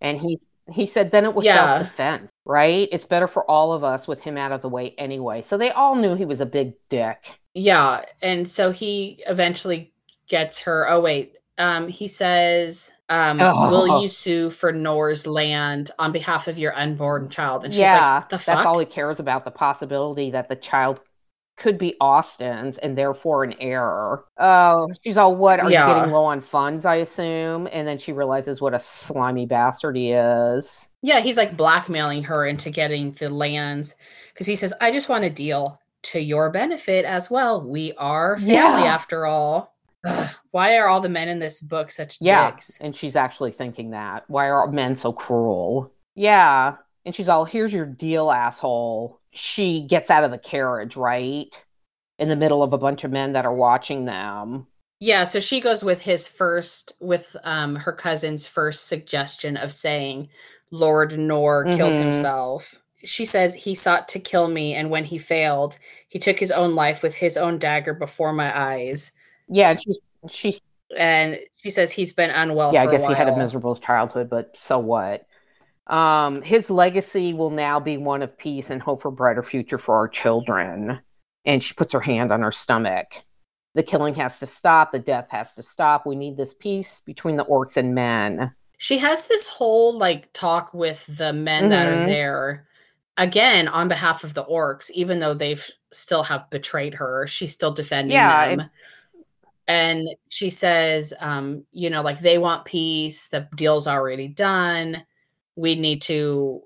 [0.00, 0.40] And he
[0.70, 1.78] he said then it was yeah.
[1.78, 2.88] self-defense, right?
[2.90, 5.42] It's better for all of us with him out of the way anyway.
[5.42, 7.38] So they all knew he was a big dick.
[7.54, 9.92] Yeah, and so he eventually
[10.28, 13.70] gets her oh wait um, he says, um, oh.
[13.70, 18.16] "Will you sue for Noor's land on behalf of your unborn child?" And she's yeah,
[18.16, 19.44] like, "The fuck?" That's all he cares about.
[19.44, 21.00] The possibility that the child
[21.56, 24.24] could be Austin's and therefore an error.
[24.38, 25.88] Oh, she's all, "What are yeah.
[25.88, 29.96] you getting low on funds?" I assume, and then she realizes what a slimy bastard
[29.96, 30.88] he is.
[31.02, 33.96] Yeah, he's like blackmailing her into getting the lands
[34.32, 35.80] because he says, "I just want a deal."
[36.12, 37.66] To your benefit as well.
[37.66, 38.94] We are family yeah.
[38.94, 39.74] after all.
[40.06, 42.80] Ugh, why are all the men in this book such yeah, dicks?
[42.80, 44.22] And she's actually thinking that.
[44.28, 45.90] Why are men so cruel?
[46.14, 46.76] Yeah.
[47.04, 49.15] And she's all, here's your deal, asshole.
[49.36, 51.54] She gets out of the carriage, right?
[52.18, 54.66] In the middle of a bunch of men that are watching them.
[54.98, 60.28] Yeah, so she goes with his first, with um her cousin's first suggestion of saying
[60.70, 61.76] Lord mm-hmm.
[61.76, 62.74] killed himself.
[63.04, 66.74] She says he sought to kill me, and when he failed, he took his own
[66.74, 69.12] life with his own dagger before my eyes.
[69.48, 70.00] Yeah, she
[70.30, 70.60] she
[70.96, 72.72] and she says he's been unwell.
[72.72, 75.26] Yeah, I guess he had a miserable childhood, but so what?
[75.86, 79.78] Um, his legacy will now be one of peace and hope for a brighter future
[79.78, 80.98] for our children.
[81.44, 83.22] And she puts her hand on her stomach.
[83.74, 84.90] The killing has to stop.
[84.90, 86.06] The death has to stop.
[86.06, 88.52] We need this peace between the orcs and men.
[88.78, 91.70] She has this whole like talk with the men mm-hmm.
[91.70, 92.06] that are mm-hmm.
[92.06, 92.66] there
[93.16, 97.26] again on behalf of the orcs, even though they've still have betrayed her.
[97.26, 98.60] She's still defending yeah, them.
[98.60, 98.70] It-
[99.68, 105.04] and she says um, you know like they want peace the deal's already done
[105.56, 106.62] we need to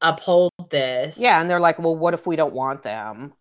[0.00, 3.32] uphold this yeah and they're like well what if we don't want them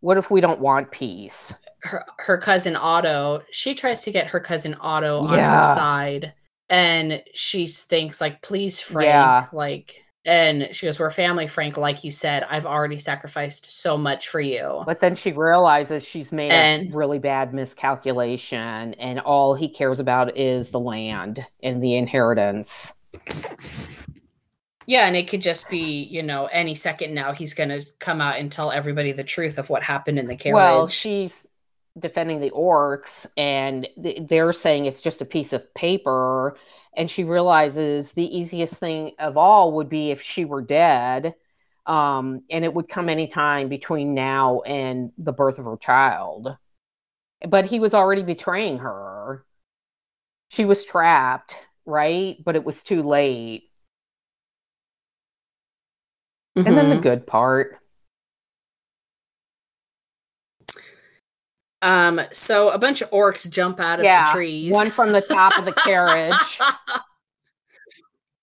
[0.00, 4.40] what if we don't want peace her, her cousin otto she tries to get her
[4.40, 5.58] cousin otto on yeah.
[5.58, 6.32] her side
[6.68, 9.46] and she thinks like please frank yeah.
[9.52, 11.76] like and she goes, We're family, Frank.
[11.76, 14.82] Like you said, I've already sacrificed so much for you.
[14.84, 19.98] But then she realizes she's made and, a really bad miscalculation, and all he cares
[19.98, 22.92] about is the land and the inheritance.
[24.90, 28.20] Yeah, and it could just be, you know, any second now he's going to come
[28.20, 30.56] out and tell everybody the truth of what happened in the carriage.
[30.56, 31.46] Well, she's
[31.96, 36.56] defending the orcs, and they're saying it's just a piece of paper
[36.96, 41.36] and she realizes the easiest thing of all would be if she were dead
[41.86, 46.48] um, and it would come anytime between now and the birth of her child.
[47.48, 49.44] But he was already betraying her.
[50.48, 51.54] She was trapped
[51.86, 52.36] right?
[52.44, 53.69] But it was too late
[56.56, 56.66] mm-hmm.
[56.66, 57.02] and then the mm-hmm.
[57.02, 57.76] good part
[61.82, 64.70] Um, so a bunch of orcs jump out of yeah, the trees.
[64.70, 66.34] One from the top of the carriage.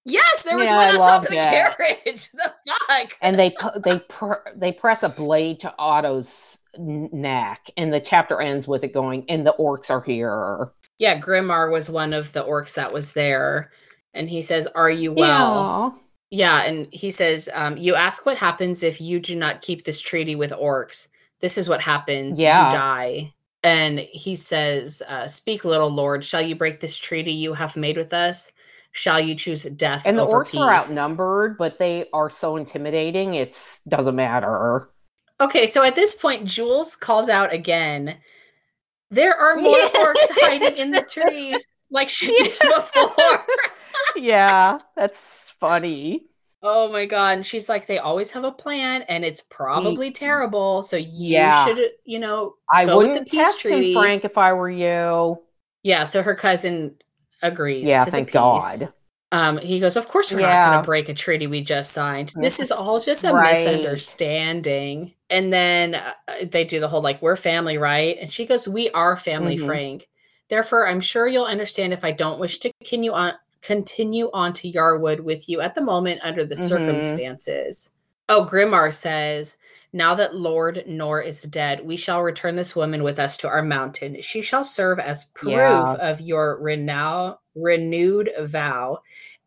[0.10, 1.76] Yes, there was yeah, one on top of the it.
[1.76, 2.32] carriage.
[2.34, 2.54] the
[2.88, 3.18] fuck.
[3.22, 3.54] And they
[3.84, 8.94] they pr- they press a blade to Otto's neck, and the chapter ends with it
[8.94, 13.12] going, "And the orcs are here." Yeah, Grimarr was one of the orcs that was
[13.12, 13.70] there,
[14.14, 18.84] and he says, "Are you well?" Yeah, and he says, um, "You ask what happens
[18.84, 21.08] if you do not keep this treaty with orcs."
[21.40, 22.40] this is what happens.
[22.40, 22.68] Yeah.
[22.68, 23.34] You die.
[23.64, 27.98] And he says, uh, Speak, little Lord, shall you break this treaty you have made
[27.98, 28.52] with us?
[28.92, 30.04] Shall you choose death?
[30.06, 30.62] And the orcs peace?
[30.62, 33.56] are outnumbered, but they are so intimidating, it
[33.88, 34.90] doesn't matter.
[35.40, 38.18] Okay, so at this point, Jules calls out again.
[39.12, 39.90] There are more yeah.
[39.90, 42.50] orcs hiding in the trees, like she yeah.
[42.62, 43.46] did before.
[44.16, 46.28] yeah, that's funny.
[46.64, 47.38] Oh my god.
[47.38, 50.82] And she's like, they always have a plan and it's probably terrible.
[50.82, 51.66] So you yeah.
[51.66, 53.94] should, you know, I wouldn't The test treaty.
[53.94, 55.42] him, Frank, if I were you.
[55.84, 56.96] Yeah, so her cousin
[57.42, 57.88] agrees.
[57.88, 58.92] Yeah, thank God.
[59.32, 60.62] Um, he goes, Of course we're yeah.
[60.62, 62.34] not gonna break a treaty we just signed.
[62.36, 63.54] This is all just a right.
[63.54, 65.14] misunderstanding.
[65.30, 66.14] And then uh,
[66.50, 68.18] they do the whole like, we're family, right?
[68.20, 69.66] And she goes, We are family, mm-hmm.
[69.66, 70.08] Frank.
[70.50, 73.34] Therefore, I'm sure you'll understand if I don't wish to continue on
[73.68, 76.68] continue on to Yarwood with you at the moment under the mm-hmm.
[76.68, 77.92] circumstances.
[78.30, 79.58] Oh, Grimarr says,
[79.92, 83.62] Now that Lord Nor is dead, we shall return this woman with us to our
[83.62, 84.22] mountain.
[84.22, 85.96] She shall serve as proof Yeah.
[85.96, 89.00] of your renow- renewed vow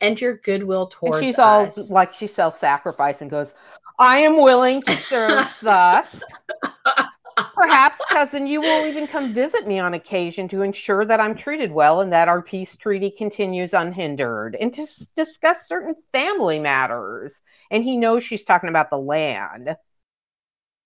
[0.03, 1.79] and your goodwill towards and she's us.
[1.91, 3.55] all like she self-sacrifice and goes,
[3.99, 6.23] I am willing to serve thus.
[7.55, 11.73] Perhaps, cousin, you will even come visit me on occasion to ensure that I'm treated
[11.73, 17.43] well and that our peace treaty continues unhindered, and to s- discuss certain family matters.
[17.71, 19.77] And he knows she's talking about the land.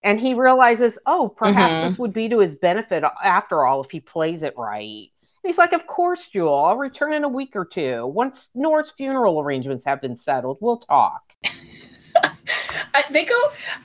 [0.03, 1.81] And he realizes, oh, perhaps Mhm.
[1.81, 5.09] this would be to his benefit after all if he plays it right.
[5.43, 8.07] And he's like, Of course, Jule, I'll return in a week or two.
[8.07, 11.23] Once Nora's funeral arrangements have been settled, we'll talk.
[12.95, 13.35] I, they go.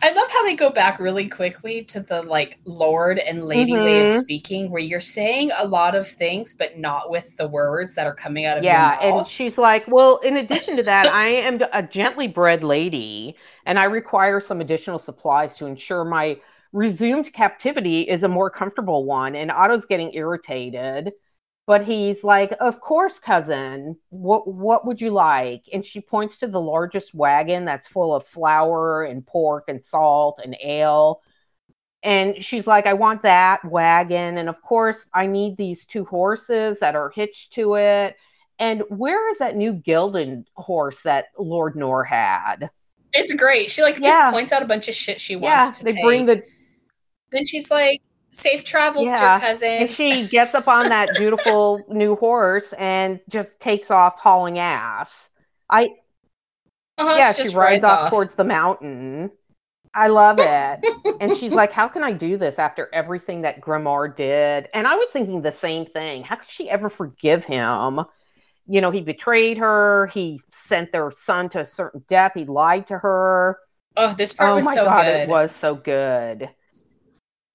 [0.01, 3.99] I love how they go back really quickly to the like lord and lady way
[3.99, 4.11] of Mhm.
[4.11, 8.15] speaking, where you're saying a lot of things, but not with the words that are
[8.15, 11.81] coming out of Yeah, and she's like, "Well, in addition to that, I am a
[11.83, 16.39] gently bred lady, and I require some additional supplies to ensure my
[16.73, 21.13] resumed captivity is a more comfortable one." And Otto's getting irritated,
[21.69, 23.97] but he's like, "Of course, cousin.
[24.09, 28.25] What what would you like?" And she points to the largest wagon that's full of
[28.25, 31.21] flour and pork and salt and ale.
[32.03, 34.37] And she's like, I want that wagon.
[34.37, 38.15] And of course, I need these two horses that are hitched to it.
[38.59, 42.69] And where is that new Gildan horse that Lord Nor had?
[43.13, 43.71] it's great.
[43.71, 44.31] She like Yeah.
[44.31, 46.03] just points out a bunch of shit she Yeah, wants to they take.
[46.03, 46.43] bring the
[47.31, 48.01] then she's like,
[48.31, 53.19] "Safe travels, Yeah, dear cousin." and she gets up on that beautiful new horse and
[53.29, 55.29] just takes off hauling ass.
[55.69, 55.95] I
[56.97, 58.09] Uh-huh, yeah, she she rides rides off, off.
[58.09, 59.31] towards the mountain.
[59.93, 60.81] I love it.
[61.19, 64.67] and she's like, How can I do this after everything that Grimarr did?
[64.73, 66.23] And I was thinking the same thing.
[66.23, 68.01] How could she ever forgive him?
[68.67, 72.87] You know, he betrayed her, he sent their son to a certain death, he lied
[72.87, 73.59] to her.
[73.97, 75.15] oh, this part Oh was my so god, good.
[75.15, 76.49] it was so good.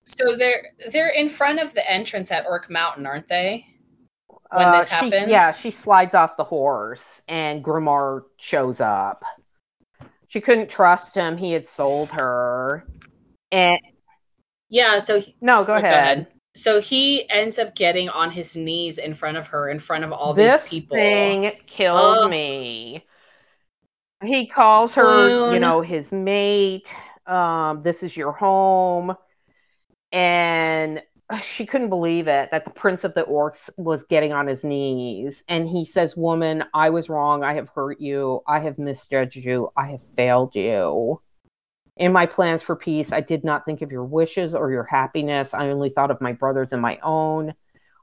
[0.05, 3.67] So they're they're in front of the entrance at Orc Mountain, aren't they?
[4.51, 5.29] When Uh, this she- happens?
[5.31, 9.25] yeah, she slides off the horse and Grimarr shows up.
[10.29, 12.87] She couldn't trust him, he had sold her.
[13.51, 13.81] And
[14.69, 14.99] Yeah.
[14.99, 16.27] So he- no, go oh, ahead.
[16.57, 20.13] So he ends up getting on his knees in front of her, in front of
[20.13, 20.97] all this these people.
[20.97, 22.31] thing killed Ugh.
[22.31, 23.05] me.
[24.23, 26.95] He calls her, you know, his mate.
[27.27, 29.17] Um, this is your home,
[30.15, 34.47] and uh, she couldn't believe it that the prince of the orcs was getting on
[34.47, 37.43] his knees, and he says, "Woman, I was wrong.
[37.43, 38.41] I have hurt you.
[38.47, 39.71] I have misjudged you.
[39.77, 41.21] I have failed you."
[41.97, 45.53] In my plans for peace, I did not think of your wishes or your happiness.
[45.55, 47.55] I only thought of my brothers and my own.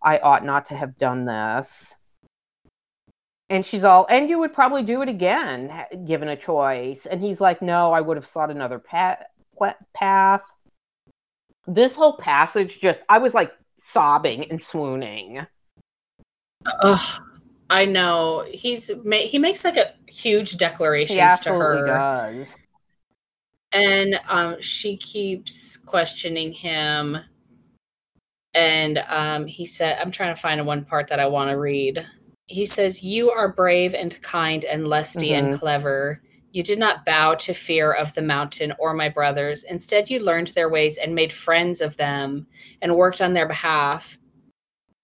[0.03, 1.95] I ought not to have done this.
[3.49, 5.73] And she's all, and you would probably do it again,
[6.05, 7.05] given a choice.
[7.05, 10.41] And he's like, no, I would have sought another path.
[11.67, 13.51] This whole passage just, I was like
[13.93, 15.45] sobbing and swooning.
[16.65, 17.21] Ugh,
[17.69, 22.63] I know He's he makes like a huge declarations to her, does.
[23.71, 27.17] and um, she keeps questioning him.
[28.53, 32.05] And um, he said, "I'm trying to find one part that I want to read."
[32.47, 35.59] He says, "You are brave and kind and lusty and Mhm.
[35.59, 36.21] clever."
[36.51, 39.63] You did not bow to fear of the mountain or my brothers.
[39.63, 42.47] Instead, you learned their ways and made friends of them
[42.81, 44.17] and worked on their behalf.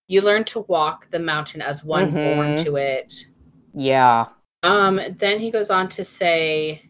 [0.07, 2.64] You learned to walk the mountain as one born Mhm.
[2.64, 3.28] to it.
[3.74, 4.28] Yeah.
[4.64, 6.82] Um, then he goes on to say,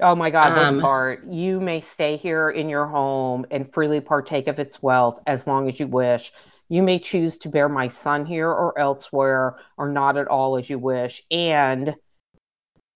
[0.00, 1.24] Oh my God, Um, this part.
[1.26, 5.70] You may stay here in your home and freely partake of its wealth as long
[5.70, 6.32] as you wish.
[6.68, 10.68] You may choose to bear my son here or elsewhere, or not at all as
[10.68, 11.24] you wish.
[11.30, 11.94] And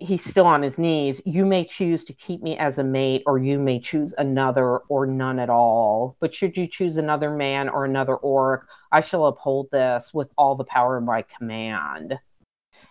[0.01, 1.21] he's still on his knees.
[1.25, 5.07] You may choose to keep me as a mate, or you may choose another or
[5.07, 6.17] none at all.
[6.21, 10.55] But should you choose another man or another orc, I shall uphold this with all
[10.57, 12.19] the power in my command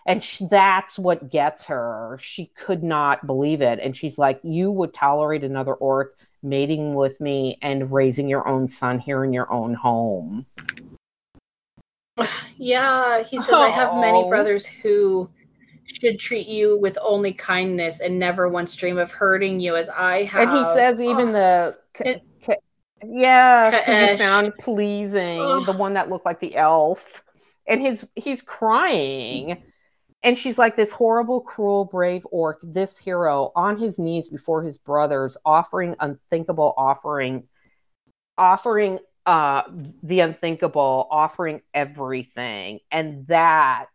[0.05, 4.71] and sh- that's what gets her she could not believe it and she's like you
[4.71, 9.51] would tolerate another orc mating with me and raising your own son here in your
[9.51, 10.45] own home
[12.57, 14.27] Yeah, he says, I have many Oh.
[14.29, 15.29] brothers who
[16.01, 20.23] should treat you with only kindness and never once dream of hurting you as I
[20.23, 20.49] have.
[20.49, 21.75] and he says even Ugh.
[21.95, 22.23] the It-
[23.01, 27.23] who you found pleasing the one that looked like the elf.
[27.67, 29.63] And his he's crying.
[30.21, 34.77] And she's like this horrible cruel brave orc this hero on his knees before his
[34.77, 37.47] brothers offering unthinkable offering
[38.37, 39.61] offering uh
[40.03, 42.79] the unthinkable offering everything.
[42.91, 43.85] And that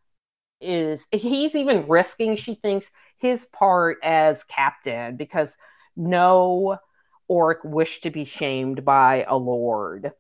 [0.64, 5.56] is he's even risking she thinks his part as captain because
[5.96, 6.78] no
[7.28, 10.12] orc wished to be shamed by a lord.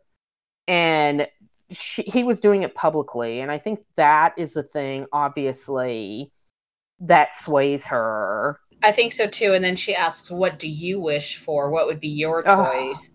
[0.66, 1.28] And
[1.70, 3.40] she, he was doing it publicly.
[3.40, 6.32] And I think that is the thing, obviously,
[7.00, 8.60] that sways her.
[8.82, 9.54] I think so too.
[9.54, 11.70] And then she asks, What do you wish for?
[11.70, 13.10] What would be your choice?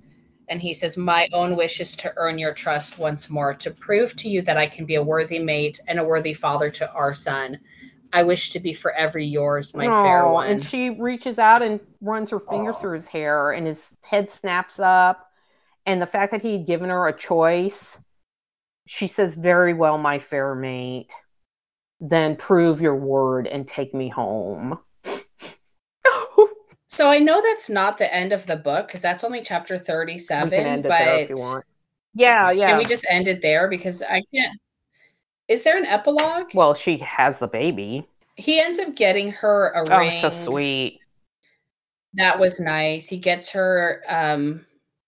[0.49, 4.15] And he says, My own wish is to earn your trust once more, to prove
[4.17, 7.13] to you that I can be a worthy mate and a worthy father to our
[7.13, 7.59] son.
[8.11, 10.47] I wish to be forever yours, my oh, fair one.
[10.47, 12.81] And she reaches out and runs her fingers oh.
[12.81, 15.31] through his hair, and his head snaps up.
[15.85, 17.99] And the fact that he had given her a choice,
[18.87, 21.11] she says, Very well, my fair mate.
[22.01, 24.79] Then prove your word and take me home.
[26.99, 30.81] So I know that's not the end of the book because that's only chapter 37.
[30.81, 31.63] but if you want.
[32.13, 32.71] Yeah, yeah.
[32.71, 33.69] Can we just end it there?
[33.69, 34.59] Because I can't
[35.47, 36.53] is there an epilogue?
[36.53, 38.05] Well, she has the baby.
[38.35, 40.19] He ends up getting her a oh, ring.
[40.19, 40.99] so sweet.
[42.15, 43.07] That was nice.
[43.07, 44.65] He gets her um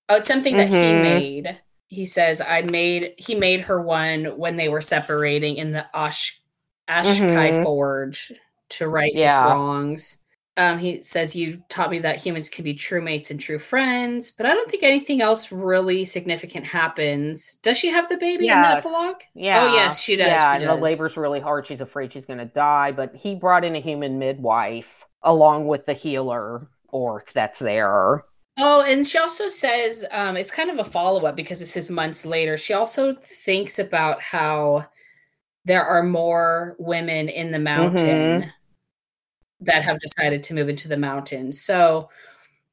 [0.07, 1.03] oh it's something that mm-hmm.
[1.03, 1.59] he made.
[1.88, 6.41] He says I made he made her one when they were separating in the Ash
[6.89, 7.63] Ashkai mm-hmm.
[7.63, 8.31] Forge
[8.69, 9.43] to right yeah.
[9.43, 10.20] his wrongs.
[10.57, 14.31] Um, he says you taught me that humans can be true mates and true friends,
[14.31, 17.55] but I don't think anything else really significant happens.
[17.63, 18.57] Does she have the baby yeah.
[18.57, 19.21] in the epilogue?
[19.33, 19.63] Yeah.
[19.63, 20.27] Oh yes, she does.
[20.27, 21.67] Yeah, she and the labor's really hard.
[21.67, 25.85] She's afraid she's going to die, but he brought in a human midwife along with
[25.85, 28.25] the healer orc that's there.
[28.57, 31.89] Oh, and she also says um, it's kind of a follow up because this is
[31.89, 32.57] months later.
[32.57, 34.85] She also thinks about how
[35.63, 38.41] there are more women in the mountain.
[38.41, 38.49] Mm-hmm
[39.61, 41.61] that have decided to move into the mountains.
[41.61, 42.09] So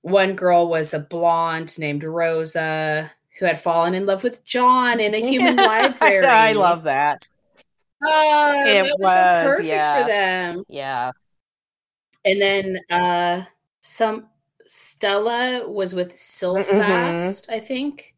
[0.03, 5.15] one girl was a blonde named Rosa who had fallen in love with John in
[5.15, 6.27] a human library.
[6.27, 7.23] I love that.
[8.05, 10.03] Oh, it that was, was so perfect yes.
[10.03, 10.65] for them.
[10.69, 11.13] Yeah.
[12.25, 13.45] And then uh
[13.81, 14.27] some
[14.67, 17.53] Stella was with Silfast, mm-hmm.
[17.53, 18.15] I think.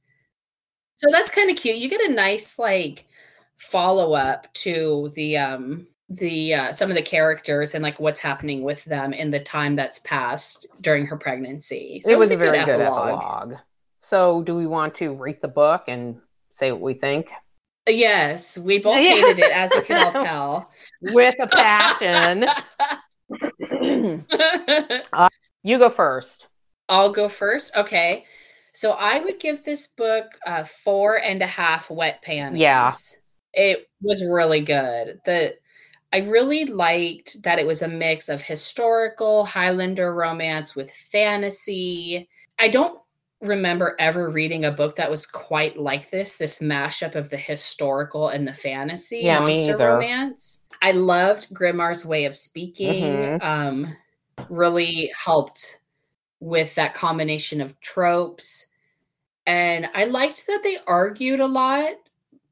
[0.97, 1.77] So that's kind of cute.
[1.77, 3.07] You get a nice like
[3.57, 8.63] follow up to the um the uh, some of the characters and like what's happening
[8.63, 12.03] with them in the time that's passed during her pregnancy.
[12.05, 13.09] So it, was, it was a, very good epilogue.
[13.09, 13.61] epilogue.
[14.03, 16.17] So, do we want to rate the book and
[16.53, 17.31] say what we think?
[17.89, 20.71] Yes, we both hated it, as you can all tell,
[21.15, 22.47] with a passion.
[25.13, 25.29] uh,
[25.63, 26.49] you go first.
[26.89, 27.71] I'll go first.
[27.77, 28.25] Okay.
[28.75, 32.61] So I would give this book uh, four and a half wet panties.
[32.61, 32.91] Yeah.
[33.53, 35.21] It was really good.
[35.25, 35.57] The
[36.13, 42.29] I really liked that it was a mix of historical Highlander romance with fantasy.
[42.59, 43.01] I don't
[43.41, 48.29] remember ever reading a book that was quite like this this mashup of the historical
[48.29, 50.63] and the fantasy yeah, monster romance.
[50.83, 53.05] I loved Grimarr's way of speaking.
[53.05, 53.47] Mm-hmm.
[53.47, 53.97] Um,
[54.49, 55.81] really helped
[56.41, 58.67] with that combination of tropes.
[59.47, 61.93] And I liked that they argued a lot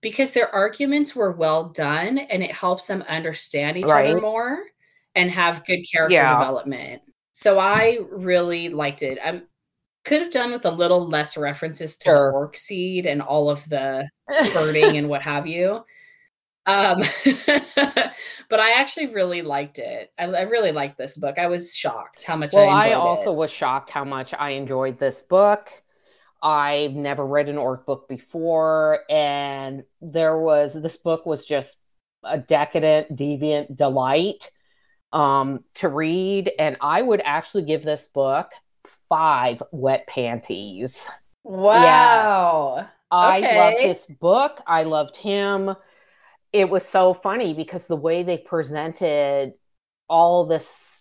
[0.01, 4.11] because their arguments were well done and it helps them understand each right.
[4.11, 4.61] other more
[5.15, 6.39] and have good character yeah.
[6.39, 7.03] development.
[7.33, 9.19] So I really liked it.
[9.25, 9.43] I
[10.05, 12.31] could have done with a little less references to sure.
[12.31, 15.85] the orc seed and all of the spurting and what have you.
[16.67, 17.03] Um,
[18.51, 20.13] but I actually really liked it.
[20.19, 21.39] I, I, really liked this book.
[21.39, 23.37] I was shocked how much well, I, I also it.
[23.37, 25.71] was shocked how much I enjoyed this book.
[26.43, 31.77] I've never read an orc book before, and there was this book was just
[32.23, 34.51] a decadent, deviant delight
[35.13, 38.51] um, to read, and I would actually give this book
[39.09, 41.05] five wet panties.
[41.45, 42.75] Wow!
[42.79, 42.89] Yes.
[43.11, 43.59] I okay.
[43.59, 44.61] loved this book.
[44.67, 45.75] I loved him.
[46.53, 49.55] It was so funny because the way they presented
[50.09, 50.98] all this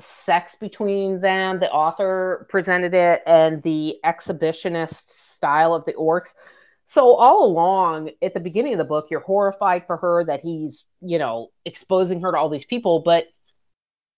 [0.00, 1.60] sex between them.
[1.60, 6.34] The author presented it and the exhibitionist style of the orcs.
[6.86, 10.84] So all along at the beginning of the book, you're horrified for her that he's,
[11.00, 13.26] you know, exposing her to all these people, but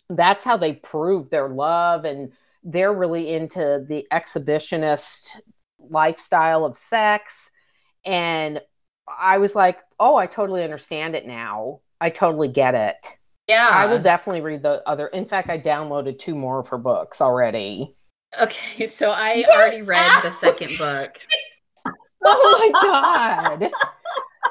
[0.09, 2.33] that's how they prove their love and
[2.65, 5.29] they're really into the exhibitionist
[5.79, 7.51] lifestyle of sex.
[8.05, 8.61] And
[9.07, 11.81] I was like, oh, I totally understand it now.
[12.01, 12.97] I totally get it.
[13.53, 13.69] Yeah.
[13.69, 15.09] I will definitely read the other.
[15.09, 17.95] In fact, I downloaded two more of her books already.
[18.41, 21.19] Okay, so I already read the second book.
[22.25, 23.71] oh my god.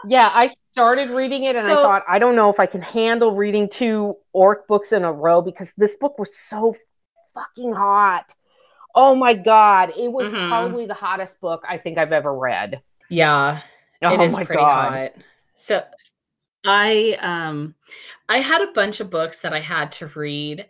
[0.08, 2.82] yeah, I started reading it and so, I thought I don't know if I can
[2.82, 6.76] handle reading two orc books in a row because this book was so
[7.34, 8.32] fucking hot.
[8.94, 10.50] Oh my god, it was mm-hmm.
[10.50, 12.82] probably the hottest book I think I've ever read.
[13.10, 13.62] Yeah.
[14.04, 14.92] Oh it is pretty god.
[14.92, 15.12] hot.
[15.56, 15.82] So
[16.66, 17.76] I um
[18.30, 20.68] I had a bunch of books that I had to read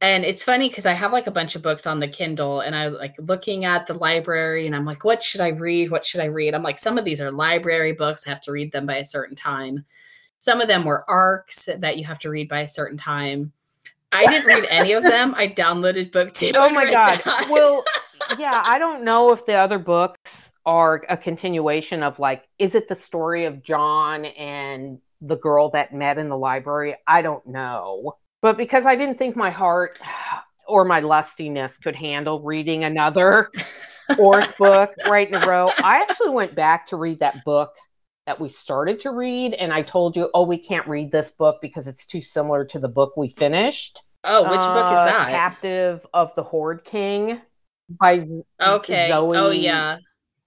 [0.00, 2.76] and it's funny because I have like a bunch of books on the Kindle and
[2.76, 5.90] I like looking at the library and I'm like, what should I read?
[5.90, 6.54] What should I read?
[6.54, 8.26] I'm like, some of these are library books.
[8.26, 9.86] I have to read them by a certain time.
[10.38, 13.52] Some of them were arcs that you have to read by a certain time.
[14.12, 15.34] I didn't read any of them.
[15.34, 16.54] I downloaded BookTube.
[16.56, 17.20] Oh my god.
[17.24, 17.48] That.
[17.50, 17.82] Well,
[18.38, 20.20] yeah, I don't know if the other books
[20.66, 25.94] are a continuation of like, is it the story of John and the girl that
[25.94, 26.96] met in the library?
[27.06, 28.14] I don't know.
[28.42, 29.98] But because I didn't think my heart
[30.68, 33.50] or my lustiness could handle reading another
[34.16, 37.72] fourth book right in a row, I actually went back to read that book
[38.26, 39.54] that we started to read.
[39.54, 42.78] And I told you, oh, we can't read this book because it's too similar to
[42.78, 44.02] the book we finished.
[44.24, 45.28] Oh, which uh, book is uh, that?
[45.28, 47.40] Captive of the Horde King
[47.88, 48.24] by
[48.60, 49.08] okay.
[49.08, 49.36] Zoe.
[49.36, 49.98] Oh yeah.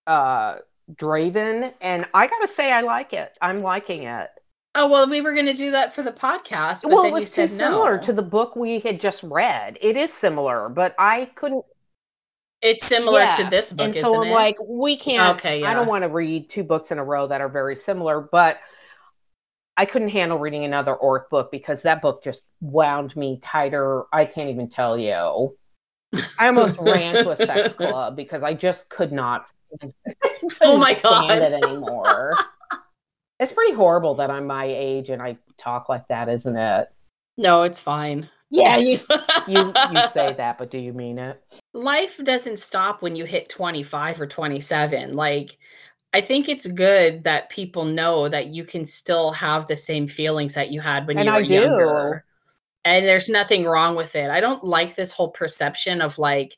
[0.06, 0.56] Uh,
[0.96, 3.38] Draven, and I gotta say, I like it.
[3.42, 4.30] I'm liking it.
[4.80, 7.14] Oh well, we were going to do that for the podcast, but well, then it
[7.14, 8.02] was too similar no.
[8.04, 9.78] to the book we had just read.
[9.82, 11.66] It is similar, but I couldn't.
[12.62, 13.34] It's similar yeah.
[13.34, 14.34] to this book, and so I'm it?
[14.34, 15.38] like, we can't.
[15.38, 15.70] Okay, yeah.
[15.70, 18.60] I don't want to read two books in a row that are very similar, but
[19.76, 24.06] I couldn't handle reading another orc book because that book just wound me tighter.
[24.14, 25.58] I can't even tell you.
[26.40, 29.52] I almost ran to a sex club because I just could not.
[30.62, 31.32] oh my god!
[31.32, 32.34] it anymore.
[33.40, 36.90] It's pretty horrible that I'm my age and I talk like that, isn't it?
[37.38, 38.30] No, it's fine.
[38.52, 39.00] Yeah, you,
[39.48, 41.42] you you say that, but do you mean it?
[41.74, 45.16] Life doesn't stop when you hit 25 or 27.
[45.16, 45.58] Like
[46.14, 50.56] I think it's good that people know that you can still have the same feelings
[50.56, 52.26] that you had when and you were I younger.
[52.84, 54.30] And there's nothing wrong with it.
[54.30, 56.58] I don't like this whole perception of like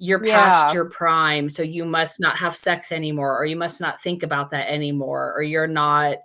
[0.00, 0.72] you're past yeah.
[0.72, 4.50] your prime, so you must not have sex anymore, or you must not think about
[4.50, 6.16] that anymore, or you're not,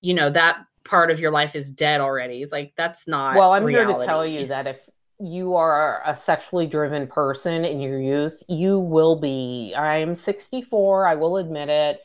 [0.00, 2.40] you know, that part of your life is dead already.
[2.40, 3.90] It's like that's not Well, I'm reality.
[3.92, 4.88] here to tell you that if
[5.18, 9.74] you are a sexually driven person in your youth, you will be.
[9.76, 12.00] I'm 64, I will admit it.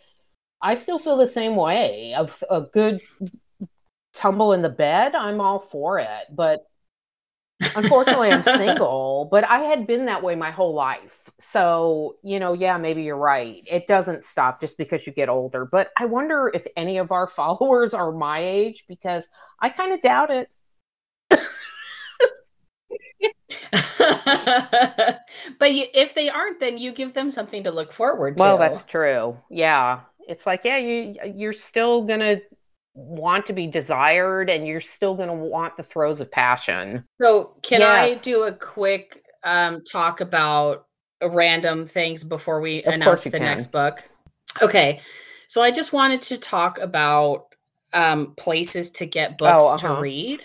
[0.60, 2.16] I still feel the same way.
[2.18, 3.00] Of a good
[4.16, 6.26] tumble in the bed, I'm all for it.
[6.32, 6.66] But
[7.60, 11.30] unfortunately, I'm single, but I had been that way my whole life.
[11.40, 13.64] So, you know, yeah, maybe you're right.
[13.70, 15.66] It doesn't stop just because you get older.
[15.66, 19.24] But I wonder if any of our followers are my age because
[19.60, 20.50] I kind of doubt it.
[25.60, 28.44] but you, if they aren't, then you give them something to look forward to.
[28.44, 29.38] Well, that's true.
[29.50, 32.38] Yeah, it's like yeah, you you're still gonna
[32.96, 37.04] want to be desired, and you're still gonna want the throes of passion.
[37.22, 37.90] So, can yes.
[37.90, 40.88] I do a quick um, talk about
[41.22, 43.42] random things before we of announce the can.
[43.42, 44.04] next book?
[44.62, 45.02] Okay,
[45.48, 47.54] so I just wanted to talk about
[47.94, 49.96] um, places to get books oh, uh-huh.
[49.96, 50.42] to read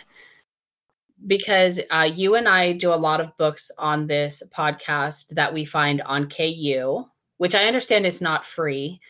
[1.26, 5.64] because uh, you and I do a lot of books on this podcast that we
[5.64, 7.04] find on KU,
[7.36, 9.00] which I understand is not free.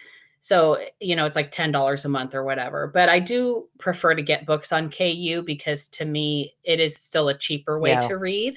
[0.41, 2.87] So, you know, it's like $10 a month or whatever.
[2.87, 7.29] But I do prefer to get books on KU because to me, it is still
[7.29, 8.09] a cheaper way yeah.
[8.09, 8.57] to read.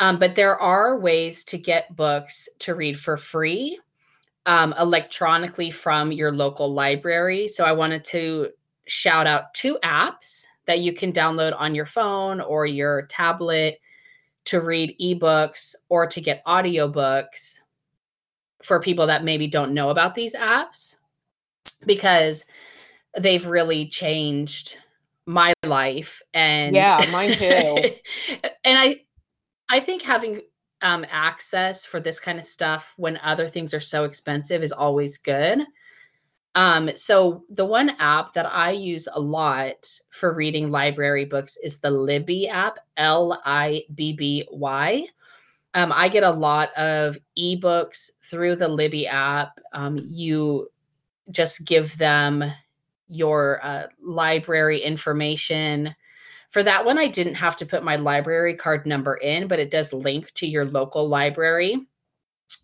[0.00, 3.78] Um, but there are ways to get books to read for free
[4.44, 7.48] um, electronically from your local library.
[7.48, 8.50] So I wanted to
[8.86, 13.80] shout out two apps that you can download on your phone or your tablet
[14.46, 17.60] to read ebooks or to get audiobooks
[18.62, 20.96] for people that maybe don't know about these apps
[21.84, 22.44] because
[23.18, 24.78] they've really changed
[25.26, 27.90] my life and yeah mine too
[28.64, 29.00] and i
[29.68, 30.40] i think having
[30.82, 35.18] um access for this kind of stuff when other things are so expensive is always
[35.18, 35.66] good
[36.56, 41.80] um, so the one app that I use a lot for reading library books is
[41.80, 45.06] the Libby app, L I B B Y.
[45.76, 49.60] Um, I get a lot of ebooks through the Libby app.
[49.74, 50.70] Um, you
[51.30, 52.42] just give them
[53.08, 55.94] your uh, library information.
[56.48, 59.70] For that one, I didn't have to put my library card number in, but it
[59.70, 61.86] does link to your local library.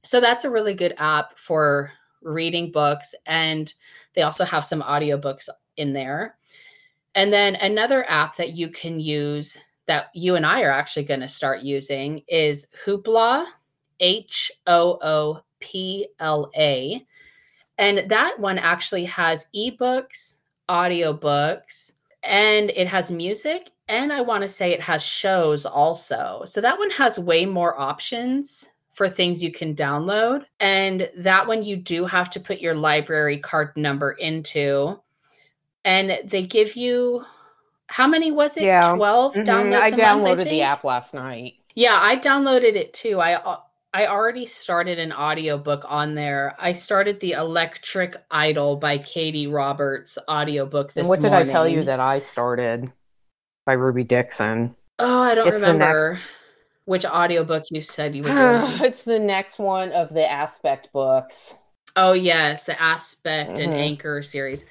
[0.03, 3.75] So that's a really good app for reading books and
[4.15, 6.37] they also have some audiobooks in there.
[7.15, 11.21] And then another app that you can use that you and I are actually going
[11.21, 13.47] to start using is Hoopla,
[14.01, 17.05] H O O P L A.
[17.79, 20.39] And that one actually has ebooks,
[20.69, 23.71] audiobooks, and it has music.
[23.89, 26.43] And I want to say it has shows also.
[26.47, 30.45] So that one has way more options for things you can download.
[30.61, 35.01] And that one you do have to put your library card number into.
[35.85, 37.25] And they give you
[37.93, 38.65] how many was it?
[38.65, 38.95] Yeah.
[38.95, 39.43] 12 mm-hmm.
[39.43, 39.83] downloads.
[39.83, 41.57] I downloaded month, I the app last night.
[41.75, 43.21] Yeah, I downloaded it too.
[43.21, 43.59] I uh,
[43.93, 46.57] I already started an audiobook on there.
[46.59, 51.41] I started the Electric Idol by Katee Roberts audiobook this and what morning.
[51.41, 52.91] did I tell you that I started
[53.67, 54.75] by Ruby Dixon?
[54.99, 56.19] Oh, I don't it's remember
[56.87, 58.41] which audiobook you said you were doing.
[58.89, 61.55] it's the next one of the Aspect books.
[61.95, 63.71] Oh, yes, the Aspect mm-hmm.
[63.71, 64.65] and Anchor series.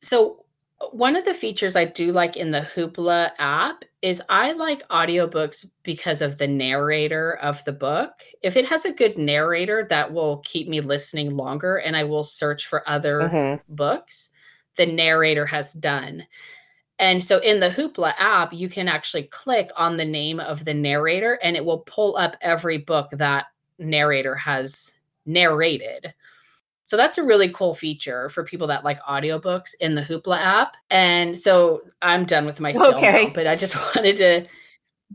[0.00, 0.42] So
[0.90, 5.68] one of the features I do like in the Hoopla app is I like audiobooks
[5.82, 8.22] because of the narrator of the book.
[8.42, 12.24] If it has a good narrator, that will keep me listening longer and I will
[12.24, 13.74] search for other mm-hmm.
[13.74, 14.30] books
[14.76, 16.26] the narrator has done.
[16.98, 20.74] And so in the Hoopla app, you can actually click on the name of the
[20.74, 23.46] narrator and it will pull up every book that
[23.78, 26.14] narrator has narrated.
[26.92, 30.74] So that's a really cool feature for people that like audiobooks in the Hoopla app.
[30.90, 33.24] And so I'm done with my spiel okay.
[33.28, 34.46] now, but I just wanted to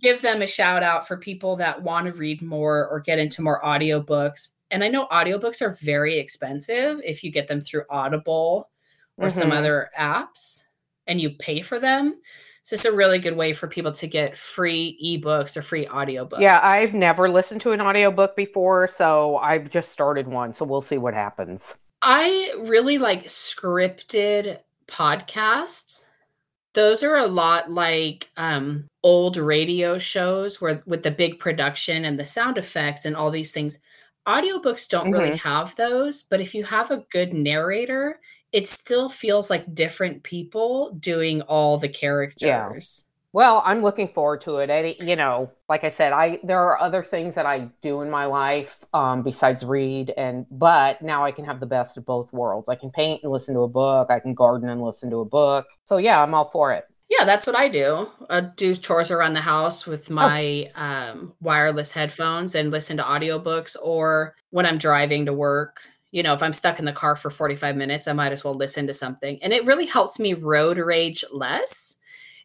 [0.01, 3.43] give them a shout out for people that want to read more or get into
[3.43, 4.47] more audiobooks.
[4.71, 8.71] And I know audiobooks are very expensive if you get them through Audible
[9.17, 9.37] or mm-hmm.
[9.37, 10.63] some other apps
[11.05, 12.15] and you pay for them.
[12.67, 16.41] So it's a really good way for people to get free ebooks or free audiobooks.
[16.41, 20.81] Yeah, I've never listened to an audiobook before, so I've just started one, so we'll
[20.81, 21.75] see what happens.
[22.01, 26.07] I really like scripted podcasts.
[26.73, 32.19] Those are a lot like um, old radio shows where with the big production and
[32.19, 33.79] the sound effects and all these things.
[34.27, 35.13] Audiobooks don't mm-hmm.
[35.13, 38.19] really have those, but if you have a good narrator,
[38.51, 42.41] it still feels like different people doing all the characters.
[42.41, 43.07] Yeah.
[43.33, 44.69] Well, I'm looking forward to it.
[44.71, 48.09] I, you know, like I said, I there are other things that I do in
[48.09, 52.31] my life um, besides read, and but now I can have the best of both
[52.33, 52.69] worlds.
[52.69, 54.09] I can paint and listen to a book.
[54.09, 55.67] I can garden and listen to a book.
[55.85, 56.85] So yeah, I'm all for it.
[57.09, 58.07] Yeah, that's what I do.
[58.29, 60.15] I do chores around the house with oh.
[60.15, 60.81] my oh.
[60.81, 65.81] um, wireless headphones and listen to audiobooks, or when I'm driving to work
[66.17, 68.55] you know, if I'm stuck in the car for 45 minutes, I might as well
[68.55, 69.37] listen to something.
[69.43, 71.93] And it really helps me road rage less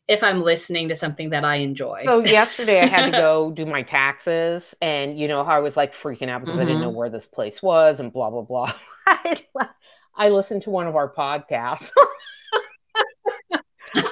[0.06, 2.00] if I'm listening to something that I enjoy.
[2.02, 5.74] So yesterday I had to go do my taxes and you know how I was
[5.74, 6.60] like freaking out because mm-hmm.
[6.60, 6.98] I didn't know mm-hmm.
[6.98, 8.74] where this place was and blah blah blah.
[10.16, 11.92] I listened to one of our podcasts
[13.54, 13.62] on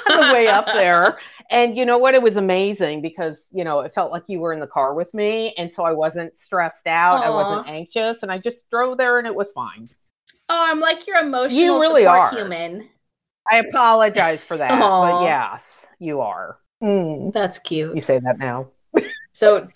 [0.06, 1.18] the way up there
[1.50, 2.14] and you know what?
[2.14, 5.12] It was amazing because, you know, it felt like you were in the car with
[5.12, 5.52] me.
[5.58, 7.22] And so I wasn't stressed out.
[7.22, 7.26] Aww.
[7.26, 8.22] I wasn't anxious.
[8.22, 9.88] And I just drove there and it was fine.
[10.48, 12.30] Oh, I'm like your emotional you really are.
[12.30, 12.88] human.
[13.50, 14.70] I apologize for that.
[14.70, 15.20] Aww.
[15.20, 16.58] But yes, you are.
[16.80, 17.32] Mm.
[17.32, 17.96] That's cute.
[17.96, 18.68] You say that now.
[19.32, 19.66] so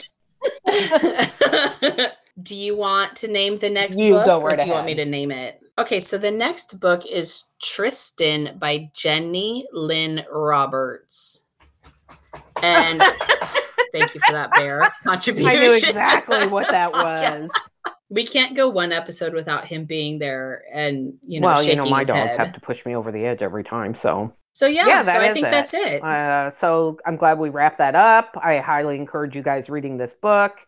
[2.42, 4.26] do you want to name the next you book?
[4.26, 4.66] Go right or do ahead.
[4.68, 5.60] you want me to name it?
[5.76, 11.43] Okay, so the next book is Tristan by Jenny Lynn Roberts.
[12.62, 13.02] And
[13.92, 15.48] thank you for that bear contribution.
[15.48, 17.50] I knew exactly what that was.
[18.10, 21.48] We can't go one episode without him being there and you know.
[21.48, 22.38] Well, you know, my dogs head.
[22.38, 23.94] have to push me over the edge every time.
[23.94, 25.50] So so yeah, yeah so I think it.
[25.50, 26.02] that's it.
[26.02, 28.38] Uh, so I'm glad we wrapped that up.
[28.40, 30.66] I highly encourage you guys reading this book.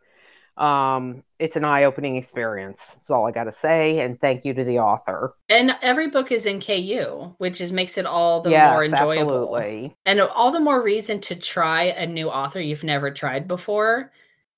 [0.56, 2.94] Um, it's an eye-opening experience.
[2.94, 4.00] That's all I got to say.
[4.00, 5.34] And thank you to the author.
[5.48, 9.56] And every book is in KU, which is makes it all the yes, more enjoyable.
[9.56, 9.96] Absolutely.
[10.06, 14.12] And all the more reason to try a new author you've never tried before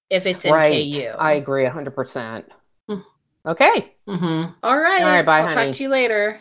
[0.08, 0.92] if it's in right.
[0.92, 1.16] KU.
[1.18, 2.44] I agree 100%.
[2.88, 3.04] Mm.
[3.46, 3.94] Okay.
[4.08, 4.52] Mm-hmm.
[4.62, 5.02] All right.
[5.02, 5.26] All right.
[5.26, 5.66] Bye, I'll honey.
[5.66, 6.40] talk to you later.